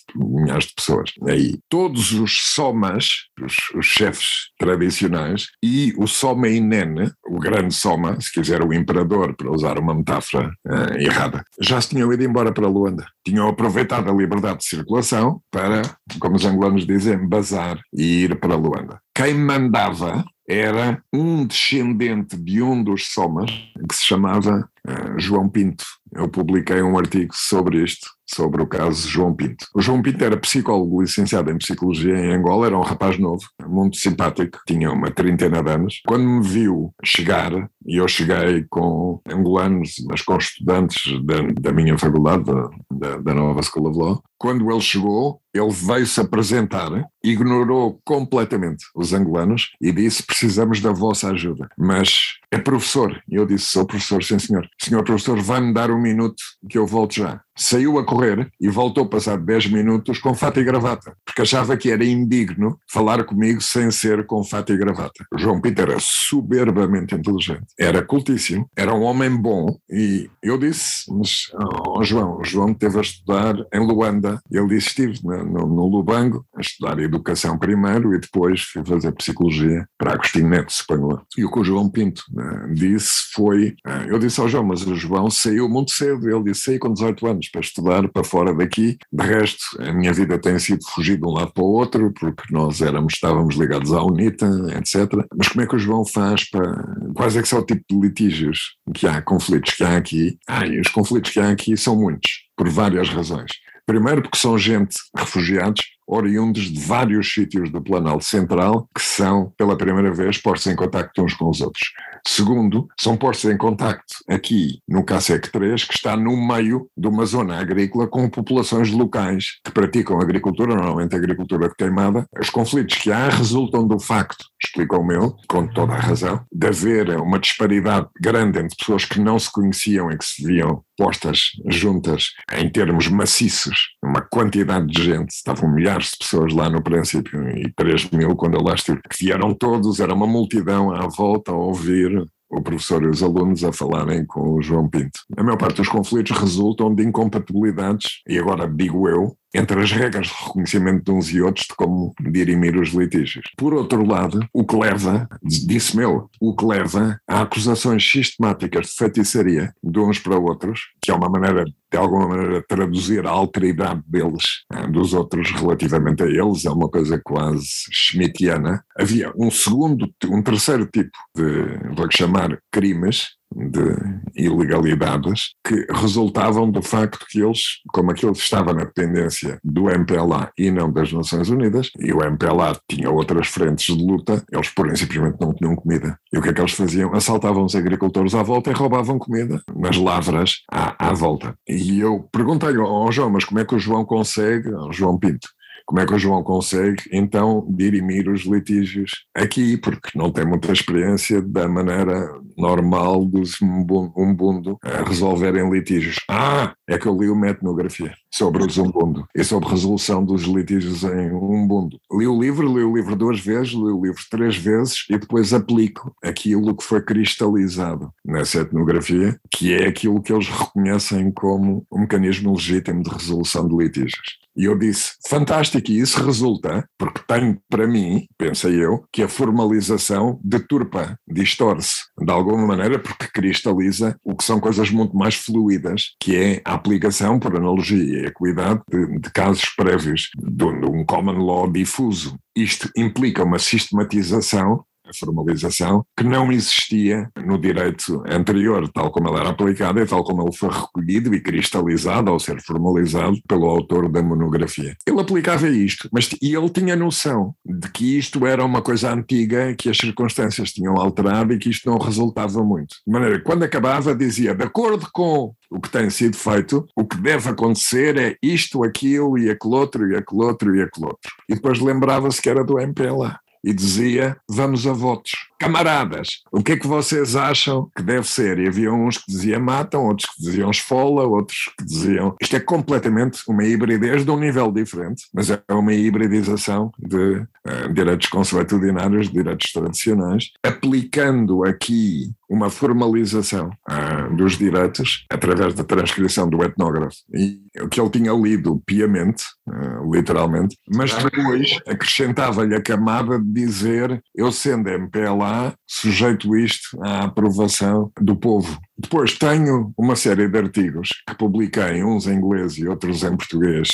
de, 0.64 0.68
de 0.68 0.74
pessoas. 0.74 1.11
Aí, 1.26 1.59
todos 1.68 2.12
os 2.12 2.55
somas, 2.55 3.09
os, 3.40 3.57
os 3.74 3.86
chefes 3.86 4.51
tradicionais, 4.59 5.49
e 5.62 5.92
o 5.97 6.07
Soma 6.07 6.49
Inene, 6.49 7.11
o 7.26 7.38
grande 7.38 7.74
Soma, 7.74 8.20
se 8.20 8.32
quiser 8.32 8.62
o 8.62 8.72
imperador, 8.72 9.34
para 9.36 9.51
usar 9.51 9.78
uma 9.78 9.94
metáfora 9.94 10.51
uh, 10.66 10.99
errada, 10.99 11.42
já 11.61 11.80
se 11.80 11.90
tinham 11.90 12.12
ido 12.12 12.24
embora 12.37 12.53
para 12.53 12.68
Luanda. 12.68 13.07
Tinham 13.24 13.49
aproveitado 13.49 14.11
a 14.11 14.14
liberdade 14.14 14.59
de 14.59 14.66
circulação 14.66 15.41
para, 15.51 15.80
como 16.20 16.37
os 16.37 16.45
angolanos 16.45 16.87
dizem, 16.87 17.26
bazar 17.26 17.80
e 17.95 18.24
ir 18.24 18.39
para 18.39 18.55
Luanda. 18.55 19.01
Quem 19.14 19.32
mandava 19.32 20.22
era 20.47 21.03
um 21.12 21.47
descendente 21.47 22.37
de 22.37 22.62
um 22.62 22.82
dos 22.82 23.07
Somas, 23.07 23.51
que 23.51 23.95
se 23.95 24.05
chamava 24.05 24.68
uh, 24.87 25.18
João 25.18 25.49
Pinto. 25.49 25.84
Eu 26.14 26.28
publiquei 26.28 26.82
um 26.82 26.97
artigo 26.97 27.34
sobre 27.34 27.82
isto, 27.82 28.07
sobre 28.26 28.62
o 28.62 28.66
caso 28.66 29.09
João 29.09 29.34
Pinto. 29.34 29.66
O 29.74 29.80
João 29.80 30.03
Pinto 30.03 30.24
era 30.24 30.37
psicólogo 30.37 31.03
licenciado 31.03 31.51
em 31.51 31.59
Psicologia 31.59 32.16
em 32.16 32.34
Angola, 32.34 32.66
era 32.66 32.78
um 32.78 32.82
rapaz 32.82 33.18
novo, 33.18 33.43
muito 33.66 33.97
simpático, 33.97 34.61
tinha 34.66 34.93
uma 34.93 35.11
trintena 35.11 35.62
de 35.62 35.70
anos. 35.70 36.01
Quando 36.07 36.24
me 36.24 36.47
viu 36.47 36.95
chegar, 37.03 37.51
e 37.87 37.97
eu 37.97 38.09
cheguei 38.09 38.64
com 38.68 39.20
angolanos, 39.28 39.95
mas 40.09 40.22
com 40.22 40.37
estudantes 40.37 41.03
da, 41.24 41.43
da 41.61 41.72
minha 41.72 41.97
faculdade, 41.97 42.45
da, 42.91 43.16
da 43.18 43.34
Nova 43.34 43.62
School 43.62 43.89
of 43.89 43.99
Law, 43.99 44.22
quando 44.39 44.70
ele 44.70 44.80
chegou, 44.80 45.41
ele 45.55 45.70
veio-se 45.70 46.20
apresentar, 46.20 46.91
ignorou 47.24 48.01
completamente 48.05 48.84
os 48.95 49.12
angolanos 49.12 49.70
e 49.80 49.91
disse: 49.91 50.22
Precisamos 50.22 50.80
da 50.80 50.93
vossa 50.93 51.30
ajuda. 51.30 51.68
Mas 51.78 52.34
é 52.51 52.59
professor. 52.59 53.18
E 53.28 53.37
eu 53.37 53.47
disse: 53.47 53.66
Sou 53.66 53.87
professor, 53.87 54.22
sim 54.22 54.39
senhor. 54.39 54.68
Senhor 54.80 55.03
professor, 55.03 55.41
vai-me 55.41 55.72
dar 55.72 55.91
um 55.91 56.01
minuto 56.01 56.43
que 56.68 56.76
eu 56.76 56.87
volto 56.87 57.14
já. 57.14 57.41
Saiu 57.57 57.99
a 57.99 58.05
correr 58.05 58.51
e 58.61 58.68
voltou 58.68 59.09
passar 59.09 59.39
10 59.39 59.68
minutos 59.68 60.18
com 60.18 60.34
fato 60.34 60.61
e 60.61 60.64
gravata, 60.64 61.16
porque 61.24 61.41
achava 61.41 61.74
que 61.74 61.91
era 61.91 62.05
indigno 62.05 62.78
falar 62.93 63.24
comigo 63.24 63.62
sem 63.62 63.91
ser 63.91 64.26
com 64.26 64.45
fato 64.45 64.74
e 64.74 64.76
gravata. 64.76 65.24
O 65.32 65.39
João 65.39 65.61
Peter 65.61 65.89
era 65.89 65.99
soberbamente 65.99 67.14
inteligente, 67.14 67.64
era 67.79 68.03
cultíssimo, 68.03 68.68
era 68.77 68.95
um 68.95 69.03
homem 69.03 69.35
bom 69.37 69.77
e 69.91 70.29
eu 70.43 70.59
disse: 70.59 71.05
Mas, 71.11 71.51
oh, 71.87 72.03
João, 72.03 72.43
João 72.43 72.72
teve 72.72 72.99
a 72.99 73.01
estudar 73.01 73.55
em 73.72 73.81
Luanda. 73.81 74.41
Ele 74.51 74.68
disse: 74.68 74.89
Estive 74.89 75.20
no, 75.22 75.66
no 75.66 75.87
Lubango 75.87 76.45
a 76.57 76.61
estudar 76.61 76.99
educação 76.99 77.59
primeiro 77.59 78.14
e 78.14 78.20
depois 78.20 78.62
fui 78.62 78.85
fazer 78.85 79.12
psicologia 79.12 79.87
para 79.99 80.12
Agostinho 80.12 80.49
Neto, 80.49 80.72
suponho. 80.72 81.20
E 81.37 81.45
o 81.45 81.51
que 81.51 81.61
o 81.61 81.64
João 81.64 81.91
Pinto 81.91 82.22
uh, 82.33 82.74
disse 82.74 83.31
foi: 83.33 83.70
uh, 83.87 84.09
Eu 84.09 84.18
disse 84.18 84.41
ao 84.41 84.49
João, 84.49 84.64
mas 84.64 84.87
o 84.87 84.95
João 84.95 85.31
saiu 85.31 85.68
muito 85.68 85.91
cedo. 85.91 86.29
Ele 86.29 86.45
disse: 86.45 86.62
Saí 86.62 86.79
com 86.79 86.93
18 86.93 87.27
anos 87.27 87.49
para 87.49 87.61
estudar 87.61 88.09
para 88.09 88.24
fora 88.24 88.55
daqui. 88.55 88.97
De 89.12 89.24
resto, 89.24 89.59
a 89.81 89.93
minha 89.93 90.12
vida 90.12 90.39
tem 90.39 90.59
sido 90.59 90.85
fugir 90.89 91.18
de 91.18 91.27
um 91.27 91.33
lado 91.33 91.53
para 91.53 91.64
o 91.64 91.66
outro, 91.66 92.12
porque 92.12 92.53
nós 92.53 92.81
éramos, 92.81 93.14
estávamos 93.14 93.57
ligados 93.57 93.93
à 93.93 94.03
UNITA, 94.03 94.47
etc. 94.79 95.27
Mas 95.37 95.49
como 95.49 95.62
é 95.62 95.66
que 95.66 95.77
o 95.77 95.79
João 95.79 96.05
faz 96.05 96.49
para. 96.49 96.87
Quais 97.14 97.37
é 97.37 97.43
que 97.43 97.49
tipo 97.66 97.84
de 97.90 98.08
litígios 98.08 98.76
que 98.94 99.06
há, 99.06 99.20
conflitos 99.20 99.74
que 99.74 99.84
há 99.84 99.96
aqui? 99.96 100.38
Os 100.80 100.88
conflitos 100.92 101.30
que 101.32 101.40
há 101.40 101.50
aqui 101.50 101.76
são 101.76 101.96
muitos, 101.96 102.30
por 102.56 102.68
várias 102.68 103.08
razões. 103.08 103.50
Primeiro, 103.84 104.22
porque 104.22 104.38
são 104.38 104.58
gente, 104.58 104.96
refugiados, 105.16 105.82
oriundos 106.07 106.64
de 106.64 106.80
vários 106.80 107.32
sítios 107.32 107.70
do 107.70 107.82
Planalto 107.82 108.24
Central 108.24 108.88
que 108.94 109.02
são, 109.02 109.52
pela 109.57 109.76
primeira 109.76 110.12
vez, 110.12 110.38
postos 110.38 110.72
em 110.72 110.76
contacto 110.76 111.22
uns 111.22 111.34
com 111.34 111.48
os 111.48 111.61
outros. 111.61 111.92
Segundo, 112.26 112.88
são 112.98 113.16
postos 113.16 113.50
em 113.50 113.57
contacto 113.57 114.14
aqui 114.28 114.80
no 114.88 115.04
CASEC 115.04 115.50
3, 115.50 115.84
que 115.84 115.94
está 115.94 116.16
no 116.16 116.36
meio 116.36 116.88
de 116.96 117.07
uma 117.07 117.24
zona 117.24 117.59
agrícola 117.59 118.09
com 118.09 118.28
populações 118.28 118.90
locais 118.90 119.61
que 119.64 119.70
praticam 119.70 120.20
agricultura, 120.20 120.74
normalmente 120.74 121.14
agricultura 121.14 121.72
queimada. 121.76 122.26
Os 122.40 122.50
conflitos 122.50 122.96
que 122.96 123.12
há 123.12 123.28
resultam 123.28 123.86
do 123.86 123.98
facto, 124.00 124.44
explicou-me 124.62 125.14
ele, 125.14 125.32
com 125.48 125.66
toda 125.68 125.94
a 125.94 126.00
razão, 126.00 126.44
de 126.52 126.66
haver 126.66 127.11
uma 127.20 127.38
disparidade 127.38 128.09
grande 128.20 128.59
entre 128.59 128.76
pessoas 128.76 129.04
que 129.04 129.20
não 129.20 129.38
se 129.38 129.50
conheciam 129.50 130.11
e 130.11 130.18
que 130.18 130.24
se 130.24 130.44
viam 130.44 130.82
postas 130.97 131.51
juntas 131.66 132.30
em 132.53 132.68
termos 132.70 133.09
maciços, 133.09 133.90
uma 134.03 134.20
quantidade 134.20 134.86
de 134.86 135.05
gente, 135.05 135.30
estavam 135.30 135.72
milhares 135.72 136.11
de 136.11 136.18
pessoas 136.18 136.53
lá 136.53 136.70
no 136.70 136.82
princípio 136.82 137.49
e 137.51 137.72
3 137.74 138.11
mil 138.11 138.34
quando 138.36 138.55
eu 138.55 138.62
lá 138.62 138.74
estive, 138.74 139.01
que 139.03 139.24
vieram 139.24 139.55
todos, 139.55 140.01
era 140.01 140.14
uma 140.14 140.26
multidão 140.26 140.90
à 140.90 141.07
volta 141.07 141.53
a 141.53 141.57
ouvir 141.57 142.26
o 142.49 142.62
professor 142.62 143.03
e 143.03 143.09
os 143.09 143.22
alunos 143.22 143.64
a 143.64 143.72
falarem 143.72 144.24
com 144.24 144.55
o 144.55 144.62
João 144.62 144.88
Pinto. 144.88 145.20
A 145.36 145.42
maior 145.42 145.57
parte 145.57 145.78
dos 145.78 145.88
conflitos 145.88 146.36
resultam 146.38 146.94
de 146.94 147.03
incompatibilidades, 147.03 148.22
e 148.28 148.38
agora 148.38 148.68
digo 148.68 149.09
eu, 149.09 149.36
entre 149.57 149.80
as 149.80 149.90
regras 149.90 150.28
de 150.28 150.34
reconhecimento 150.44 151.04
de 151.04 151.11
uns 151.11 151.30
e 151.30 151.40
outros 151.40 151.66
de 151.66 151.74
como 151.74 152.14
dirimir 152.20 152.76
os 152.76 152.90
litígios. 152.90 153.44
Por 153.57 153.74
outro 153.74 154.07
lado, 154.07 154.40
o 154.52 154.64
que 154.64 154.76
leva, 154.76 155.28
disse-me 155.42 156.04
eu, 156.04 156.28
o 156.40 156.54
que 156.54 156.64
leva 156.64 157.20
a 157.26 157.42
acusações 157.42 158.09
sistemáticas 158.09 158.86
de 158.86 158.92
feitiçaria 158.92 159.72
de 159.82 159.98
uns 159.98 160.18
para 160.18 160.38
outros, 160.38 160.80
que 161.00 161.11
é 161.11 161.14
uma 161.14 161.28
maneira, 161.28 161.64
de 161.64 161.98
alguma 161.98 162.28
maneira, 162.28 162.64
traduzir 162.68 163.26
a 163.26 163.30
alteridade 163.30 164.02
deles, 164.07 164.64
eh, 164.72 164.86
dos 164.88 165.14
outros 165.14 165.50
relativamente 165.50 166.22
a 166.22 166.26
eles, 166.26 166.64
é 166.64 166.70
uma 166.70 166.88
coisa 166.88 167.20
quase 167.22 167.68
schmittiana. 167.90 168.84
Havia 168.98 169.32
um 169.36 169.50
segundo, 169.50 170.09
um 170.28 170.42
terceiro 170.42 170.86
tipo 170.86 171.16
de, 171.34 171.94
vou 171.94 172.09
chamar, 172.11 172.59
crimes, 172.70 173.36
de 173.57 173.96
ilegalidades 174.36 175.54
que 175.66 175.86
resultavam 175.90 176.70
do 176.70 176.82
facto 176.82 177.24
que 177.28 177.40
eles, 177.40 177.80
como 177.92 178.11
aquilo 178.11 178.32
estava 178.32 178.72
na 178.74 178.84
dependência 178.84 179.59
do 179.64 179.88
MPLA 179.88 180.50
e 180.59 180.70
não 180.70 180.92
das 180.92 181.12
Nações 181.12 181.48
Unidas, 181.48 181.90
e 181.98 182.12
o 182.12 182.22
MPLA 182.22 182.78
tinha 182.88 183.11
outras 183.11 183.48
frentes 183.48 183.96
de 183.96 184.04
luta, 184.04 184.44
eles 184.52 184.68
por 184.68 184.86
simplesmente 184.96 185.40
não 185.40 185.54
tinham 185.54 185.74
comida. 185.74 186.18
E 186.32 186.38
o 186.38 186.42
que 186.42 186.50
é 186.50 186.52
que 186.52 186.61
eles 186.61 186.72
faziam? 186.72 187.14
Assaltavam 187.14 187.64
os 187.64 187.74
agricultores 187.74 188.34
à 188.34 188.42
volta 188.42 188.70
e 188.70 188.74
roubavam 188.74 189.18
comida 189.18 189.61
nas 189.74 189.96
lavras 189.96 190.62
à, 190.70 191.09
à 191.09 191.12
volta. 191.12 191.57
E 191.68 191.98
eu 191.98 192.28
perguntei 192.30 192.76
ao 192.76 193.11
João, 193.11 193.30
mas 193.30 193.44
como 193.44 193.61
é 193.61 193.64
que 193.64 193.74
o 193.74 193.78
João 193.78 194.04
consegue, 194.04 194.72
ao 194.72 194.92
João 194.92 195.18
Pinto, 195.18 195.48
como 195.87 196.01
é 196.01 196.07
que 196.07 196.14
o 196.14 196.18
João 196.18 196.43
consegue 196.43 197.05
então 197.12 197.66
dirimir 197.70 198.28
os 198.28 198.43
litígios 198.43 199.24
aqui, 199.34 199.76
porque 199.76 200.11
não 200.14 200.32
tem 200.32 200.45
muita 200.45 200.72
experiência 200.72 201.41
da 201.41 201.68
maneira 201.68 202.28
normal 202.57 203.24
dos 203.24 203.61
umbundo 203.62 204.78
a 204.82 205.09
resolverem 205.09 205.70
litígios. 205.70 206.16
Ah, 206.28 206.74
é 206.89 206.99
que 206.99 207.07
eu 207.07 207.16
li 207.16 207.28
uma 207.28 207.49
etnografia 207.49 208.12
sobre 208.30 208.64
o 208.64 208.70
Zumbundo 208.70 209.26
e 209.34 209.45
sobre 209.45 209.68
resolução 209.68 210.24
dos 210.24 210.43
litígios 210.43 211.05
em 211.05 211.32
Umbundo. 211.32 211.99
Li 212.12 212.26
o 212.26 212.39
livro, 212.39 212.66
li 212.66 212.84
o 212.84 212.95
livro 212.95 213.16
duas 213.16 213.41
vezes, 213.41 213.72
li 213.72 213.78
o 213.78 214.05
livro 214.05 214.22
três 214.30 214.57
vezes 214.57 215.07
e 215.09 215.18
depois 215.18 215.55
aplico 215.55 216.14
aquilo 216.22 216.76
que 216.76 216.84
foi 216.84 217.01
cristalizado 217.01 218.12
nessa 218.24 218.61
etnografia, 218.61 219.39
que 219.51 219.72
é 219.72 219.87
aquilo 219.87 220.20
que 220.20 220.32
eles 220.32 220.49
reconhecem 220.49 221.30
como 221.30 221.87
um 221.91 222.01
mecanismo 222.01 222.53
legítimo 222.53 223.03
de 223.03 223.11
resolução 223.11 223.66
de 223.68 223.76
litígios. 223.76 224.45
E 224.57 224.64
eu 224.64 224.76
disse, 224.76 225.12
fantástico, 225.28 225.90
e 225.90 226.00
isso 226.00 226.22
resulta, 226.24 226.88
porque 226.98 227.20
tem 227.28 227.59
para 227.68 227.86
mim, 227.86 228.26
pensei 228.38 228.82
eu, 228.82 229.04
que 229.12 229.22
a 229.22 229.28
formalização 229.28 230.40
deturpa, 230.42 231.18
distorce 231.28 231.96
de 232.18 232.32
alguma 232.32 232.66
maneira, 232.66 232.98
porque 232.98 233.28
cristaliza 233.28 234.16
o 234.24 234.34
que 234.34 234.44
são 234.44 234.59
coisas 234.59 234.90
muito 234.90 235.14
mais 235.14 235.34
fluídas, 235.34 236.14
que 236.18 236.36
é 236.36 236.62
a 236.64 236.74
aplicação, 236.74 237.38
por 237.38 237.54
analogia 237.54 238.22
e 238.22 238.26
equidade, 238.26 238.80
de, 238.90 239.18
de 239.18 239.30
casos 239.32 239.68
prévios 239.76 240.30
de 240.36 240.64
um 240.64 241.04
common 241.04 241.44
law 241.44 241.70
difuso. 241.70 242.38
Isto 242.57 242.90
implica 242.96 243.44
uma 243.44 243.59
sistematização 243.59 244.84
formalização, 245.14 246.04
que 246.16 246.24
não 246.24 246.50
existia 246.52 247.30
no 247.44 247.59
direito 247.59 248.22
anterior, 248.28 248.88
tal 248.88 249.11
como 249.11 249.28
ele 249.28 249.38
era 249.38 249.50
aplicado 249.50 250.00
e 250.00 250.07
tal 250.07 250.24
como 250.24 250.42
ele 250.42 250.57
foi 250.57 250.70
recolhido 250.70 251.34
e 251.34 251.40
cristalizado 251.40 252.30
ao 252.30 252.38
ser 252.38 252.61
formalizado 252.62 253.36
pelo 253.48 253.66
autor 253.66 254.09
da 254.11 254.22
monografia. 254.22 254.96
Ele 255.07 255.20
aplicava 255.20 255.68
isto, 255.68 256.09
mas 256.12 256.30
e 256.40 256.54
ele 256.54 256.70
tinha 256.70 256.96
noção 256.96 257.54
de 257.64 257.90
que 257.90 258.18
isto 258.18 258.46
era 258.46 258.64
uma 258.64 258.82
coisa 258.82 259.12
antiga, 259.12 259.74
que 259.74 259.88
as 259.88 259.96
circunstâncias 259.96 260.72
tinham 260.72 260.96
alterado 260.96 261.52
e 261.52 261.59
que 261.59 261.70
isto 261.70 261.90
não 261.90 261.98
resultava 261.98 262.62
muito. 262.62 262.96
De 263.07 263.12
maneira 263.12 263.38
que 263.38 263.44
quando 263.44 263.62
acabava 263.62 264.14
dizia, 264.14 264.54
de 264.54 264.64
acordo 264.64 265.09
com 265.12 265.54
o 265.70 265.80
que 265.80 265.90
tem 265.90 266.09
sido 266.11 266.36
feito, 266.36 266.86
o 266.94 267.04
que 267.04 267.16
deve 267.16 267.48
acontecer 267.48 268.16
é 268.16 268.36
isto, 268.42 268.84
aquilo 268.84 269.38
e 269.38 269.50
aquele 269.50 269.74
outro 269.74 270.11
e 270.11 270.16
aquele 270.16 270.42
outro 270.44 270.76
e 270.76 270.82
aquele 270.82 271.07
outro. 271.07 271.32
E 271.48 271.54
depois 271.54 271.80
lembrava-se 271.80 272.40
que 272.40 272.48
era 272.48 272.64
do 272.64 272.78
MPLA 272.78 273.38
e 273.66 273.74
dizia: 273.74 274.40
Vamos 274.48 274.86
a 274.86 274.92
votos. 274.92 275.32
Camaradas, 275.59 276.42
o 276.52 276.62
que 276.62 276.72
é 276.72 276.76
que 276.76 276.86
vocês 276.86 277.34
acham 277.34 277.90
que 277.96 278.02
deve 278.02 278.28
ser? 278.28 278.59
E 278.59 278.68
havia 278.68 278.92
uns 278.92 279.18
que 279.18 279.30
diziam 279.30 279.61
matam, 279.61 280.04
outros 280.04 280.30
que 280.30 280.42
diziam 280.42 280.70
esfola, 280.70 281.26
outros 281.26 281.70
que 281.78 281.84
diziam. 281.84 282.36
Isto 282.40 282.57
é 282.57 282.61
completamente 282.61 283.40
uma 283.48 283.64
hibridez 283.64 284.24
de 284.24 284.30
um 284.30 284.38
nível 284.38 284.70
diferente, 284.70 285.24
mas 285.32 285.50
é 285.50 285.61
uma 285.70 285.94
hibridização 285.94 286.90
de 286.98 287.16
uh, 287.16 287.92
direitos 287.92 288.28
consuetudinários, 288.28 289.28
de 289.28 289.32
direitos 289.32 289.72
tradicionais, 289.72 290.52
aplicando 290.62 291.64
aqui 291.64 292.30
uma 292.48 292.70
formalização 292.70 293.70
uh, 293.90 294.34
dos 294.36 294.57
direitos 294.57 295.26
através 295.30 295.74
da 295.74 295.82
transcrição 295.82 296.48
do 296.48 296.62
etnógrafo. 296.62 297.16
E 297.34 297.61
o 297.80 297.88
que 297.88 298.00
ele 298.00 298.11
tinha 298.11 298.32
lido 298.32 298.80
piamente, 298.86 299.44
uh, 299.66 300.12
literalmente, 300.12 300.76
mas 300.88 301.12
depois 301.14 301.78
acrescentava-lhe 301.86 302.74
a 302.74 302.82
camada 302.82 303.38
de 303.38 303.52
dizer: 303.52 304.22
eu 304.34 304.52
sendo 304.52 304.88
MPLA, 304.88 305.45
sujeito 305.86 306.57
isto 306.57 306.99
à 307.03 307.24
aprovação 307.24 308.11
do 308.20 308.36
povo. 308.36 308.78
Depois 308.99 309.36
tenho 309.38 309.92
uma 309.97 310.16
série 310.16 310.49
de 310.49 310.59
artigos 310.59 311.09
que 311.28 311.36
publiquei, 311.36 312.03
uns 312.03 312.26
em 312.26 312.34
inglês 312.34 312.78
e 312.78 312.88
outros 312.88 313.22
em 313.22 313.36
português. 313.36 313.88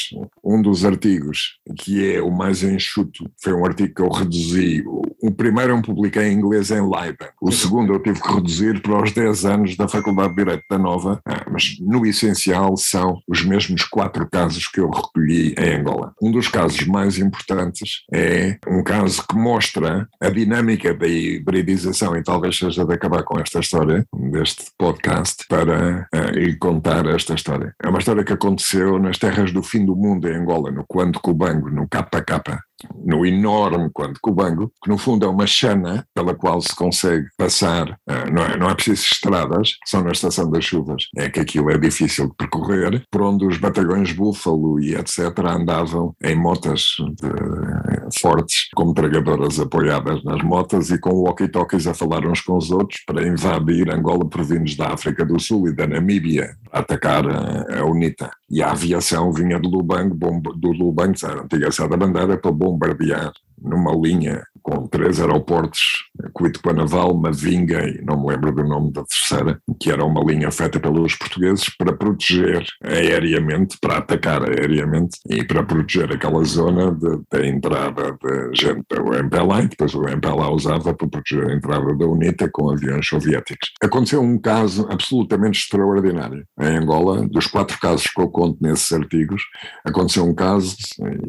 Um 0.45 0.63
dos 0.63 0.85
artigos, 0.85 1.59
que 1.79 2.15
é 2.15 2.23
o 2.23 2.31
mais 2.31 2.63
enxuto, 2.63 3.29
foi 3.43 3.53
um 3.53 3.65
artigo 3.65 3.95
que 3.95 4.03
eu 4.03 4.09
reduzi. 4.09 4.85
O 5.21 5.31
primeiro 5.31 5.77
eu 5.77 5.83
publiquei 5.83 6.29
em 6.29 6.35
inglês 6.35 6.71
em 6.71 6.81
Leiden. 6.81 7.29
O 7.41 7.51
segundo 7.51 7.93
eu 7.93 8.03
tive 8.03 8.21
que 8.21 8.33
reduzir 8.33 8.81
para 8.81 9.03
os 9.03 9.13
10 9.13 9.45
anos 9.45 9.77
da 9.77 9.89
Faculdade 9.89 10.31
de 10.31 10.37
Direito 10.37 10.65
da 10.71 10.79
Nova, 10.79 11.21
ah, 11.27 11.45
mas 11.51 11.77
no 11.81 12.07
essencial 12.07 12.77
são 12.77 13.21
os 13.29 13.45
mesmos 13.45 13.85
quatro 13.85 14.29
casos 14.31 14.67
que 14.69 14.81
eu 14.81 14.91
recolhi 14.91 15.55
em 15.59 15.81
Angola. 15.81 16.13
Um 16.23 16.31
dos 16.31 16.49
casos 16.49 16.87
mais 16.87 17.19
importantes 17.19 18.03
é 18.13 18.59
um 18.69 18.83
caso 18.83 19.25
que 19.29 19.37
mostra 19.37 20.09
a 20.21 20.31
dinâmica 20.31 20.95
da 20.95 21.07
hibridização, 21.07 22.17
e 22.17 22.23
talvez 22.23 22.57
seja 22.57 22.85
de 22.85 22.95
acabar 22.95 23.23
com 23.23 23.39
esta 23.39 23.61
história 23.61 24.07
deste 24.31 24.65
podcast 24.93 25.47
para 25.49 26.09
uh, 26.15 26.59
contar 26.59 27.07
esta 27.07 27.35
história. 27.35 27.75
É 27.83 27.89
uma 27.89 27.99
história 27.99 28.25
que 28.25 28.33
aconteceu 28.33 28.99
nas 28.99 29.19
terras 29.19 29.53
do 29.53 29.63
fim 29.63 29.85
do 29.85 29.97
mundo 29.97 30.29
em 30.29 30.37
Angola, 30.37 30.71
no 30.71 30.85
Quando 30.87 31.21
Cubango, 31.21 31.71
no 31.71 31.89
KK 31.89 32.61
no 33.05 33.25
enorme 33.25 33.91
quanto 33.93 34.21
Cubango, 34.21 34.73
que 34.83 34.91
no 34.91 34.99
fundo 34.99 35.27
é 35.27 35.29
uma 35.29 35.47
chana 35.47 36.07
pela 36.15 36.35
qual 36.35 36.61
se 36.61 36.75
consegue 36.75 37.27
passar, 37.37 37.97
eh, 38.09 38.31
não 38.31 38.43
é, 38.43 38.57
não 38.57 38.71
é 38.71 38.75
preciso 38.75 39.03
estradas, 39.13 39.77
só 39.87 40.03
na 40.03 40.13
estação 40.13 40.51
das 40.51 40.65
chuvas, 40.65 41.05
é 41.17 41.29
que 41.29 41.41
aquilo 41.41 41.71
é 41.71 41.79
difícil 41.79 42.29
de 42.29 42.35
percorrer, 42.37 43.05
por 43.11 43.23
onde 43.23 43.47
os 43.47 43.59
batagões 43.59 44.13
búfalo 44.13 44.81
e 44.81 44.95
etc. 44.95 45.39
andavam 45.47 46.15
em 46.23 46.35
motas 46.35 46.97
de, 47.21 47.27
eh, 47.27 48.09
fortes, 48.21 48.69
com 48.75 48.93
tragadoras 48.93 49.59
apoiadas 49.61 50.23
nas 50.25 50.43
motas 50.43 50.91
e 50.91 50.99
com 50.99 51.11
walkie-talkies 51.11 51.87
a 51.87 51.95
falar 51.95 52.27
uns 52.27 52.41
com 52.41 52.57
os 52.57 52.71
outros 52.71 53.03
para 53.07 53.27
invadir 53.27 53.91
Angola 53.91 54.29
provindos 54.29 54.77
da 54.77 54.93
África 54.93 55.25
do 55.25 55.39
Sul 55.41 55.69
e 55.69 55.73
da 55.73 55.87
Namíbia, 55.87 56.57
atacar 56.71 57.27
a, 57.29 57.81
a 57.81 57.85
UNITA. 57.85 58.31
E 58.53 58.63
a 58.63 58.73
aviação 58.73 59.33
vinha 59.33 59.59
do 59.59 59.71
Lubango, 59.71 60.15
do 60.55 60.73
Lubango, 60.73 61.17
a 61.25 61.43
antiga 61.43 61.73
Sada 61.73 61.97
Bandeira, 61.97 62.37
para 62.37 62.53
bombardear 62.53 63.33
numa 63.59 63.93
linha 63.95 64.43
com 64.63 64.87
três 64.87 65.19
aeroportos 65.19 66.11
Cuito-Panaval, 66.33 67.15
Mavinga 67.15 67.89
e 67.89 68.03
não 68.05 68.21
me 68.21 68.29
lembro 68.29 68.53
do 68.53 68.65
nome 68.65 68.93
da 68.93 69.05
terceira, 69.05 69.61
que 69.81 69.91
era 69.91 70.05
uma 70.05 70.23
linha 70.23 70.51
feita 70.51 70.79
pelos 70.79 71.15
portugueses 71.15 71.69
para 71.77 71.93
proteger 71.93 72.65
aéreamente, 72.83 73.77
para 73.81 73.99
atacar 73.99 74.43
aéreamente 74.43 75.19
e 75.29 75.45
para 75.45 75.63
proteger 75.63 76.13
aquela 76.13 76.43
zona 76.45 76.97
da 77.31 77.47
entrada 77.47 78.17
da 78.23 78.53
gente 78.53 78.85
do 78.89 79.15
MPLA, 79.15 79.63
e 79.63 79.69
depois 79.69 79.95
o 79.95 80.09
MPLA 80.09 80.51
usava 80.51 80.95
para 80.95 81.09
proteger 81.09 81.51
a 81.51 81.55
entrada 81.55 81.95
da 81.97 82.07
UNITA 82.07 82.49
com 82.53 82.71
aviões 82.71 83.07
soviéticos. 83.07 83.71
Aconteceu 83.83 84.23
um 84.23 84.39
caso 84.39 84.87
absolutamente 84.91 85.61
extraordinário 85.61 86.45
em 86.61 86.77
Angola, 86.77 87.27
dos 87.29 87.47
quatro 87.47 87.79
casos 87.79 88.07
que 88.07 88.21
eu 88.21 88.29
conto 88.29 88.59
nesses 88.61 88.93
artigos, 88.93 89.43
aconteceu 89.85 90.25
um 90.25 90.35
caso, 90.35 90.77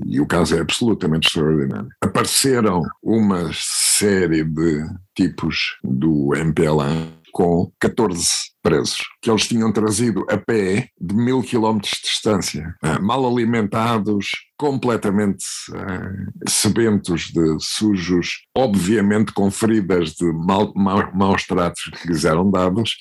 e 0.05 0.19
o 0.19 0.25
caso 0.25 0.55
é 0.55 0.61
absolutamente 0.61 1.27
extraordinário. 1.27 1.89
Apareceram 2.01 2.81
uma 3.01 3.49
série 3.53 4.43
de 4.43 4.82
tipos 5.15 5.77
do 5.83 6.35
MPLA 6.35 7.23
com 7.33 7.71
14 7.79 8.53
presos, 8.61 8.99
que 9.21 9.29
eles 9.29 9.47
tinham 9.47 9.73
trazido 9.73 10.23
a 10.29 10.37
pé 10.37 10.87
de 11.01 11.15
mil 11.15 11.41
quilómetros 11.41 11.91
de 11.95 12.07
distância, 12.07 12.75
ah, 12.81 12.99
mal 12.99 13.25
alimentados, 13.25 14.29
completamente 14.55 15.43
uh, 15.71 16.49
sebentos 16.49 17.31
de 17.33 17.57
sujos, 17.59 18.45
obviamente 18.55 19.33
com 19.33 19.51
feridas 19.51 20.11
de 20.11 20.31
mal, 20.31 20.71
maus 20.75 21.43
tratos 21.45 21.81
que 22.01 22.07
lhes 22.07 22.23
eram 22.23 22.49
dados, 22.49 22.95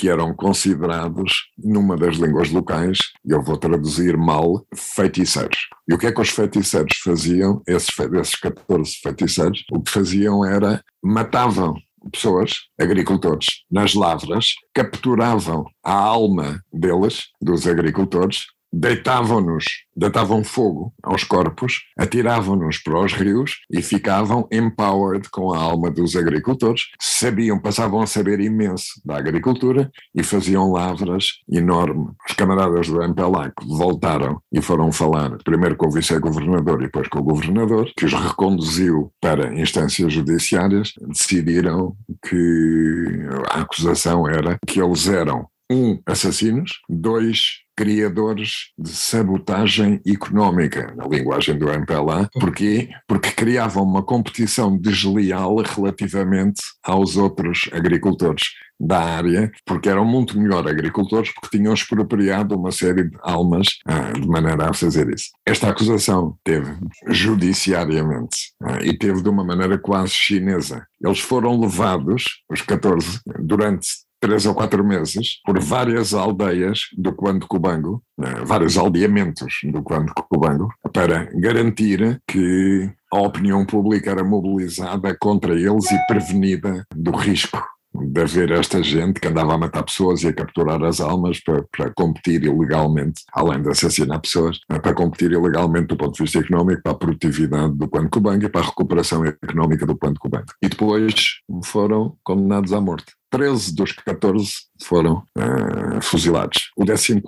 que 0.00 0.08
eram 0.08 0.34
considerados, 0.34 1.30
numa 1.58 1.94
das 1.94 2.16
línguas 2.16 2.50
locais, 2.50 2.96
eu 3.22 3.42
vou 3.42 3.58
traduzir 3.58 4.16
mal, 4.16 4.66
feiticeiros. 4.74 5.58
E 5.86 5.92
o 5.92 5.98
que 5.98 6.06
é 6.06 6.12
que 6.12 6.22
os 6.22 6.30
feiticeiros 6.30 6.96
faziam? 7.04 7.60
Esses, 7.68 7.90
esses 8.18 8.34
14 8.36 8.92
feiticeiros, 9.02 9.62
o 9.70 9.82
que 9.82 9.90
faziam 9.90 10.42
era 10.42 10.82
matavam 11.04 11.74
pessoas, 12.10 12.54
agricultores, 12.80 13.46
nas 13.70 13.92
lavras, 13.92 14.46
capturavam 14.74 15.66
a 15.84 15.92
alma 15.92 16.58
deles, 16.72 17.24
dos 17.38 17.66
agricultores, 17.66 18.46
deitavam-nos, 18.72 19.64
deitavam 19.96 20.44
fogo 20.44 20.92
aos 21.02 21.24
corpos, 21.24 21.82
atiravam-nos 21.98 22.78
para 22.78 23.00
os 23.00 23.12
rios 23.12 23.60
e 23.70 23.82
ficavam 23.82 24.46
empowered 24.50 25.28
com 25.30 25.52
a 25.52 25.58
alma 25.58 25.90
dos 25.90 26.16
agricultores. 26.16 26.82
Sabiam, 27.00 27.58
passavam 27.58 28.00
a 28.00 28.06
saber 28.06 28.40
imenso 28.40 29.00
da 29.04 29.18
agricultura 29.18 29.90
e 30.14 30.22
faziam 30.22 30.72
lavras 30.72 31.26
enormes. 31.50 32.14
Os 32.28 32.34
camaradas 32.34 32.88
do 32.88 33.02
MPLA 33.02 33.52
voltaram 33.66 34.40
e 34.52 34.62
foram 34.62 34.92
falar, 34.92 35.36
primeiro 35.44 35.76
com 35.76 35.88
o 35.88 35.90
vice-governador 35.90 36.80
e 36.80 36.84
depois 36.84 37.08
com 37.08 37.18
o 37.18 37.24
governador, 37.24 37.90
que 37.96 38.04
os 38.04 38.12
reconduziu 38.12 39.12
para 39.20 39.54
instâncias 39.54 40.12
judiciárias, 40.12 40.92
decidiram 41.00 41.94
que 42.28 43.26
a 43.50 43.60
acusação 43.60 44.28
era 44.28 44.58
que 44.66 44.80
eles 44.80 45.08
eram 45.08 45.48
um, 45.70 46.00
assassinos, 46.04 46.72
dois, 46.88 47.60
criadores 47.80 48.72
de 48.78 48.90
sabotagem 48.90 50.02
económica, 50.06 50.94
na 50.94 51.06
linguagem 51.06 51.56
do 51.56 51.70
MPLA. 51.70 52.28
Porquê? 52.34 52.90
Porque 53.08 53.30
criavam 53.30 53.82
uma 53.84 54.02
competição 54.02 54.76
desleal 54.76 55.56
relativamente 55.56 56.60
aos 56.84 57.16
outros 57.16 57.70
agricultores 57.72 58.42
da 58.78 59.00
área, 59.00 59.50
porque 59.64 59.88
eram 59.88 60.04
muito 60.04 60.38
melhor 60.38 60.68
agricultores, 60.68 61.32
porque 61.32 61.56
tinham 61.56 61.72
expropriado 61.72 62.54
uma 62.54 62.70
série 62.70 63.04
de 63.04 63.16
almas 63.22 63.68
ah, 63.86 64.12
de 64.12 64.28
maneira 64.28 64.68
a 64.68 64.74
fazer 64.74 65.08
isso. 65.08 65.30
Esta 65.46 65.70
acusação 65.70 66.36
teve 66.44 66.70
judiciariamente 67.08 68.52
ah, 68.62 68.78
e 68.82 68.96
teve 68.96 69.22
de 69.22 69.28
uma 69.30 69.44
maneira 69.44 69.78
quase 69.78 70.12
chinesa. 70.12 70.86
Eles 71.02 71.20
foram 71.20 71.58
levados, 71.58 72.24
os 72.50 72.60
14, 72.60 73.20
durante 73.38 73.88
três 74.20 74.44
ou 74.46 74.54
quatro 74.54 74.84
meses 74.84 75.40
por 75.44 75.58
várias 75.58 76.12
aldeias 76.12 76.80
do 76.96 77.12
Quando 77.12 77.48
Cubango, 77.48 78.02
né, 78.18 78.34
vários 78.44 78.76
aldeamentos 78.76 79.54
do 79.64 79.82
Quando 79.82 80.12
Cubango, 80.14 80.68
para 80.92 81.24
garantir 81.34 82.20
que 82.28 82.90
a 83.12 83.18
opinião 83.18 83.64
pública 83.64 84.10
era 84.10 84.22
mobilizada 84.22 85.16
contra 85.18 85.54
eles 85.54 85.90
e 85.90 86.06
prevenida 86.06 86.84
do 86.94 87.10
risco 87.12 87.60
de 87.92 88.20
haver 88.20 88.50
esta 88.52 88.82
gente 88.82 89.20
que 89.20 89.28
andava 89.28 89.54
a 89.54 89.58
matar 89.58 89.82
pessoas 89.82 90.22
e 90.22 90.28
a 90.28 90.32
capturar 90.32 90.82
as 90.84 91.00
almas 91.00 91.40
para, 91.40 91.64
para 91.70 91.92
competir 91.92 92.44
ilegalmente, 92.44 93.22
além 93.32 93.62
de 93.62 93.68
assassinar 93.68 94.20
pessoas, 94.20 94.60
né, 94.70 94.78
para 94.78 94.94
competir 94.94 95.32
ilegalmente 95.32 95.88
do 95.88 95.96
ponto 95.96 96.14
de 96.14 96.22
vista 96.22 96.38
económico, 96.38 96.82
para 96.82 96.92
a 96.92 96.96
produtividade 96.96 97.74
do 97.74 97.88
Quando 97.88 98.10
Cubango 98.10 98.44
e 98.44 98.48
para 98.48 98.60
a 98.60 98.66
recuperação 98.66 99.24
económica 99.24 99.86
do 99.86 99.96
Quando 99.96 100.18
Cubango. 100.18 100.52
E 100.62 100.68
depois 100.68 101.40
foram 101.64 102.16
condenados 102.22 102.72
à 102.72 102.80
morte. 102.80 103.12
13 103.30 103.74
dos 103.74 103.92
14 103.92 104.52
foram 104.82 105.22
uh, 105.38 106.02
fuzilados. 106.02 106.70
O 106.76 106.84
14 106.84 107.22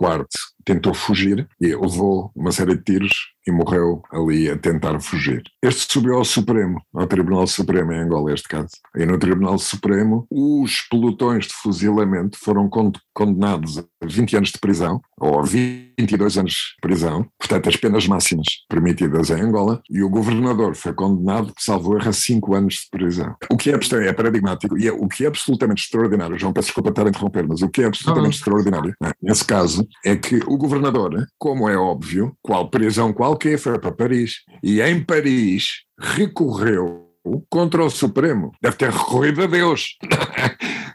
tentou 0.65 0.95
fugir 0.95 1.49
e 1.61 1.75
levou 1.75 2.31
uma 2.35 2.51
série 2.51 2.77
de 2.77 2.83
tiros 2.83 3.32
e 3.47 3.51
morreu 3.51 4.03
ali 4.13 4.51
a 4.51 4.57
tentar 4.57 5.01
fugir. 5.01 5.43
Este 5.63 5.93
subiu 5.93 6.15
ao 6.15 6.25
Supremo, 6.25 6.81
ao 6.95 7.07
Tribunal 7.07 7.47
Supremo 7.47 7.93
em 7.93 8.01
Angola, 8.01 8.33
este 8.33 8.49
caso. 8.49 8.71
E 8.97 9.05
no 9.05 9.19
Tribunal 9.19 9.59
Supremo, 9.59 10.27
os 10.31 10.83
pelotões 10.83 11.47
de 11.47 11.55
fuzilamento 11.55 12.39
foram 12.39 12.69
condenados 13.13 13.79
a 13.79 13.85
20 14.05 14.37
anos 14.37 14.51
de 14.51 14.59
prisão, 14.59 15.01
ou 15.21 15.39
a 15.39 15.43
22 15.43 16.39
anos 16.39 16.53
de 16.53 16.81
prisão, 16.81 17.27
portanto, 17.39 17.69
as 17.69 17.77
penas 17.77 18.07
máximas 18.07 18.47
permitidas 18.69 19.31
em 19.31 19.41
Angola, 19.41 19.81
e 19.89 20.03
o 20.03 20.09
governador 20.09 20.75
foi 20.75 20.93
condenado, 20.93 21.53
salvo 21.59 21.97
erro, 21.97 22.09
a 22.09 22.13
5 22.13 22.55
anos 22.55 22.75
de 22.75 22.91
prisão. 22.91 23.35
O 23.51 23.57
que 23.57 23.71
é, 23.71 23.79
é 24.05 24.13
paradigmático 24.13 24.77
e 24.79 24.89
é, 24.89 24.93
o 24.93 25.07
que 25.07 25.25
é 25.25 25.29
absolutamente 25.29 25.85
extraordinário, 25.85 26.39
João, 26.39 26.53
peço 26.53 26.67
desculpa 26.67 26.91
estar 26.91 27.07
a 27.07 27.11
interromper, 27.11 27.47
mas 27.47 27.63
o 27.63 27.69
que 27.69 27.83
é 27.83 27.87
absolutamente 27.87 28.39
extraordinário, 28.39 28.95
né, 29.01 29.13
nesse 29.23 29.45
caso, 29.45 29.87
é 30.05 30.17
que 30.17 30.41
o 30.47 30.57
governador, 30.57 31.27
como 31.39 31.69
é 31.69 31.77
óbvio, 31.77 32.37
qual 32.43 32.69
prisão 32.69 33.13
qualquer, 33.33 33.59
foi 33.59 33.79
para 33.79 33.93
Paris. 33.93 34.43
E 34.63 34.81
em 34.81 35.03
Paris 35.03 35.83
recorreu 35.99 37.09
contra 37.49 37.85
o 37.85 37.91
Supremo. 37.91 38.53
Deve 38.61 38.77
ter 38.77 38.91
recorrido 38.91 39.43
a 39.43 39.47
Deus. 39.47 39.97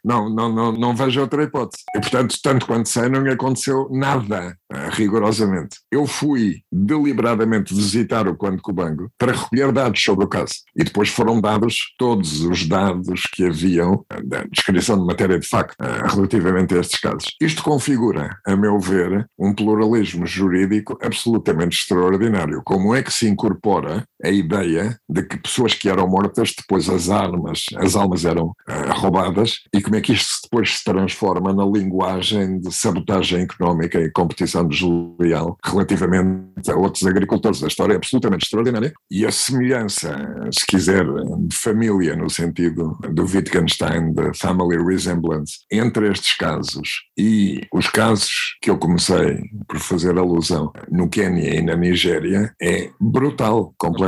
Não, 0.08 0.30
não, 0.30 0.50
não, 0.50 0.72
não 0.72 0.96
vejo 0.96 1.20
outra 1.20 1.44
hipótese. 1.44 1.84
E, 1.94 2.00
portanto, 2.00 2.38
tanto 2.42 2.66
quanto 2.66 2.88
sei, 2.88 3.10
não 3.10 3.30
aconteceu 3.30 3.90
nada, 3.92 4.58
eh, 4.72 4.90
rigorosamente. 4.92 5.80
Eu 5.92 6.08
fui 6.08 6.62
deliberadamente 6.72 7.74
visitar 7.74 8.26
o 8.26 8.36
Quando 8.36 8.62
Cubango 8.62 9.12
para 9.18 9.34
recolher 9.34 9.74
dados 9.74 10.02
sobre 10.02 10.24
o 10.24 10.28
caso. 10.30 10.54
E 10.76 10.84
depois 10.86 11.10
foram 11.10 11.42
dados 11.42 11.78
todos 11.98 12.42
os 12.42 12.66
dados 12.66 13.24
que 13.34 13.46
haviam 13.46 14.06
eh, 14.10 14.22
da 14.24 14.44
descrição 14.44 14.98
de 14.98 15.06
matéria 15.06 15.38
de 15.38 15.48
facto 15.48 15.76
eh, 15.82 16.08
relativamente 16.08 16.74
a 16.74 16.80
estes 16.80 17.02
casos. 17.02 17.36
Isto 17.42 17.62
configura, 17.62 18.38
a 18.46 18.56
meu 18.56 18.80
ver, 18.80 19.28
um 19.38 19.54
pluralismo 19.54 20.26
jurídico 20.26 20.98
absolutamente 21.02 21.78
extraordinário. 21.78 22.62
Como 22.64 22.96
é 22.96 23.04
que 23.04 23.12
se 23.12 23.28
incorpora 23.28 24.06
a 24.24 24.30
ideia 24.30 25.00
de 25.08 25.24
que 25.24 25.38
pessoas 25.38 25.74
que 25.74 25.90
eram 25.90 26.08
mortas, 26.08 26.54
depois 26.58 26.90
as 26.90 27.10
armas, 27.10 27.66
as 27.78 27.96
almas 27.96 28.26
eram 28.26 28.48
uh, 28.48 28.94
roubadas, 28.94 29.62
e 29.74 29.82
como 29.82 29.96
é 29.96 30.02
que 30.02 30.14
isto 30.14 30.42
depois 30.44 30.78
se 30.78 30.84
transforma 30.84 31.54
na 31.54 31.66
linguagem 31.66 32.60
de 32.60 32.74
sabotagem 32.74 33.42
económica 33.42 34.00
e 34.00 34.12
competição 34.12 34.68
desleal 34.68 35.58
relativamente 35.64 36.72
a 36.72 36.76
outros 36.76 37.06
agricultores. 37.06 37.64
A 37.64 37.68
história 37.68 37.94
é 37.94 37.98
absolutamente 37.98 38.46
extraordinária 38.46 38.94
e 39.10 39.26
a 39.26 39.32
semelhança, 39.32 40.16
se 40.52 40.66
quiser, 40.66 41.06
de 41.06 41.56
família, 41.56 42.16
no 42.16 42.30
sentido 42.30 42.98
do 43.12 43.24
Wittgenstein, 43.24 44.14
da 44.14 44.34
family 44.34 44.78
resemblance, 44.84 45.60
entre 45.72 46.10
estes 46.10 46.36
casos 46.38 47.04
e 47.18 47.62
os 47.74 47.88
casos 47.90 48.58
que 48.62 48.70
eu 48.70 48.78
comecei 48.78 49.42
por 49.68 49.80
fazer 49.80 50.18
alusão 50.18 50.72
no 50.90 51.10
Quênia 51.10 51.56
e 51.56 51.62
na 51.62 51.76
Nigéria, 51.76 52.54
é 52.62 52.90
brutal, 53.00 53.74
completamente. 53.78 54.07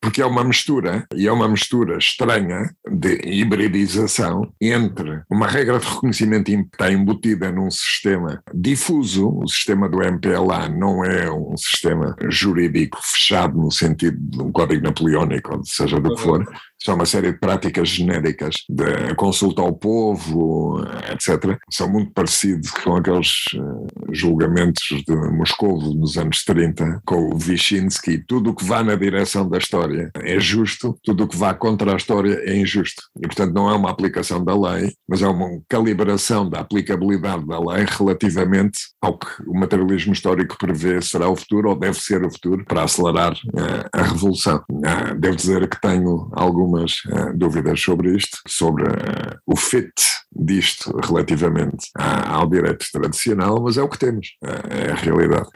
Porque 0.00 0.22
é 0.22 0.26
uma 0.26 0.44
mistura 0.44 1.06
e 1.14 1.26
é 1.26 1.32
uma 1.32 1.48
mistura 1.48 1.98
estranha 1.98 2.70
de 2.88 3.20
hibridização 3.24 4.52
entre 4.60 5.22
uma 5.30 5.46
regra 5.46 5.78
de 5.78 5.86
reconhecimento 5.86 6.46
que 6.46 6.68
está 6.72 6.92
embutida 6.92 7.50
num 7.50 7.70
sistema 7.70 8.42
difuso, 8.54 9.38
o 9.42 9.48
sistema 9.48 9.88
do 9.88 10.02
MPLA 10.02 10.68
não 10.68 11.04
é 11.04 11.30
um 11.30 11.56
sistema 11.56 12.14
jurídico 12.28 12.98
fechado 13.02 13.58
no 13.58 13.70
sentido 13.70 14.16
de 14.18 14.42
um 14.42 14.52
código 14.52 14.82
napoleónico, 14.82 15.56
ou 15.56 15.64
seja 15.64 16.00
do 16.00 16.14
que 16.14 16.22
for, 16.22 16.46
são 16.82 16.94
uma 16.94 17.06
série 17.06 17.32
de 17.32 17.38
práticas 17.38 17.88
genéricas 17.88 18.54
de 18.68 19.14
consulta 19.14 19.62
ao 19.62 19.72
povo, 19.72 20.82
etc. 21.10 21.58
São 21.70 21.90
muito 21.90 22.12
parecidos 22.12 22.70
com 22.70 22.96
aqueles 22.96 23.44
eh, 23.54 24.12
julgamentos 24.12 25.02
de 25.06 25.14
Moscou 25.32 25.80
nos 25.94 26.16
anos 26.16 26.44
30, 26.44 27.02
com 27.04 27.16
o 27.16 27.34
Wyszynski. 27.34 28.24
Tudo 28.26 28.50
o 28.50 28.54
que 28.54 28.64
vá 28.64 28.82
na 28.82 28.94
direção 28.94 29.48
da 29.48 29.58
história 29.58 30.10
é 30.16 30.38
justo, 30.38 30.98
tudo 31.02 31.24
o 31.24 31.28
que 31.28 31.36
vá 31.36 31.54
contra 31.54 31.92
a 31.92 31.96
história 31.96 32.34
é 32.44 32.56
injusto. 32.56 33.02
E, 33.18 33.22
portanto, 33.22 33.54
não 33.54 33.70
é 33.70 33.74
uma 33.74 33.90
aplicação 33.90 34.44
da 34.44 34.54
lei, 34.54 34.92
mas 35.08 35.22
é 35.22 35.28
uma 35.28 35.60
calibração 35.68 36.48
da 36.48 36.60
aplicabilidade 36.60 37.46
da 37.46 37.58
lei 37.58 37.86
relativamente 37.88 38.78
ao 39.00 39.18
que 39.18 39.26
o 39.46 39.58
materialismo 39.58 40.12
histórico 40.12 40.56
prevê 40.58 41.00
será 41.00 41.28
o 41.28 41.36
futuro 41.36 41.70
ou 41.70 41.76
deve 41.76 41.98
ser 41.98 42.24
o 42.24 42.30
futuro 42.30 42.64
para 42.64 42.84
acelerar 42.84 43.32
uh, 43.32 43.88
a 43.92 44.02
revolução. 44.02 44.62
Uh, 44.70 45.14
devo 45.18 45.36
dizer 45.36 45.68
que 45.68 45.80
tenho 45.80 46.28
algum 46.32 46.65
algumas 46.66 47.04
uh, 47.06 47.32
dúvidas 47.34 47.80
sobre 47.80 48.16
isto, 48.16 48.38
sobre 48.46 48.84
uh, 48.84 49.38
o 49.46 49.56
fit 49.56 49.92
disto 50.38 50.94
relativamente 51.02 51.88
ao 51.94 52.46
direito 52.46 52.84
tradicional, 52.92 53.62
mas 53.62 53.78
é 53.78 53.82
o 53.82 53.88
que 53.88 53.98
temos, 53.98 54.36
é 54.68 54.90
a 54.90 54.94
realidade. 54.94 55.48